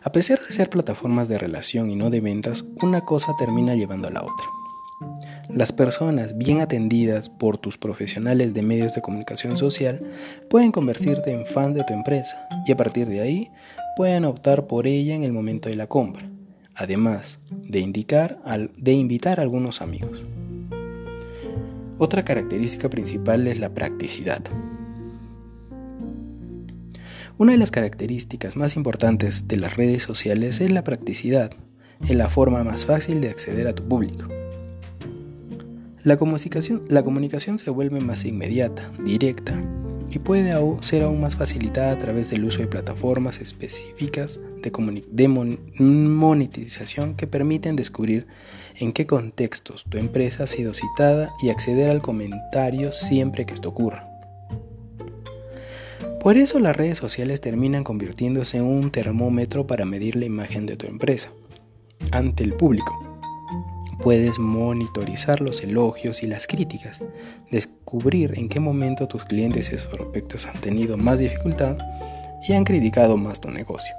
A 0.03 0.11
pesar 0.11 0.39
de 0.39 0.53
ser 0.53 0.69
plataformas 0.69 1.29
de 1.29 1.37
relación 1.37 1.89
y 1.89 1.95
no 1.95 2.09
de 2.09 2.21
ventas, 2.21 2.65
una 2.81 3.01
cosa 3.05 3.33
termina 3.39 3.73
llevando 3.73 4.09
a 4.09 4.11
la 4.11 4.23
otra. 4.23 4.45
Las 5.53 5.71
personas 5.71 6.37
bien 6.37 6.59
atendidas 6.59 7.29
por 7.29 7.57
tus 7.57 7.77
profesionales 7.77 8.53
de 8.53 8.63
medios 8.63 8.95
de 8.95 9.01
comunicación 9.01 9.57
social 9.57 10.01
pueden 10.49 10.71
convertirte 10.71 11.31
en 11.31 11.45
fans 11.45 11.75
de 11.75 11.83
tu 11.83 11.93
empresa 11.93 12.47
y 12.65 12.71
a 12.71 12.77
partir 12.77 13.07
de 13.07 13.21
ahí 13.21 13.51
pueden 13.95 14.25
optar 14.25 14.65
por 14.65 14.87
ella 14.87 15.13
en 15.13 15.23
el 15.23 15.31
momento 15.31 15.69
de 15.69 15.75
la 15.75 15.87
compra, 15.87 16.27
además 16.73 17.39
de, 17.51 17.79
indicar 17.79 18.39
de 18.75 18.93
invitar 18.93 19.39
a 19.39 19.43
algunos 19.43 19.81
amigos. 19.81 20.25
Otra 21.99 22.25
característica 22.25 22.89
principal 22.89 23.45
es 23.47 23.59
la 23.59 23.69
practicidad. 23.69 24.41
Una 27.37 27.51
de 27.51 27.57
las 27.57 27.71
características 27.71 28.55
más 28.55 28.75
importantes 28.75 29.47
de 29.47 29.57
las 29.57 29.77
redes 29.77 30.01
sociales 30.03 30.59
es 30.59 30.71
la 30.71 30.83
practicidad, 30.83 31.51
en 32.01 32.17
la 32.17 32.29
forma 32.29 32.63
más 32.63 32.85
fácil 32.85 33.21
de 33.21 33.29
acceder 33.29 33.67
a 33.67 33.75
tu 33.75 33.87
público. 33.87 34.27
La 36.05 36.17
comunicación, 36.17 37.57
se 37.57 37.71
vuelve 37.71 37.99
más 37.99 38.25
inmediata, 38.25 38.91
directa 39.03 39.59
y 40.11 40.19
puede 40.19 40.53
ser 40.81 41.01
aún 41.01 41.19
más 41.19 41.35
facilitada 41.35 41.91
a 41.91 41.97
través 41.97 42.29
del 42.29 42.45
uso 42.45 42.59
de 42.59 42.67
plataformas 42.67 43.41
específicas 43.41 44.39
de 44.61 45.27
monetización 45.79 47.15
que 47.15 47.25
permiten 47.25 47.75
descubrir 47.75 48.27
en 48.75 48.93
qué 48.93 49.07
contextos 49.07 49.85
tu 49.89 49.97
empresa 49.97 50.43
ha 50.43 50.47
sido 50.47 50.75
citada 50.75 51.33
y 51.41 51.49
acceder 51.49 51.89
al 51.89 52.03
comentario 52.03 52.91
siempre 52.91 53.47
que 53.47 53.55
esto 53.55 53.69
ocurra. 53.69 54.07
Por 56.19 56.37
eso 56.37 56.59
las 56.59 56.77
redes 56.77 56.99
sociales 56.99 57.41
terminan 57.41 57.83
convirtiéndose 57.83 58.57
en 58.57 58.65
un 58.65 58.91
termómetro 58.91 59.65
para 59.65 59.85
medir 59.85 60.17
la 60.17 60.25
imagen 60.25 60.67
de 60.67 60.77
tu 60.77 60.85
empresa 60.85 61.31
ante 62.11 62.43
el 62.43 62.53
público. 62.53 63.14
Puedes 64.01 64.39
monitorizar 64.39 65.41
los 65.41 65.61
elogios 65.61 66.23
y 66.23 66.27
las 66.27 66.47
críticas, 66.47 67.03
descubrir 67.51 68.37
en 68.37 68.49
qué 68.49 68.59
momento 68.59 69.07
tus 69.07 69.25
clientes 69.25 69.71
y 69.71 69.77
sus 69.77 69.87
prospectos 69.87 70.45
han 70.45 70.59
tenido 70.61 70.97
más 70.97 71.19
dificultad 71.19 71.77
y 72.47 72.53
han 72.53 72.63
criticado 72.63 73.17
más 73.17 73.41
tu 73.41 73.49
negocio. 73.49 73.95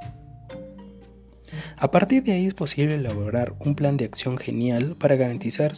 A 1.79 1.91
partir 1.91 2.23
de 2.23 2.33
ahí 2.33 2.47
es 2.47 2.55
posible 2.55 2.95
elaborar 2.95 3.55
un 3.61 3.75
plan 3.75 3.97
de 3.97 4.05
acción 4.05 4.39
genial 4.39 4.97
para 4.99 5.17
garantizar 5.17 5.73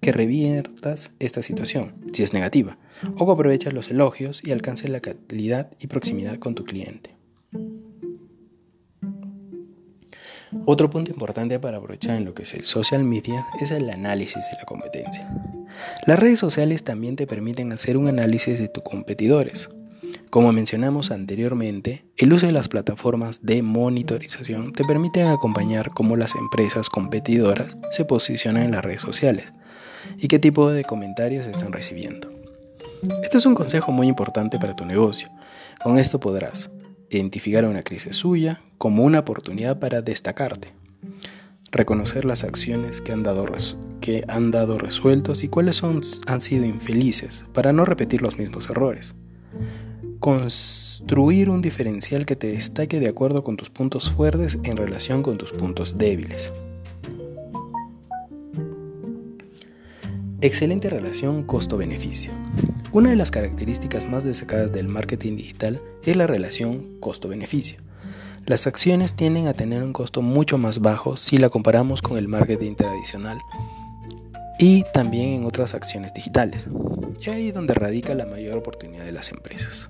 que 0.00 0.12
reviertas 0.12 1.12
esta 1.18 1.42
situación, 1.42 1.94
si 2.12 2.22
es 2.22 2.32
negativa, 2.32 2.78
o 3.16 3.26
que 3.26 3.32
aproveches 3.32 3.72
los 3.72 3.90
elogios 3.90 4.42
y 4.44 4.52
alcances 4.52 4.90
la 4.90 5.00
calidad 5.00 5.70
y 5.80 5.86
proximidad 5.86 6.38
con 6.38 6.54
tu 6.54 6.64
cliente. 6.64 7.16
Otro 10.64 10.90
punto 10.90 11.10
importante 11.10 11.60
para 11.60 11.78
aprovechar 11.78 12.16
en 12.16 12.24
lo 12.24 12.34
que 12.34 12.42
es 12.42 12.54
el 12.54 12.64
social 12.64 13.04
media 13.04 13.46
es 13.60 13.70
el 13.70 13.88
análisis 13.90 14.44
de 14.50 14.56
la 14.58 14.64
competencia. 14.64 15.28
Las 16.06 16.18
redes 16.18 16.38
sociales 16.38 16.82
también 16.82 17.16
te 17.16 17.26
permiten 17.26 17.72
hacer 17.72 17.96
un 17.96 18.08
análisis 18.08 18.58
de 18.58 18.68
tus 18.68 18.82
competidores, 18.82 19.68
como 20.30 20.52
mencionamos 20.52 21.12
anteriormente, 21.12 22.04
el 22.16 22.32
uso 22.32 22.46
de 22.46 22.52
las 22.52 22.68
plataformas 22.68 23.40
de 23.42 23.62
monitorización 23.62 24.72
te 24.72 24.84
permiten 24.84 25.28
acompañar 25.28 25.90
cómo 25.90 26.16
las 26.16 26.34
empresas 26.34 26.90
competidoras 26.90 27.76
se 27.90 28.04
posicionan 28.04 28.64
en 28.64 28.72
las 28.72 28.84
redes 28.84 29.02
sociales 29.02 29.54
y 30.18 30.28
qué 30.28 30.38
tipo 30.38 30.70
de 30.70 30.84
comentarios 30.84 31.46
están 31.46 31.72
recibiendo. 31.72 32.28
Este 33.22 33.38
es 33.38 33.46
un 33.46 33.54
consejo 33.54 33.92
muy 33.92 34.08
importante 34.08 34.58
para 34.58 34.76
tu 34.76 34.84
negocio. 34.84 35.30
Con 35.82 35.98
esto 35.98 36.18
podrás 36.18 36.70
identificar 37.10 37.64
una 37.64 37.82
crisis 37.82 38.16
suya 38.16 38.62
como 38.78 39.04
una 39.04 39.20
oportunidad 39.20 39.78
para 39.78 40.02
destacarte, 40.02 40.72
reconocer 41.70 42.24
las 42.24 42.44
acciones 42.44 43.00
que 43.00 43.12
han 43.12 43.22
dado, 43.22 43.46
que 44.00 44.24
han 44.28 44.50
dado 44.50 44.78
resueltos 44.78 45.42
y 45.42 45.48
cuáles 45.48 45.76
son, 45.76 46.00
han 46.26 46.40
sido 46.40 46.64
infelices 46.64 47.46
para 47.52 47.72
no 47.72 47.84
repetir 47.84 48.22
los 48.22 48.38
mismos 48.38 48.68
errores 48.70 49.14
construir 50.18 51.50
un 51.50 51.62
diferencial 51.62 52.26
que 52.26 52.36
te 52.36 52.48
destaque 52.48 53.00
de 53.00 53.08
acuerdo 53.08 53.42
con 53.42 53.56
tus 53.56 53.70
puntos 53.70 54.10
fuertes 54.10 54.58
en 54.64 54.76
relación 54.76 55.22
con 55.22 55.38
tus 55.38 55.52
puntos 55.52 55.98
débiles. 55.98 56.52
Excelente 60.42 60.90
relación 60.90 61.44
costo-beneficio. 61.44 62.30
Una 62.92 63.08
de 63.08 63.16
las 63.16 63.30
características 63.30 64.06
más 64.06 64.22
destacadas 64.22 64.70
del 64.70 64.86
marketing 64.86 65.34
digital 65.34 65.80
es 66.04 66.14
la 66.14 66.26
relación 66.26 67.00
costo-beneficio. 67.00 67.78
Las 68.44 68.66
acciones 68.66 69.14
tienden 69.14 69.46
a 69.48 69.54
tener 69.54 69.82
un 69.82 69.94
costo 69.94 70.20
mucho 70.20 70.58
más 70.58 70.80
bajo 70.80 71.16
si 71.16 71.38
la 71.38 71.48
comparamos 71.48 72.02
con 72.02 72.18
el 72.18 72.28
marketing 72.28 72.74
tradicional 72.74 73.38
y 74.58 74.84
también 74.92 75.30
en 75.30 75.44
otras 75.46 75.72
acciones 75.72 76.12
digitales. 76.12 76.68
Y 77.18 77.30
ahí 77.30 77.48
es 77.48 77.54
donde 77.54 77.72
radica 77.72 78.14
la 78.14 78.26
mayor 78.26 78.58
oportunidad 78.58 79.06
de 79.06 79.12
las 79.12 79.32
empresas. 79.32 79.88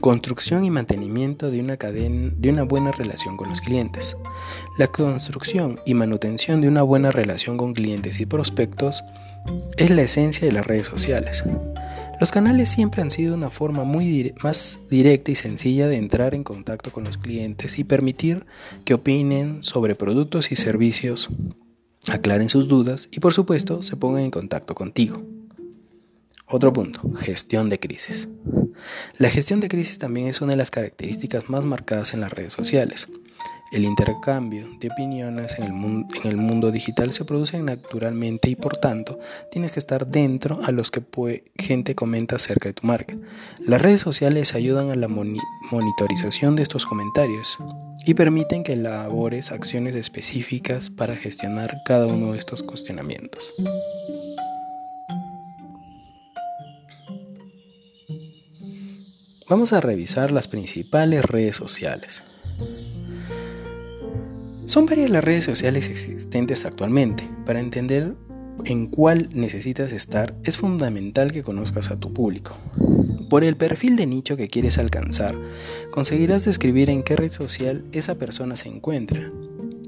Construcción 0.00 0.64
y 0.64 0.70
mantenimiento 0.70 1.50
de 1.50 1.60
una, 1.60 1.76
cadena, 1.76 2.32
de 2.34 2.48
una 2.48 2.62
buena 2.62 2.90
relación 2.90 3.36
con 3.36 3.50
los 3.50 3.60
clientes. 3.60 4.16
La 4.78 4.86
construcción 4.86 5.78
y 5.84 5.92
manutención 5.92 6.62
de 6.62 6.68
una 6.68 6.82
buena 6.82 7.10
relación 7.10 7.58
con 7.58 7.74
clientes 7.74 8.18
y 8.18 8.24
prospectos 8.24 9.04
es 9.76 9.90
la 9.90 10.02
esencia 10.02 10.46
de 10.46 10.52
las 10.52 10.66
redes 10.66 10.86
sociales. 10.86 11.44
Los 12.18 12.32
canales 12.32 12.70
siempre 12.70 13.02
han 13.02 13.10
sido 13.10 13.34
una 13.34 13.50
forma 13.50 13.84
muy 13.84 14.34
más 14.42 14.78
directa 14.90 15.32
y 15.32 15.34
sencilla 15.34 15.86
de 15.86 15.96
entrar 15.96 16.34
en 16.34 16.44
contacto 16.44 16.92
con 16.92 17.04
los 17.04 17.18
clientes 17.18 17.78
y 17.78 17.84
permitir 17.84 18.46
que 18.86 18.94
opinen 18.94 19.62
sobre 19.62 19.94
productos 19.96 20.50
y 20.50 20.56
servicios, 20.56 21.28
aclaren 22.08 22.48
sus 22.48 22.68
dudas 22.68 23.08
y 23.10 23.20
por 23.20 23.34
supuesto 23.34 23.82
se 23.82 23.96
pongan 23.96 24.22
en 24.22 24.30
contacto 24.30 24.74
contigo. 24.74 25.22
Otro 26.52 26.72
punto, 26.72 27.00
gestión 27.14 27.68
de 27.68 27.78
crisis. 27.78 28.28
La 29.18 29.30
gestión 29.30 29.60
de 29.60 29.68
crisis 29.68 29.98
también 29.98 30.26
es 30.26 30.40
una 30.40 30.52
de 30.52 30.56
las 30.56 30.72
características 30.72 31.48
más 31.48 31.64
marcadas 31.64 32.12
en 32.12 32.20
las 32.20 32.32
redes 32.32 32.52
sociales. 32.52 33.06
El 33.70 33.84
intercambio 33.84 34.68
de 34.80 34.88
opiniones 34.90 35.56
en 35.56 35.62
el, 36.24 36.36
mundo, 36.36 36.72
digital 36.72 37.12
se 37.12 37.24
produce 37.24 37.60
naturalmente 37.60 38.50
y 38.50 38.56
por 38.56 38.78
tanto 38.78 39.20
tienes 39.52 39.70
que 39.70 39.78
estar 39.78 40.08
dentro 40.08 40.58
a 40.64 40.72
los 40.72 40.90
que 40.90 41.44
gente 41.56 41.94
comenta 41.94 42.34
acerca 42.34 42.68
de 42.68 42.72
tu 42.72 42.84
marca. 42.84 43.16
Las 43.60 43.80
redes 43.80 44.00
sociales 44.00 44.56
ayudan 44.56 44.90
a 44.90 44.96
la 44.96 45.06
monitorización 45.06 46.56
de 46.56 46.64
estos 46.64 46.84
comentarios 46.84 47.58
y 48.04 48.14
permiten 48.14 48.64
que 48.64 48.72
elabores 48.72 49.52
acciones 49.52 49.94
específicas 49.94 50.90
para 50.90 51.14
gestionar 51.14 51.76
cada 51.84 52.08
uno 52.08 52.32
de 52.32 52.40
estos 52.40 52.64
cuestionamientos. 52.64 53.54
Vamos 59.50 59.72
a 59.72 59.80
revisar 59.80 60.30
las 60.30 60.46
principales 60.46 61.24
redes 61.24 61.56
sociales. 61.56 62.22
Son 64.66 64.86
varias 64.86 65.10
las 65.10 65.24
redes 65.24 65.44
sociales 65.44 65.88
existentes 65.88 66.64
actualmente. 66.64 67.28
Para 67.44 67.58
entender 67.58 68.14
en 68.64 68.86
cuál 68.86 69.28
necesitas 69.32 69.90
estar, 69.90 70.36
es 70.44 70.56
fundamental 70.56 71.32
que 71.32 71.42
conozcas 71.42 71.90
a 71.90 71.96
tu 71.96 72.14
público. 72.14 72.56
Por 73.28 73.42
el 73.42 73.56
perfil 73.56 73.96
de 73.96 74.06
nicho 74.06 74.36
que 74.36 74.46
quieres 74.46 74.78
alcanzar, 74.78 75.34
conseguirás 75.90 76.44
describir 76.44 76.88
en 76.88 77.02
qué 77.02 77.16
red 77.16 77.32
social 77.32 77.84
esa 77.90 78.14
persona 78.14 78.54
se 78.54 78.68
encuentra 78.68 79.32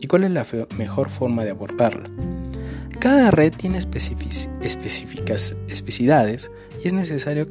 y 0.00 0.08
cuál 0.08 0.24
es 0.24 0.32
la 0.32 0.44
mejor 0.76 1.08
forma 1.08 1.44
de 1.44 1.50
abordarla. 1.50 2.10
Cada 2.98 3.30
red 3.30 3.52
tiene 3.56 3.78
especificidades 3.78 6.50
y 6.82 6.88
es 6.88 6.92
necesario 6.92 7.46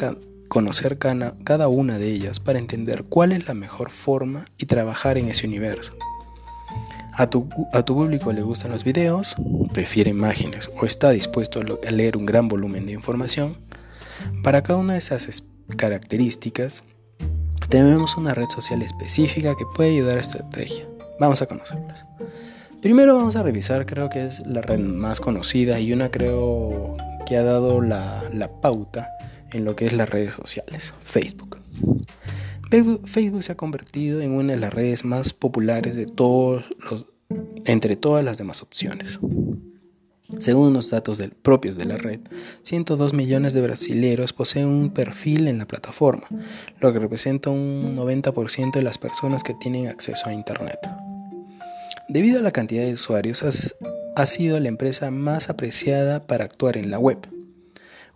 conocer 0.51 0.97
cada 0.97 1.69
una 1.69 1.97
de 1.97 2.11
ellas 2.11 2.41
para 2.41 2.59
entender 2.59 3.05
cuál 3.05 3.31
es 3.31 3.47
la 3.47 3.53
mejor 3.53 3.89
forma 3.89 4.43
y 4.57 4.65
trabajar 4.65 5.17
en 5.17 5.29
ese 5.29 5.47
universo. 5.47 5.93
A 7.13 7.29
tu, 7.29 7.47
público 7.47 8.33
le 8.33 8.41
gustan 8.41 8.71
los 8.71 8.83
videos, 8.83 9.33
prefiere 9.71 10.09
imágenes 10.09 10.69
o 10.77 10.85
está 10.85 11.11
dispuesto 11.11 11.61
a 11.61 11.91
leer 11.91 12.17
un 12.17 12.25
gran 12.25 12.49
volumen 12.49 12.85
de 12.85 12.91
información. 12.91 13.55
Para 14.43 14.61
cada 14.61 14.77
una 14.77 14.93
de 14.93 14.99
esas 14.99 15.45
características, 15.77 16.83
tenemos 17.69 18.17
una 18.17 18.33
red 18.33 18.49
social 18.49 18.81
específica 18.81 19.55
que 19.57 19.63
puede 19.73 19.91
ayudar 19.91 20.17
a 20.17 20.19
esta 20.19 20.39
estrategia. 20.39 20.85
Vamos 21.17 21.41
a 21.41 21.45
conocerlas. 21.45 22.05
Primero 22.81 23.15
vamos 23.15 23.37
a 23.37 23.43
revisar, 23.43 23.85
creo 23.85 24.09
que 24.09 24.25
es 24.25 24.45
la 24.45 24.59
red 24.59 24.79
más 24.79 25.21
conocida 25.21 25.79
y 25.79 25.93
una 25.93 26.11
creo 26.11 26.97
que 27.25 27.37
ha 27.37 27.43
dado 27.43 27.79
la, 27.79 28.21
la 28.33 28.49
pauta 28.59 29.07
en 29.53 29.65
lo 29.65 29.75
que 29.75 29.85
es 29.85 29.93
las 29.93 30.09
redes 30.09 30.33
sociales, 30.33 30.93
Facebook. 31.03 31.57
Facebook 33.05 33.43
se 33.43 33.51
ha 33.51 33.57
convertido 33.57 34.21
en 34.21 34.31
una 34.31 34.53
de 34.53 34.59
las 34.59 34.73
redes 34.73 35.03
más 35.03 35.33
populares 35.33 35.95
de 35.95 36.05
todos 36.05 36.73
los, 36.89 37.05
entre 37.65 37.97
todas 37.97 38.23
las 38.23 38.37
demás 38.37 38.61
opciones. 38.61 39.19
Según 40.39 40.71
los 40.71 40.89
datos 40.89 41.21
propios 41.41 41.77
de 41.77 41.83
la 41.83 41.97
red, 41.97 42.21
102 42.61 43.13
millones 43.13 43.51
de 43.53 43.61
brasileños 43.61 44.31
poseen 44.31 44.67
un 44.67 44.91
perfil 44.91 45.49
en 45.49 45.57
la 45.57 45.67
plataforma, 45.67 46.27
lo 46.79 46.93
que 46.93 46.99
representa 46.99 47.49
un 47.49 47.97
90% 47.97 48.71
de 48.71 48.83
las 48.83 48.97
personas 48.97 49.43
que 49.43 49.53
tienen 49.53 49.87
acceso 49.87 50.29
a 50.29 50.33
Internet. 50.33 50.79
Debido 52.07 52.39
a 52.39 52.43
la 52.43 52.51
cantidad 52.51 52.85
de 52.85 52.93
usuarios, 52.93 53.43
ha 54.15 54.25
sido 54.25 54.59
la 54.61 54.69
empresa 54.69 55.11
más 55.11 55.49
apreciada 55.49 56.25
para 56.25 56.45
actuar 56.45 56.77
en 56.77 56.89
la 56.89 56.99
web. 56.99 57.17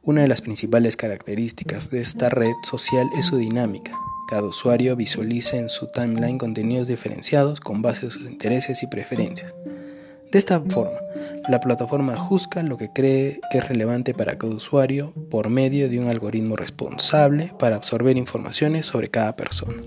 Una 0.06 0.22
de 0.22 0.28
las 0.28 0.42
principales 0.42 0.98
características 0.98 1.90
de 1.90 2.00
esta 2.00 2.30
red 2.30 2.54
social 2.62 3.10
es 3.18 3.26
su 3.26 3.38
dinámica, 3.38 3.92
cada 4.28 4.44
usuario 4.44 4.96
visualiza 4.96 5.58
en 5.58 5.68
su 5.68 5.88
timeline 5.88 6.38
contenidos 6.38 6.88
diferenciados 6.88 7.60
con 7.60 7.82
base 7.82 8.06
a 8.06 8.10
sus 8.12 8.22
intereses 8.22 8.84
y 8.84 8.88
preferencias. 8.88 9.56
De 10.36 10.40
esta 10.40 10.60
forma, 10.60 11.00
la 11.48 11.62
plataforma 11.62 12.18
juzga 12.18 12.62
lo 12.62 12.76
que 12.76 12.90
cree 12.92 13.40
que 13.50 13.60
es 13.60 13.70
relevante 13.70 14.14
para 14.14 14.38
cada 14.38 14.54
usuario 14.54 15.14
por 15.32 15.50
medio 15.50 15.88
de 15.88 15.98
un 15.98 16.10
algoritmo 16.10 16.58
responsable 16.58 17.54
para 17.58 17.78
absorber 17.78 18.18
informaciones 18.18 18.86
sobre 18.86 19.08
cada 19.08 19.38
persona. 19.38 19.82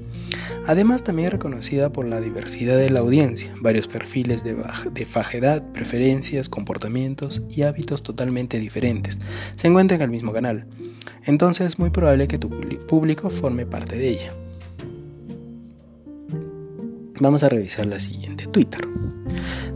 Además, 0.67 1.05
también 1.05 1.27
es 1.27 1.35
reconocida 1.35 1.93
por 1.93 2.09
la 2.09 2.23
diversidad 2.23 2.79
de 2.79 2.89
la 2.89 3.01
audiencia, 3.01 3.53
varios 3.61 3.89
perfiles 3.89 4.43
de, 4.43 4.57
de 4.91 5.05
fajedad, 5.05 5.63
preferencias, 5.75 6.49
comportamientos 6.49 7.43
y 7.51 7.61
hábitos 7.61 8.03
totalmente 8.03 8.59
diferentes 8.59 9.19
se 9.57 9.69
encuentran 9.69 10.01
en 10.01 10.05
el 10.05 10.11
mismo 10.11 10.33
canal 10.33 10.65
entonces 11.27 11.67
es 11.67 11.79
muy 11.79 11.91
probable 11.91 12.27
que 12.27 12.39
tu 12.39 12.49
público 12.87 13.29
forme 13.29 13.67
parte 13.67 13.99
de 13.99 14.09
ella. 14.09 14.33
Vamos 17.21 17.43
a 17.43 17.51
revisar 17.51 17.85
la 17.85 18.01
siguiente, 18.01 18.47
Twitter. 18.47 18.81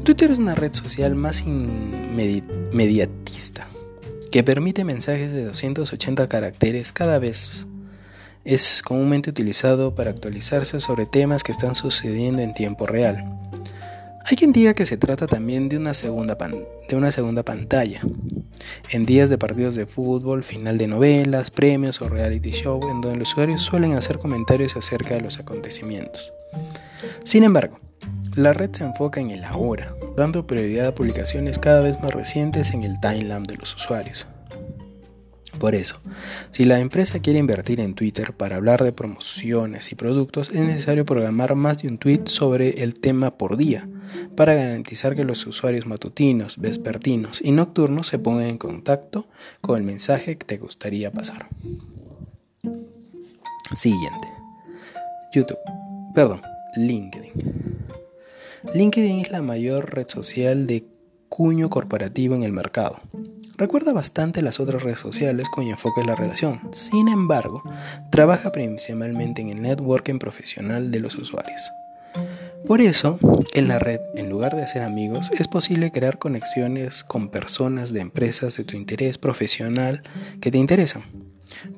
Twitter 0.04 0.30
es 0.32 0.38
una 0.38 0.56
red 0.56 0.72
social 0.72 1.14
más 1.14 1.42
inmediatista 1.42 3.68
que 4.32 4.42
permite 4.42 4.82
mensajes 4.82 5.30
de 5.30 5.44
280 5.44 6.26
caracteres 6.26 6.92
cada 6.92 7.20
vez. 7.20 7.52
Es 8.44 8.82
comúnmente 8.82 9.30
utilizado 9.30 9.94
para 9.94 10.10
actualizarse 10.10 10.80
sobre 10.80 11.06
temas 11.06 11.44
que 11.44 11.52
están 11.52 11.76
sucediendo 11.76 12.42
en 12.42 12.52
tiempo 12.52 12.84
real. 12.84 13.24
Hay 14.24 14.36
quien 14.36 14.50
diga 14.50 14.74
que 14.74 14.86
se 14.86 14.96
trata 14.96 15.28
también 15.28 15.68
de 15.68 15.78
una 15.78 15.94
segunda, 15.94 16.36
de 16.88 16.96
una 16.96 17.12
segunda 17.12 17.44
pantalla, 17.44 18.00
en 18.90 19.06
días 19.06 19.30
de 19.30 19.38
partidos 19.38 19.76
de 19.76 19.86
fútbol, 19.86 20.42
final 20.42 20.78
de 20.78 20.88
novelas, 20.88 21.52
premios 21.52 22.02
o 22.02 22.08
reality 22.08 22.50
show, 22.50 22.80
en 22.90 23.02
donde 23.02 23.18
los 23.18 23.30
usuarios 23.30 23.62
suelen 23.62 23.92
hacer 23.92 24.18
comentarios 24.18 24.76
acerca 24.76 25.14
de 25.14 25.20
los 25.20 25.38
acontecimientos. 25.38 26.32
Sin 27.22 27.44
embargo, 27.44 27.78
la 28.36 28.52
red 28.52 28.70
se 28.72 28.84
enfoca 28.84 29.20
en 29.20 29.30
el 29.30 29.44
ahora, 29.44 29.94
dando 30.16 30.46
prioridad 30.46 30.86
a 30.86 30.94
publicaciones 30.94 31.58
cada 31.58 31.80
vez 31.80 32.00
más 32.00 32.12
recientes 32.12 32.72
en 32.72 32.82
el 32.82 32.98
timeline 33.00 33.42
de 33.42 33.56
los 33.56 33.74
usuarios. 33.74 34.26
Por 35.58 35.74
eso, 35.74 36.00
si 36.50 36.64
la 36.64 36.80
empresa 36.80 37.20
quiere 37.20 37.38
invertir 37.38 37.78
en 37.78 37.94
Twitter 37.94 38.32
para 38.32 38.56
hablar 38.56 38.82
de 38.82 38.92
promociones 38.92 39.92
y 39.92 39.94
productos, 39.94 40.48
es 40.48 40.60
necesario 40.60 41.04
programar 41.04 41.54
más 41.54 41.78
de 41.78 41.88
un 41.88 41.98
tweet 41.98 42.22
sobre 42.24 42.82
el 42.82 42.94
tema 42.94 43.36
por 43.36 43.56
día, 43.56 43.86
para 44.34 44.54
garantizar 44.54 45.14
que 45.14 45.24
los 45.24 45.46
usuarios 45.46 45.86
matutinos, 45.86 46.58
vespertinos 46.58 47.40
y 47.42 47.52
nocturnos 47.52 48.08
se 48.08 48.18
pongan 48.18 48.46
en 48.46 48.58
contacto 48.58 49.26
con 49.60 49.76
el 49.76 49.84
mensaje 49.84 50.36
que 50.36 50.46
te 50.46 50.56
gustaría 50.56 51.12
pasar. 51.12 51.48
Siguiente. 53.74 54.28
YouTube. 55.32 55.58
Perdón, 56.14 56.42
LinkedIn. 56.76 57.61
LinkedIn 58.74 59.20
es 59.20 59.30
la 59.30 59.42
mayor 59.42 59.94
red 59.94 60.08
social 60.08 60.66
de 60.66 60.84
cuño 61.28 61.68
corporativo 61.68 62.34
en 62.34 62.42
el 62.42 62.52
mercado. 62.52 63.00
Recuerda 63.58 63.92
bastante 63.92 64.40
las 64.40 64.60
otras 64.60 64.82
redes 64.82 65.00
sociales 65.00 65.48
cuyo 65.54 65.70
enfoque 65.70 66.00
es 66.00 66.06
la 66.06 66.14
relación. 66.14 66.60
Sin 66.72 67.08
embargo, 67.08 67.62
trabaja 68.10 68.52
principalmente 68.52 69.42
en 69.42 69.50
el 69.50 69.62
networking 69.62 70.18
profesional 70.18 70.90
de 70.90 71.00
los 71.00 71.16
usuarios. 71.16 71.70
Por 72.66 72.80
eso, 72.80 73.18
en 73.54 73.68
la 73.68 73.78
red, 73.78 74.00
en 74.14 74.30
lugar 74.30 74.54
de 74.54 74.62
hacer 74.62 74.82
amigos, 74.82 75.30
es 75.38 75.48
posible 75.48 75.90
crear 75.90 76.18
conexiones 76.18 77.04
con 77.04 77.28
personas 77.28 77.92
de 77.92 78.00
empresas 78.00 78.56
de 78.56 78.64
tu 78.64 78.76
interés 78.76 79.18
profesional 79.18 80.02
que 80.40 80.50
te 80.50 80.58
interesan, 80.58 81.02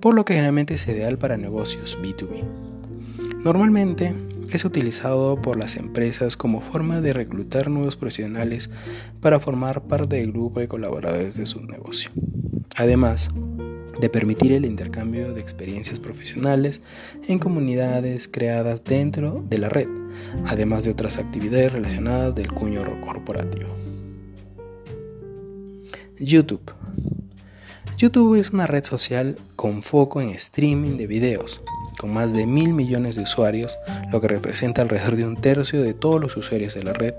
por 0.01 0.15
lo 0.15 0.25
que 0.25 0.35
generalmente 0.35 0.75
es 0.75 0.87
ideal 0.87 1.17
para 1.19 1.37
negocios 1.39 1.99
B2B. 2.01 2.45
Normalmente 3.43 4.15
es 4.53 4.65
utilizado 4.65 5.41
por 5.41 5.57
las 5.57 5.77
empresas 5.77 6.37
como 6.37 6.61
forma 6.61 7.01
de 7.01 7.13
reclutar 7.13 7.71
nuevos 7.71 7.97
profesionales 7.97 8.71
para 9.21 9.41
formar 9.41 9.83
parte 9.83 10.17
del 10.17 10.33
grupo 10.33 10.61
de 10.61 10.69
colaboradores 10.69 11.37
de 11.37 11.47
su 11.47 11.61
negocio. 11.61 12.11
Además, 12.77 13.31
de 14.01 14.09
permitir 14.09 14.53
el 14.53 14.65
intercambio 14.65 15.33
de 15.33 15.41
experiencias 15.41 16.01
profesionales 16.01 16.83
en 17.29 17.39
comunidades 17.39 18.29
creadas 18.29 18.85
dentro 18.85 19.45
de 19.49 19.59
la 19.59 19.69
red, 19.69 19.89
además 20.47 20.85
de 20.85 20.91
otras 20.91 21.17
actividades 21.17 21.73
relacionadas 21.73 22.35
del 22.35 22.53
cuño 22.53 22.83
corporativo. 23.01 23.69
YouTube. 26.19 26.73
YouTube 27.97 28.37
es 28.37 28.51
una 28.51 28.67
red 28.67 28.85
social 28.85 29.37
con 29.57 29.83
foco 29.83 30.21
en 30.21 30.31
streaming 30.31 30.97
de 30.97 31.07
videos, 31.07 31.63
con 31.99 32.13
más 32.13 32.33
de 32.33 32.47
mil 32.47 32.75
millones 32.75 33.15
de 33.15 33.23
usuarios, 33.23 33.79
lo 34.13 34.21
que 34.21 34.29
representa 34.29 34.83
alrededor 34.83 35.17
de 35.17 35.27
un 35.27 35.37
tercio 35.37 35.83
de 35.83 35.95
todos 35.95 36.21
los 36.21 36.37
usuarios 36.37 36.75
de 36.75 36.85
la 36.85 36.93
red, 36.93 37.15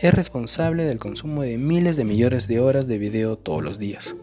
es 0.00 0.14
responsable 0.14 0.84
del 0.84 0.98
consumo 0.98 1.42
de 1.42 1.58
miles 1.58 1.96
de 1.96 2.04
millones 2.04 2.48
de 2.48 2.60
horas 2.60 2.86
de 2.86 2.98
video 2.98 3.36
todos 3.36 3.62
los 3.62 3.78
días. 3.78 4.14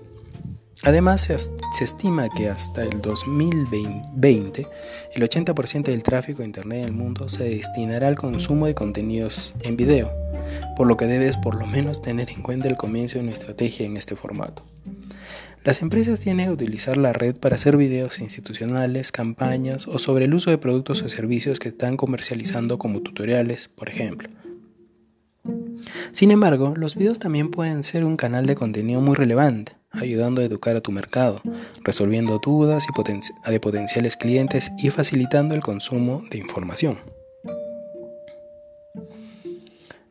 Además, 0.83 1.21
se, 1.21 1.35
estima 1.83 2.29
que 2.29 2.49
hasta 2.49 2.83
el 2.83 3.01
2020 3.01 4.67
el 5.13 5.21
80% 5.21 5.83
del 5.83 6.01
tráfico 6.01 6.39
de 6.39 6.45
Internet 6.45 6.79
en 6.79 6.85
el 6.85 6.91
mundo 6.91 7.29
se 7.29 7.43
destinará 7.43 8.07
al 8.07 8.15
consumo 8.15 8.65
de 8.65 8.73
contenidos 8.73 9.53
en 9.61 9.77
video, 9.77 10.11
por 10.75 10.87
lo 10.87 10.97
que 10.97 11.05
debes 11.05 11.37
por 11.37 11.53
lo 11.53 11.67
menos 11.67 12.01
tener 12.01 12.31
en 12.31 12.41
cuenta 12.41 12.67
el 12.67 12.77
comienzo 12.77 13.19
de 13.19 13.25
una 13.25 13.33
estrategia 13.33 13.85
en 13.85 13.95
este 13.95 14.15
formato. 14.15 14.63
Las 15.63 15.83
empresas 15.83 16.19
tienen 16.19 16.47
que 16.47 16.53
utilizar 16.53 16.97
la 16.97 17.13
red 17.13 17.35
para 17.35 17.55
hacer 17.55 17.77
videos 17.77 18.19
institucionales, 18.19 19.11
campañas 19.11 19.87
o 19.87 19.99
sobre 19.99 20.25
el 20.25 20.33
uso 20.33 20.49
de 20.49 20.57
productos 20.57 21.03
o 21.03 21.09
servicios 21.09 21.59
que 21.59 21.69
están 21.69 21.97
comercializando 21.97 22.79
como 22.79 23.01
tutoriales, 23.01 23.67
por 23.67 23.89
ejemplo. 23.89 24.27
Sin 26.11 26.31
embargo, 26.31 26.73
los 26.75 26.95
videos 26.95 27.19
también 27.19 27.51
pueden 27.51 27.83
ser 27.83 28.05
un 28.05 28.17
canal 28.17 28.47
de 28.47 28.55
contenido 28.55 29.01
muy 29.01 29.15
relevante, 29.15 29.73
ayudando 29.91 30.41
a 30.41 30.45
educar 30.45 30.75
a 30.75 30.81
tu 30.81 30.91
mercado, 30.91 31.41
resolviendo 31.83 32.39
dudas 32.39 32.85
de 33.47 33.59
potenciales 33.59 34.17
clientes 34.17 34.71
y 34.79 34.89
facilitando 34.89 35.53
el 35.53 35.61
consumo 35.61 36.23
de 36.31 36.39
información. 36.39 36.97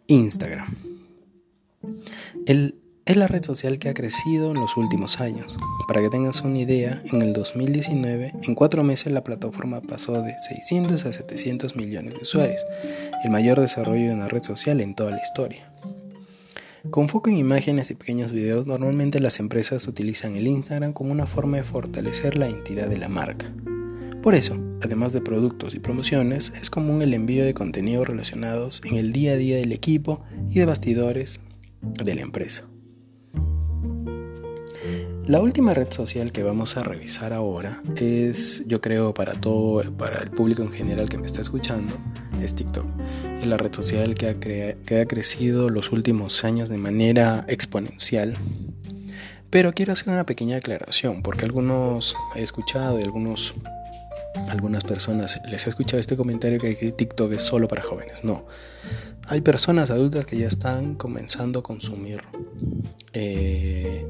Instagram. 0.07 0.77
Es 3.11 3.17
la 3.17 3.27
red 3.27 3.43
social 3.43 3.81
que 3.81 3.89
ha 3.89 3.95
crecido 3.95 4.53
en 4.53 4.61
los 4.61 4.77
últimos 4.77 5.21
años. 5.21 5.57
Para 5.89 6.01
que 6.01 6.09
tengas 6.09 6.43
una 6.43 6.61
idea, 6.61 7.03
en 7.11 7.23
el 7.23 7.33
2019, 7.33 8.35
en 8.41 8.55
cuatro 8.55 8.85
meses 8.85 9.13
la 9.13 9.25
plataforma 9.25 9.81
pasó 9.81 10.23
de 10.23 10.37
600 10.39 11.05
a 11.05 11.13
700 11.13 11.75
millones 11.75 12.15
de 12.15 12.21
usuarios, 12.21 12.65
el 13.25 13.31
mayor 13.33 13.59
desarrollo 13.59 14.07
de 14.07 14.15
una 14.15 14.29
red 14.29 14.45
social 14.45 14.81
en 14.81 14.95
toda 14.95 15.11
la 15.11 15.21
historia. 15.21 15.69
Con 16.91 17.09
foco 17.09 17.31
en 17.31 17.39
imágenes 17.39 17.91
y 17.91 17.97
pequeños 17.97 18.31
videos, 18.31 18.69
normalmente 18.69 19.19
las 19.19 19.41
empresas 19.41 19.89
utilizan 19.89 20.37
el 20.37 20.47
Instagram 20.47 20.93
como 20.93 21.11
una 21.11 21.27
forma 21.27 21.57
de 21.57 21.65
fortalecer 21.65 22.39
la 22.39 22.47
entidad 22.47 22.87
de 22.87 22.99
la 22.99 23.09
marca. 23.09 23.53
Por 24.23 24.37
eso, 24.37 24.57
además 24.83 25.13
de 25.13 25.21
productos 25.21 25.75
y 25.75 25.81
promociones, 25.81 26.53
es 26.61 26.71
común 26.71 27.03
el 27.03 27.13
envío 27.15 27.45
de 27.45 27.55
contenidos 27.55 28.07
relacionados 28.07 28.81
en 28.85 28.99
el 28.99 29.13
día 29.13 29.33
a 29.33 29.37
día 29.37 29.57
del 29.57 29.73
equipo 29.73 30.23
y 30.49 30.61
de 30.61 30.67
bastidores 30.67 31.41
de 31.83 32.15
la 32.15 32.21
empresa. 32.21 32.70
La 35.31 35.39
última 35.39 35.75
red 35.75 35.93
social 35.93 36.33
que 36.33 36.43
vamos 36.43 36.77
a 36.77 36.83
revisar 36.83 37.33
ahora 37.33 37.81
es, 37.95 38.65
yo 38.67 38.81
creo, 38.81 39.15
para 39.15 39.35
todo, 39.35 39.81
para 39.93 40.19
el 40.19 40.33
público 40.33 40.63
en 40.65 40.73
general 40.73 41.09
que 41.09 41.19
me 41.19 41.27
está 41.27 41.41
escuchando, 41.41 41.95
es 42.43 42.53
TikTok. 42.57 42.85
Es 43.39 43.47
la 43.47 43.57
red 43.57 43.73
social 43.73 44.15
que 44.15 44.27
ha, 44.27 45.07
crecido 45.07 45.69
los 45.69 45.93
últimos 45.93 46.43
años 46.43 46.69
de 46.69 46.79
manera 46.79 47.45
exponencial. 47.47 48.35
Pero 49.51 49.73
quiero 49.73 49.93
hacer 49.93 50.09
una 50.09 50.27
pequeña 50.27 50.57
aclaración, 50.57 51.23
porque 51.23 51.45
algunos 51.45 52.17
he 52.35 52.43
escuchado 52.43 52.99
y 52.99 53.05
algunos 53.05 53.55
algunas 54.49 54.83
personas 54.83 55.41
les 55.49 55.65
he 55.65 55.71
escuchado 55.71 56.01
este 56.01 56.17
comentario 56.17 56.59
que 56.59 56.75
TikTok 56.75 57.35
es 57.35 57.45
solo 57.45 57.69
para 57.69 57.83
jóvenes. 57.83 58.25
No, 58.25 58.47
hay 59.29 59.43
personas 59.43 59.91
adultas 59.91 60.25
que 60.25 60.37
ya 60.37 60.49
están 60.49 60.97
comenzando 60.97 61.61
a 61.61 61.63
consumir, 61.63 62.21
eh, 63.13 64.05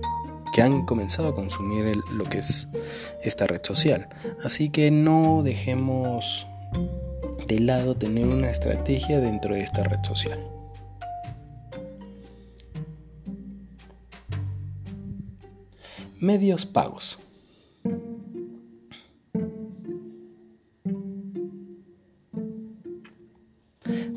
que 0.52 0.62
han 0.62 0.84
comenzado 0.84 1.28
a 1.28 1.34
consumir 1.34 1.96
lo 2.12 2.24
que 2.24 2.38
es 2.38 2.68
esta 3.22 3.46
red 3.46 3.60
social. 3.62 4.08
Así 4.44 4.70
que 4.70 4.90
no 4.90 5.42
dejemos 5.42 6.46
de 7.46 7.58
lado 7.60 7.96
tener 7.96 8.26
una 8.26 8.50
estrategia 8.50 9.20
dentro 9.20 9.54
de 9.54 9.62
esta 9.62 9.82
red 9.82 10.02
social. 10.04 10.38
Medios 16.18 16.66
pagos. 16.66 17.18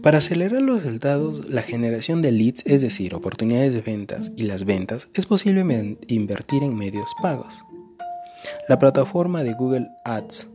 Para 0.03 0.17
acelerar 0.17 0.61
los 0.61 0.83
resultados, 0.83 1.47
la 1.47 1.61
generación 1.61 2.21
de 2.21 2.33
leads, 2.33 2.65
es 2.65 2.81
decir, 2.81 3.15
oportunidades 3.15 3.73
de 3.73 3.79
ventas 3.79 4.33
y 4.35 4.43
las 4.43 4.65
ventas, 4.65 5.07
es 5.13 5.25
posible 5.25 5.61
invertir 6.07 6.61
en 6.61 6.75
medios 6.75 7.09
pagos. 7.21 7.63
La 8.67 8.79
plataforma 8.79 9.45
de 9.45 9.53
Google 9.53 9.87
Ads 10.03 10.49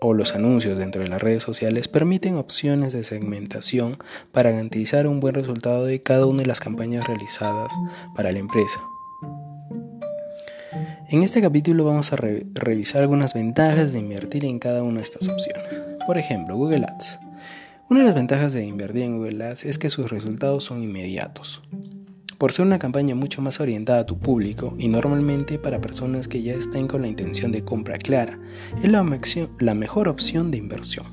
o 0.00 0.14
los 0.14 0.34
anuncios 0.34 0.78
dentro 0.78 1.02
de 1.02 1.08
las 1.08 1.20
redes 1.20 1.42
sociales 1.42 1.86
permiten 1.86 2.36
opciones 2.36 2.94
de 2.94 3.04
segmentación 3.04 3.98
para 4.32 4.50
garantizar 4.52 5.06
un 5.06 5.20
buen 5.20 5.34
resultado 5.34 5.84
de 5.84 6.00
cada 6.00 6.24
una 6.24 6.40
de 6.40 6.48
las 6.48 6.60
campañas 6.60 7.06
realizadas 7.06 7.74
para 8.14 8.32
la 8.32 8.38
empresa. 8.38 8.80
En 11.10 11.22
este 11.22 11.42
capítulo 11.42 11.84
vamos 11.84 12.10
a 12.14 12.16
revisar 12.16 13.02
algunas 13.02 13.34
ventajas 13.34 13.92
de 13.92 13.98
invertir 13.98 14.46
en 14.46 14.58
cada 14.58 14.82
una 14.82 15.00
de 15.00 15.04
estas 15.04 15.28
opciones. 15.28 15.62
Por 16.06 16.16
ejemplo, 16.16 16.56
Google 16.56 16.86
Ads. 16.86 17.25
Una 17.88 18.00
de 18.00 18.06
las 18.06 18.16
ventajas 18.16 18.52
de 18.52 18.66
invertir 18.66 19.02
en 19.02 19.18
Google 19.18 19.44
Ads 19.44 19.64
es 19.64 19.78
que 19.78 19.90
sus 19.90 20.10
resultados 20.10 20.64
son 20.64 20.82
inmediatos. 20.82 21.62
Por 22.36 22.50
ser 22.50 22.66
una 22.66 22.80
campaña 22.80 23.14
mucho 23.14 23.40
más 23.42 23.60
orientada 23.60 24.00
a 24.00 24.06
tu 24.06 24.18
público 24.18 24.74
y 24.76 24.88
normalmente 24.88 25.56
para 25.60 25.80
personas 25.80 26.26
que 26.26 26.42
ya 26.42 26.54
estén 26.54 26.88
con 26.88 27.02
la 27.02 27.06
intención 27.06 27.52
de 27.52 27.62
compra 27.64 27.96
clara, 27.98 28.40
es 28.82 28.90
la, 28.90 29.06
la 29.60 29.74
mejor 29.74 30.08
opción 30.08 30.50
de 30.50 30.58
inversión. 30.58 31.06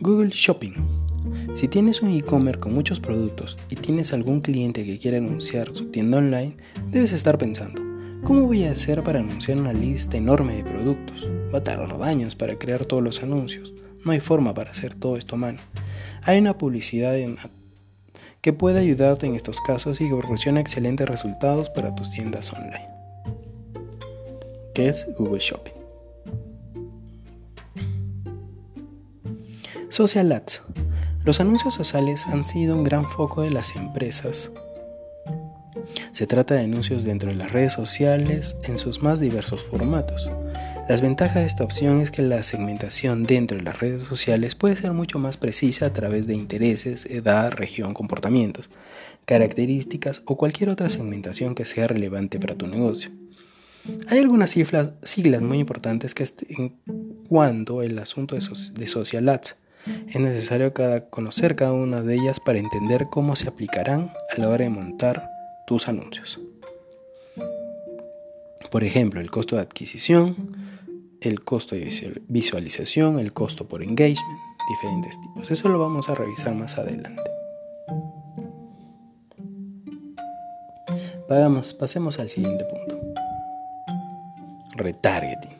Google 0.00 0.30
Shopping. 0.30 0.72
Si 1.52 1.68
tienes 1.68 2.00
un 2.00 2.10
e-commerce 2.12 2.58
con 2.58 2.72
muchos 2.72 3.00
productos 3.00 3.58
y 3.68 3.76
tienes 3.76 4.14
algún 4.14 4.40
cliente 4.40 4.86
que 4.86 4.98
quiere 4.98 5.18
anunciar 5.18 5.76
su 5.76 5.90
tienda 5.90 6.16
online, 6.16 6.56
debes 6.90 7.12
estar 7.12 7.36
pensando, 7.36 7.82
¿Cómo 8.24 8.42
voy 8.42 8.64
a 8.64 8.72
hacer 8.72 9.02
para 9.02 9.20
anunciar 9.20 9.58
una 9.58 9.72
lista 9.72 10.16
enorme 10.16 10.54
de 10.54 10.64
productos? 10.64 11.28
Va 11.52 11.58
a 11.58 11.62
tardar 11.62 12.02
años 12.02 12.34
para 12.34 12.56
crear 12.56 12.86
todos 12.86 13.02
los 13.02 13.22
anuncios. 13.22 13.72
No 14.04 14.12
hay 14.12 14.20
forma 14.20 14.54
para 14.54 14.70
hacer 14.70 14.94
todo 14.94 15.16
esto 15.16 15.34
a 15.34 15.38
mano. 15.38 15.58
Hay 16.22 16.38
una 16.38 16.56
publicidad 16.56 17.16
que 18.40 18.52
puede 18.52 18.80
ayudarte 18.80 19.26
en 19.26 19.34
estos 19.34 19.60
casos 19.60 20.00
y 20.00 20.08
que 20.08 20.16
proporciona 20.16 20.60
excelentes 20.60 21.08
resultados 21.08 21.70
para 21.70 21.94
tus 21.94 22.10
tiendas 22.10 22.52
online. 22.52 22.86
¿Qué 24.74 24.88
es 24.88 25.06
Google 25.18 25.40
Shopping? 25.40 25.74
Social 29.88 30.32
Ads. 30.32 30.62
Los 31.24 31.40
anuncios 31.40 31.74
sociales 31.74 32.26
han 32.26 32.44
sido 32.44 32.76
un 32.76 32.84
gran 32.84 33.04
foco 33.04 33.42
de 33.42 33.50
las 33.50 33.76
empresas 33.76 34.50
se 36.12 36.26
trata 36.26 36.54
de 36.54 36.64
anuncios 36.64 37.04
dentro 37.04 37.30
de 37.30 37.36
las 37.36 37.52
redes 37.52 37.72
sociales 37.72 38.56
en 38.64 38.78
sus 38.78 39.02
más 39.02 39.20
diversos 39.20 39.62
formatos. 39.62 40.30
Las 40.90 41.02
ventajas 41.02 41.36
de 41.36 41.46
esta 41.46 41.62
opción 41.62 42.00
es 42.00 42.10
que 42.10 42.20
la 42.20 42.42
segmentación 42.42 43.22
dentro 43.22 43.56
de 43.56 43.62
las 43.62 43.78
redes 43.78 44.02
sociales 44.02 44.56
puede 44.56 44.74
ser 44.74 44.90
mucho 44.90 45.20
más 45.20 45.36
precisa 45.36 45.86
a 45.86 45.92
través 45.92 46.26
de 46.26 46.34
intereses, 46.34 47.06
edad, 47.06 47.52
región, 47.52 47.94
comportamientos, 47.94 48.70
características 49.24 50.22
o 50.24 50.36
cualquier 50.36 50.68
otra 50.68 50.88
segmentación 50.88 51.54
que 51.54 51.64
sea 51.64 51.86
relevante 51.86 52.40
para 52.40 52.56
tu 52.56 52.66
negocio. 52.66 53.12
Hay 54.08 54.18
algunas 54.18 54.50
siglas, 54.50 55.42
muy 55.42 55.60
importantes 55.60 56.12
que 56.12 56.24
en 56.48 56.74
cuanto 57.28 57.82
el 57.82 57.96
asunto 58.00 58.34
de, 58.34 58.42
de 58.74 58.88
social 58.88 59.28
ads. 59.28 59.54
Es 60.08 60.18
necesario 60.18 60.74
conocer 61.08 61.54
cada 61.54 61.72
una 61.72 62.02
de 62.02 62.16
ellas 62.16 62.40
para 62.40 62.58
entender 62.58 63.06
cómo 63.12 63.36
se 63.36 63.48
aplicarán 63.48 64.12
a 64.36 64.40
la 64.40 64.48
hora 64.48 64.64
de 64.64 64.70
montar 64.70 65.22
tus 65.68 65.86
anuncios. 65.86 66.40
Por 68.72 68.82
ejemplo, 68.82 69.20
el 69.20 69.30
costo 69.30 69.54
de 69.54 69.62
adquisición, 69.62 70.70
el 71.20 71.44
costo 71.44 71.74
de 71.74 72.22
visualización, 72.28 73.18
el 73.18 73.32
costo 73.32 73.68
por 73.68 73.82
engagement, 73.82 74.40
diferentes 74.68 75.20
tipos. 75.20 75.50
Eso 75.50 75.68
lo 75.68 75.78
vamos 75.78 76.08
a 76.08 76.14
revisar 76.14 76.54
más 76.54 76.78
adelante. 76.78 77.22
Pagamos, 81.28 81.74
pasemos 81.74 82.18
al 82.18 82.28
siguiente 82.28 82.64
punto. 82.64 82.98
Retargeting. 84.76 85.56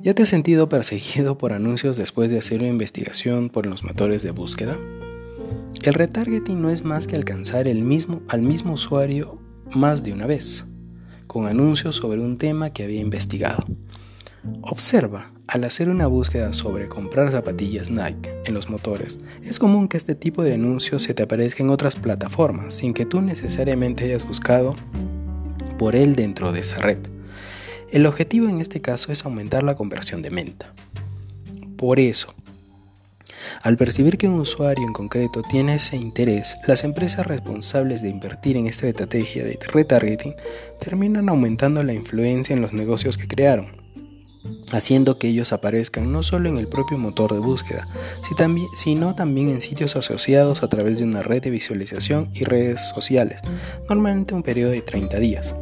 ¿Ya 0.00 0.14
te 0.14 0.22
has 0.22 0.28
sentido 0.28 0.68
perseguido 0.68 1.38
por 1.38 1.52
anuncios 1.52 1.96
después 1.96 2.30
de 2.30 2.38
hacer 2.38 2.60
una 2.60 2.68
investigación 2.68 3.48
por 3.48 3.66
los 3.66 3.84
motores 3.84 4.22
de 4.22 4.30
búsqueda? 4.30 4.76
El 5.82 5.94
retargeting 5.94 6.60
no 6.60 6.70
es 6.70 6.84
más 6.84 7.06
que 7.06 7.16
alcanzar 7.16 7.66
el 7.66 7.82
mismo, 7.82 8.22
al 8.28 8.42
mismo 8.42 8.74
usuario 8.74 9.40
más 9.74 10.02
de 10.02 10.12
una 10.12 10.26
vez, 10.26 10.64
con 11.28 11.46
anuncios 11.46 11.94
sobre 11.94 12.20
un 12.20 12.38
tema 12.38 12.70
que 12.70 12.82
había 12.82 13.00
investigado. 13.00 13.64
Observa, 14.62 15.30
al 15.46 15.64
hacer 15.64 15.88
una 15.88 16.06
búsqueda 16.08 16.52
sobre 16.52 16.88
comprar 16.88 17.30
zapatillas 17.30 17.90
Nike 17.90 18.42
en 18.44 18.54
los 18.54 18.68
motores, 18.68 19.18
es 19.44 19.58
común 19.58 19.86
que 19.86 19.96
este 19.96 20.14
tipo 20.14 20.42
de 20.42 20.54
anuncios 20.54 21.04
se 21.04 21.14
te 21.14 21.22
aparezca 21.22 21.62
en 21.62 21.70
otras 21.70 21.96
plataformas 21.96 22.74
sin 22.74 22.92
que 22.92 23.06
tú 23.06 23.20
necesariamente 23.20 24.04
hayas 24.04 24.26
buscado 24.26 24.74
por 25.78 25.94
él 25.94 26.16
dentro 26.16 26.52
de 26.52 26.60
esa 26.60 26.78
red. 26.78 26.98
El 27.90 28.04
objetivo 28.06 28.48
en 28.48 28.60
este 28.60 28.80
caso 28.80 29.12
es 29.12 29.24
aumentar 29.24 29.62
la 29.62 29.76
conversión 29.76 30.20
de 30.22 30.30
menta. 30.30 30.74
Por 31.76 32.00
eso, 32.00 32.34
al 33.62 33.76
percibir 33.76 34.18
que 34.18 34.28
un 34.28 34.40
usuario 34.40 34.86
en 34.86 34.92
concreto 34.92 35.42
tiene 35.42 35.76
ese 35.76 35.96
interés, 35.96 36.56
las 36.66 36.84
empresas 36.84 37.26
responsables 37.26 38.02
de 38.02 38.08
invertir 38.08 38.56
en 38.56 38.66
esta 38.66 38.86
estrategia 38.86 39.44
de 39.44 39.58
retargeting 39.72 40.34
terminan 40.80 41.28
aumentando 41.28 41.82
la 41.82 41.92
influencia 41.92 42.54
en 42.54 42.62
los 42.62 42.72
negocios 42.72 43.18
que 43.18 43.28
crearon, 43.28 43.76
haciendo 44.72 45.18
que 45.18 45.28
ellos 45.28 45.52
aparezcan 45.52 46.12
no 46.12 46.22
solo 46.22 46.48
en 46.48 46.58
el 46.58 46.68
propio 46.68 46.98
motor 46.98 47.32
de 47.32 47.40
búsqueda, 47.40 47.88
sino 48.74 49.14
también 49.14 49.48
en 49.48 49.60
sitios 49.60 49.96
asociados 49.96 50.62
a 50.62 50.68
través 50.68 50.98
de 50.98 51.04
una 51.04 51.22
red 51.22 51.42
de 51.42 51.50
visualización 51.50 52.30
y 52.34 52.44
redes 52.44 52.80
sociales, 52.94 53.40
normalmente 53.88 54.34
un 54.34 54.42
periodo 54.42 54.72
de 54.72 54.82
30 54.82 55.18
días. 55.18 55.54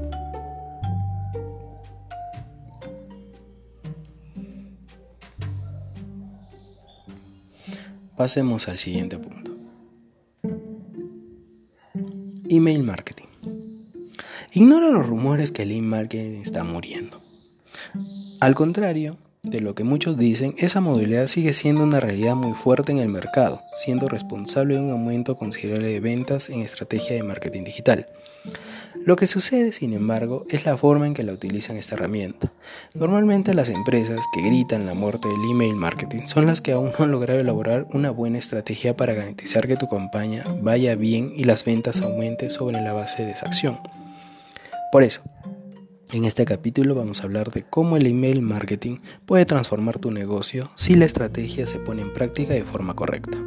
Pasemos 8.17 8.69
al 8.69 8.79
siguiente 8.79 9.19
punto. 9.19 9.53
Email 12.49 12.83
marketing. 12.83 13.27
Ignora 14.53 14.89
los 14.89 15.07
rumores 15.07 15.53
que 15.53 15.63
el 15.63 15.73
email 15.73 16.03
marketing 16.03 16.41
está 16.41 16.65
muriendo. 16.65 17.21
Al 18.41 18.55
contrario 18.55 19.19
de 19.43 19.61
lo 19.61 19.75
que 19.75 19.85
muchos 19.85 20.19
dicen, 20.19 20.55
esa 20.59 20.81
modalidad 20.81 21.27
sigue 21.29 21.53
siendo 21.53 21.83
una 21.83 22.01
realidad 22.01 22.35
muy 22.35 22.53
fuerte 22.53 22.93
en 22.93 22.99
el 22.99 23.09
mercado, 23.09 23.63
siendo 23.75 24.09
responsable 24.09 24.75
de 24.75 24.81
un 24.81 24.91
aumento 24.91 25.37
considerable 25.37 25.89
de 25.89 26.01
ventas 26.01 26.49
en 26.49 26.61
estrategia 26.61 27.15
de 27.15 27.23
marketing 27.23 27.65
digital. 27.65 28.07
Lo 29.07 29.15
que 29.15 29.29
sucede, 29.29 29.71
sin 29.71 29.93
embargo, 29.93 30.47
es 30.51 30.67
la 30.67 30.77
forma 30.77 31.07
en 31.07 31.15
que 31.15 31.23
la 31.23 31.33
utilizan 31.33 31.77
esta 31.77 31.95
herramienta. 31.95 32.53
Normalmente 32.93 33.55
las 33.55 33.69
empresas 33.69 34.19
que 34.35 34.43
gritan 34.43 34.85
la 34.85 34.95
muerte 34.95 35.29
del 35.29 35.49
email 35.49 35.77
marketing 35.77 36.27
son 36.27 36.47
las 36.47 36.61
que 36.61 36.73
aún 36.73 36.91
no 36.99 37.05
han 37.05 37.13
logrado 37.13 37.39
elaborar 37.39 37.87
una 37.93 38.11
buena 38.11 38.39
estrategia 38.39 38.97
para 38.97 39.15
garantizar 39.15 39.69
que 39.69 39.77
tu 39.77 39.89
campaña 39.89 40.45
vaya 40.61 40.97
bien 40.97 41.33
y 41.37 41.45
las 41.45 41.65
ventas 41.65 42.01
aumenten 42.01 42.51
sobre 42.51 42.81
la 42.83 42.95
base 42.95 43.25
de 43.25 43.31
esa 43.31 43.47
acción. 43.47 43.79
Por 44.91 45.05
eso, 45.05 45.23
en 46.13 46.25
este 46.25 46.45
capítulo 46.45 46.97
vamos 46.97 47.21
a 47.21 47.27
hablar 47.27 47.53
de 47.53 47.63
cómo 47.63 47.97
el 47.97 48.07
email 48.07 48.43
marketing 48.43 48.97
puede 49.25 49.47
transformar 49.47 50.01
tu 50.01 50.11
negocio 50.11 50.69
si 50.75 50.97
la 50.97 51.05
estrategia 51.05 51.69
se 51.69 51.79
pone 51.79 52.03
en 52.03 52.13
práctica 52.13 52.55
de 52.55 52.65
forma 52.65 52.95
correcta. 52.97 53.39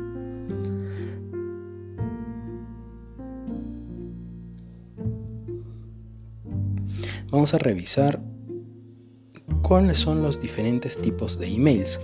Vamos 7.32 7.54
a 7.54 7.58
revisar 7.58 8.22
cuáles 9.62 10.00
son 10.00 10.22
los 10.22 10.40
diferentes 10.40 10.98
tipos 10.98 11.40
de 11.40 11.48
emails. 11.48 12.00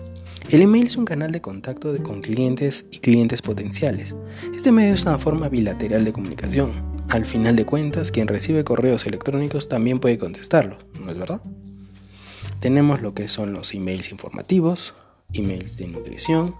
El 0.49 0.61
email 0.61 0.85
es 0.85 0.97
un 0.97 1.05
canal 1.05 1.31
de 1.31 1.41
contacto 1.41 1.95
con 2.03 2.21
clientes 2.21 2.85
y 2.91 2.99
clientes 2.99 3.41
potenciales. 3.41 4.15
Este 4.53 4.71
medio 4.71 4.93
es 4.93 5.03
una 5.03 5.17
forma 5.17 5.49
bilateral 5.49 6.05
de 6.05 6.13
comunicación. 6.13 7.03
Al 7.09 7.25
final 7.25 7.55
de 7.55 7.65
cuentas, 7.65 8.11
quien 8.11 8.27
recibe 8.27 8.63
correos 8.63 9.05
electrónicos 9.05 9.69
también 9.69 9.99
puede 9.99 10.17
contestarlos, 10.17 10.85
¿no 10.99 11.11
es 11.11 11.17
verdad? 11.17 11.41
Tenemos 12.59 13.01
lo 13.01 13.13
que 13.13 13.27
son 13.27 13.53
los 13.53 13.73
emails 13.73 14.11
informativos, 14.11 14.93
emails 15.33 15.77
de 15.77 15.87
nutrición, 15.87 16.55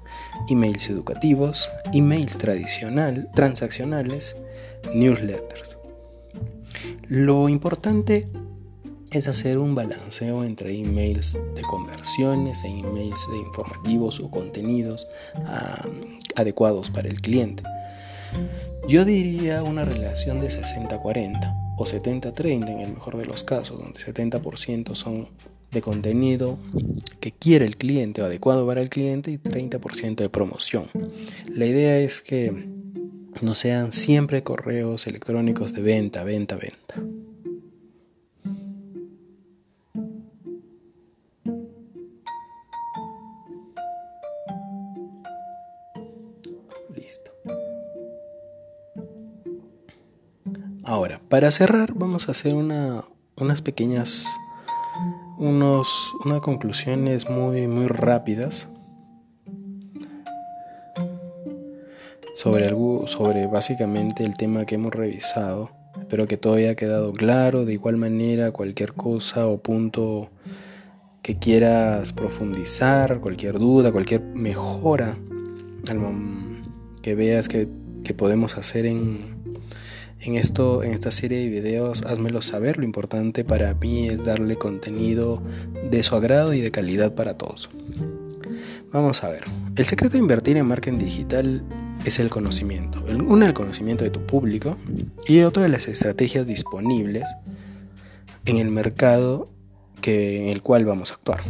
emails 0.50 0.90
educativos, 0.90 1.70
emails 1.94 2.38
tradicional, 2.38 3.30
transaccionales, 3.36 4.36
newsletters. 4.94 5.78
Lo 7.08 7.50
importante 7.50 8.28
es 9.18 9.28
hacer 9.28 9.58
un 9.58 9.76
balanceo 9.76 10.44
entre 10.44 10.78
emails 10.78 11.40
de 11.56 11.62
conversiones 11.62 12.64
e 12.64 12.68
emails 12.68 13.28
de 13.32 13.38
informativos 13.38 14.20
o 14.20 14.30
contenidos 14.30 15.08
ah, 15.46 15.88
adecuados 16.36 16.90
para 16.90 17.08
el 17.08 17.22
cliente. 17.22 17.64
Yo 18.88 19.06
diría 19.06 19.64
una 19.64 19.86
relación 19.86 20.40
de 20.42 20.48
60-40 20.48 21.76
o 21.78 21.86
70-30 21.86 22.70
en 22.70 22.80
el 22.82 22.94
mejor 22.94 23.18
de 23.18 23.26
los 23.26 23.44
casos, 23.44 23.80
donde 23.80 24.00
70% 24.00 24.96
son 24.96 25.30
de 25.72 25.82
contenido 25.82 26.58
que 27.20 27.32
quiere 27.32 27.66
el 27.66 27.78
cliente 27.78 28.22
o 28.22 28.26
adecuado 28.26 28.68
para 28.68 28.82
el 28.82 28.90
cliente 28.90 29.32
y 29.32 29.38
30% 29.38 30.16
de 30.16 30.30
promoción. 30.30 30.90
La 31.50 31.66
idea 31.66 31.98
es 32.00 32.22
que 32.22 32.52
no 33.42 33.56
sean 33.56 33.94
siempre 33.94 34.44
correos 34.44 35.08
electrónicos 35.08 35.74
de 35.74 35.82
venta, 35.82 36.24
venta, 36.24 36.56
venta. 36.56 36.96
Ahora, 50.88 51.20
para 51.30 51.50
cerrar, 51.50 51.94
vamos 51.96 52.28
a 52.28 52.32
hacer 52.32 52.54
unas 52.54 53.62
pequeñas, 53.64 54.28
unos, 55.40 56.14
conclusiones 56.44 57.28
muy, 57.28 57.68
muy 57.68 57.88
rápidas 57.88 58.70
sobre, 62.36 62.68
algo, 62.68 63.08
sobre 63.08 63.48
básicamente 63.48 64.24
el 64.24 64.36
tema 64.36 64.68
que 64.68 64.76
hemos 64.76 64.94
revisado. 64.94 65.72
Espero 66.00 66.28
que 66.28 66.38
todo 66.38 66.54
haya 66.54 66.76
quedado 66.76 67.14
claro. 67.14 67.66
De 67.66 67.74
igual 67.74 67.98
manera, 67.98 68.52
cualquier 68.52 68.94
cosa 68.94 69.48
o 69.48 69.58
punto 69.58 70.30
que 71.24 71.40
quieras 71.40 72.14
profundizar, 72.14 73.22
cualquier 73.22 73.58
duda, 73.58 73.92
cualquier 73.92 74.22
mejora 74.22 75.18
que 77.02 77.16
veas 77.16 77.50
que 77.50 77.68
podemos 78.16 78.56
hacer 78.60 78.86
en, 78.86 79.35
en, 80.20 80.36
esto, 80.36 80.84
en 80.84 80.94
esta 80.94 81.12
serie 81.12 81.40
de 81.40 81.48
videos, 81.48 82.04
házmelo 82.04 82.42
saber. 82.42 82.78
Lo 82.78 82.84
importante 82.84 83.44
para 83.44 83.74
mí 83.76 84.08
es 84.08 84.26
darle 84.26 84.56
contenido 84.56 85.42
de 85.90 86.04
su 86.04 86.16
agrado 86.16 86.54
y 86.54 86.62
de 86.62 86.72
calidad 86.72 87.14
para 87.14 87.38
todos. 87.38 87.70
Vamos 88.92 89.24
a 89.24 89.30
ver. 89.30 89.44
El 89.76 89.86
secreto 89.86 90.14
de 90.14 90.20
invertir 90.20 90.58
en 90.58 90.68
marketing 90.68 91.00
digital 91.00 91.64
es 92.06 92.20
el 92.20 92.30
conocimiento. 92.30 93.04
Uno, 93.08 93.46
el 93.46 93.54
conocimiento 93.54 94.04
de 94.04 94.10
tu 94.10 94.26
público 94.26 94.78
y 95.28 95.42
otro 95.42 95.64
de 95.64 95.70
las 95.70 95.88
estrategias 95.88 96.48
disponibles 96.48 97.28
en 98.46 98.58
el 98.58 98.70
mercado 98.70 99.50
que, 100.02 100.44
en 100.44 100.50
el 100.50 100.62
cual 100.62 100.86
vamos 100.86 101.12
a 101.12 101.16
actuar. 101.16 101.42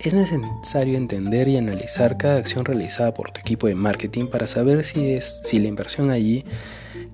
Es 0.00 0.12
necesario 0.12 0.98
entender 0.98 1.48
y 1.48 1.56
analizar 1.56 2.18
cada 2.18 2.36
acción 2.36 2.66
realizada 2.66 3.14
por 3.14 3.30
tu 3.30 3.40
equipo 3.40 3.68
de 3.68 3.74
marketing 3.74 4.26
para 4.26 4.46
saber 4.46 4.84
si, 4.84 5.12
es, 5.12 5.40
si 5.44 5.58
la 5.60 5.68
inversión 5.68 6.10
allí 6.10 6.44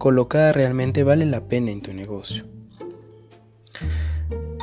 colocada 0.01 0.55
realmente 0.55 1.05
vale 1.05 1.27
la 1.27 1.43
pena 1.43 1.71
en 1.71 1.83
tu 1.83 1.93
negocio. 1.93 2.45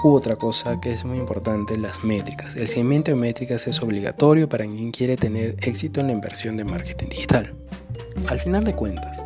U 0.04 0.14
otra 0.14 0.36
cosa 0.36 0.82
que 0.82 0.92
es 0.92 1.06
muy 1.06 1.20
importante, 1.20 1.78
las 1.78 2.04
métricas. 2.04 2.56
El 2.56 2.68
seguimiento 2.68 3.12
de 3.12 3.18
métricas 3.18 3.68
es 3.68 3.80
obligatorio 3.84 4.50
para 4.50 4.66
quien 4.66 4.92
quiere 4.92 5.16
tener 5.16 5.56
éxito 5.62 6.02
en 6.02 6.08
la 6.08 6.14
inversión 6.14 6.58
de 6.58 6.66
marketing 6.66 7.10
digital. 7.10 7.54
Al 8.28 8.40
final 8.40 8.64
de 8.64 8.74
cuentas, 8.74 9.22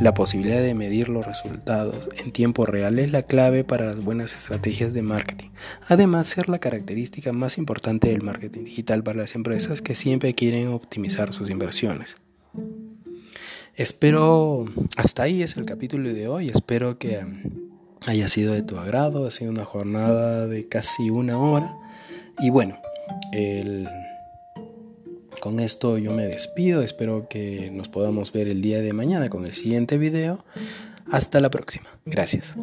la 0.00 0.12
posibilidad 0.12 0.60
de 0.60 0.74
medir 0.74 1.08
los 1.08 1.24
resultados 1.24 2.10
en 2.22 2.30
tiempo 2.30 2.66
real 2.66 2.98
es 2.98 3.10
la 3.10 3.22
clave 3.22 3.64
para 3.64 3.86
las 3.86 4.04
buenas 4.04 4.36
estrategias 4.36 4.92
de 4.92 5.00
marketing. 5.00 5.48
Además, 5.88 6.28
ser 6.28 6.50
la 6.50 6.58
característica 6.58 7.32
más 7.32 7.56
importante 7.56 8.08
del 8.08 8.20
marketing 8.20 8.64
digital 8.64 9.02
para 9.02 9.20
las 9.20 9.34
empresas 9.34 9.80
que 9.80 9.94
siempre 9.94 10.34
quieren 10.34 10.68
optimizar 10.68 11.32
sus 11.32 11.48
inversiones. 11.48 12.18
Espero, 13.76 14.66
hasta 14.96 15.24
ahí 15.24 15.42
es 15.42 15.56
el 15.56 15.64
capítulo 15.64 16.12
de 16.12 16.28
hoy, 16.28 16.48
espero 16.48 16.96
que 16.96 17.18
um, 17.18 17.42
haya 18.06 18.28
sido 18.28 18.54
de 18.54 18.62
tu 18.62 18.78
agrado, 18.78 19.26
ha 19.26 19.32
sido 19.32 19.50
una 19.50 19.64
jornada 19.64 20.46
de 20.46 20.68
casi 20.68 21.10
una 21.10 21.38
hora. 21.38 21.76
Y 22.38 22.50
bueno, 22.50 22.78
con 25.40 25.58
esto 25.58 25.98
yo 25.98 26.12
me 26.12 26.24
despido, 26.24 26.82
espero 26.82 27.26
que 27.28 27.72
nos 27.72 27.88
podamos 27.88 28.32
ver 28.32 28.46
el 28.46 28.62
día 28.62 28.80
de 28.80 28.92
mañana 28.92 29.28
con 29.28 29.44
el 29.44 29.52
siguiente 29.52 29.98
video. 29.98 30.44
Hasta 31.10 31.40
la 31.40 31.50
próxima, 31.50 31.88
gracias. 32.06 32.56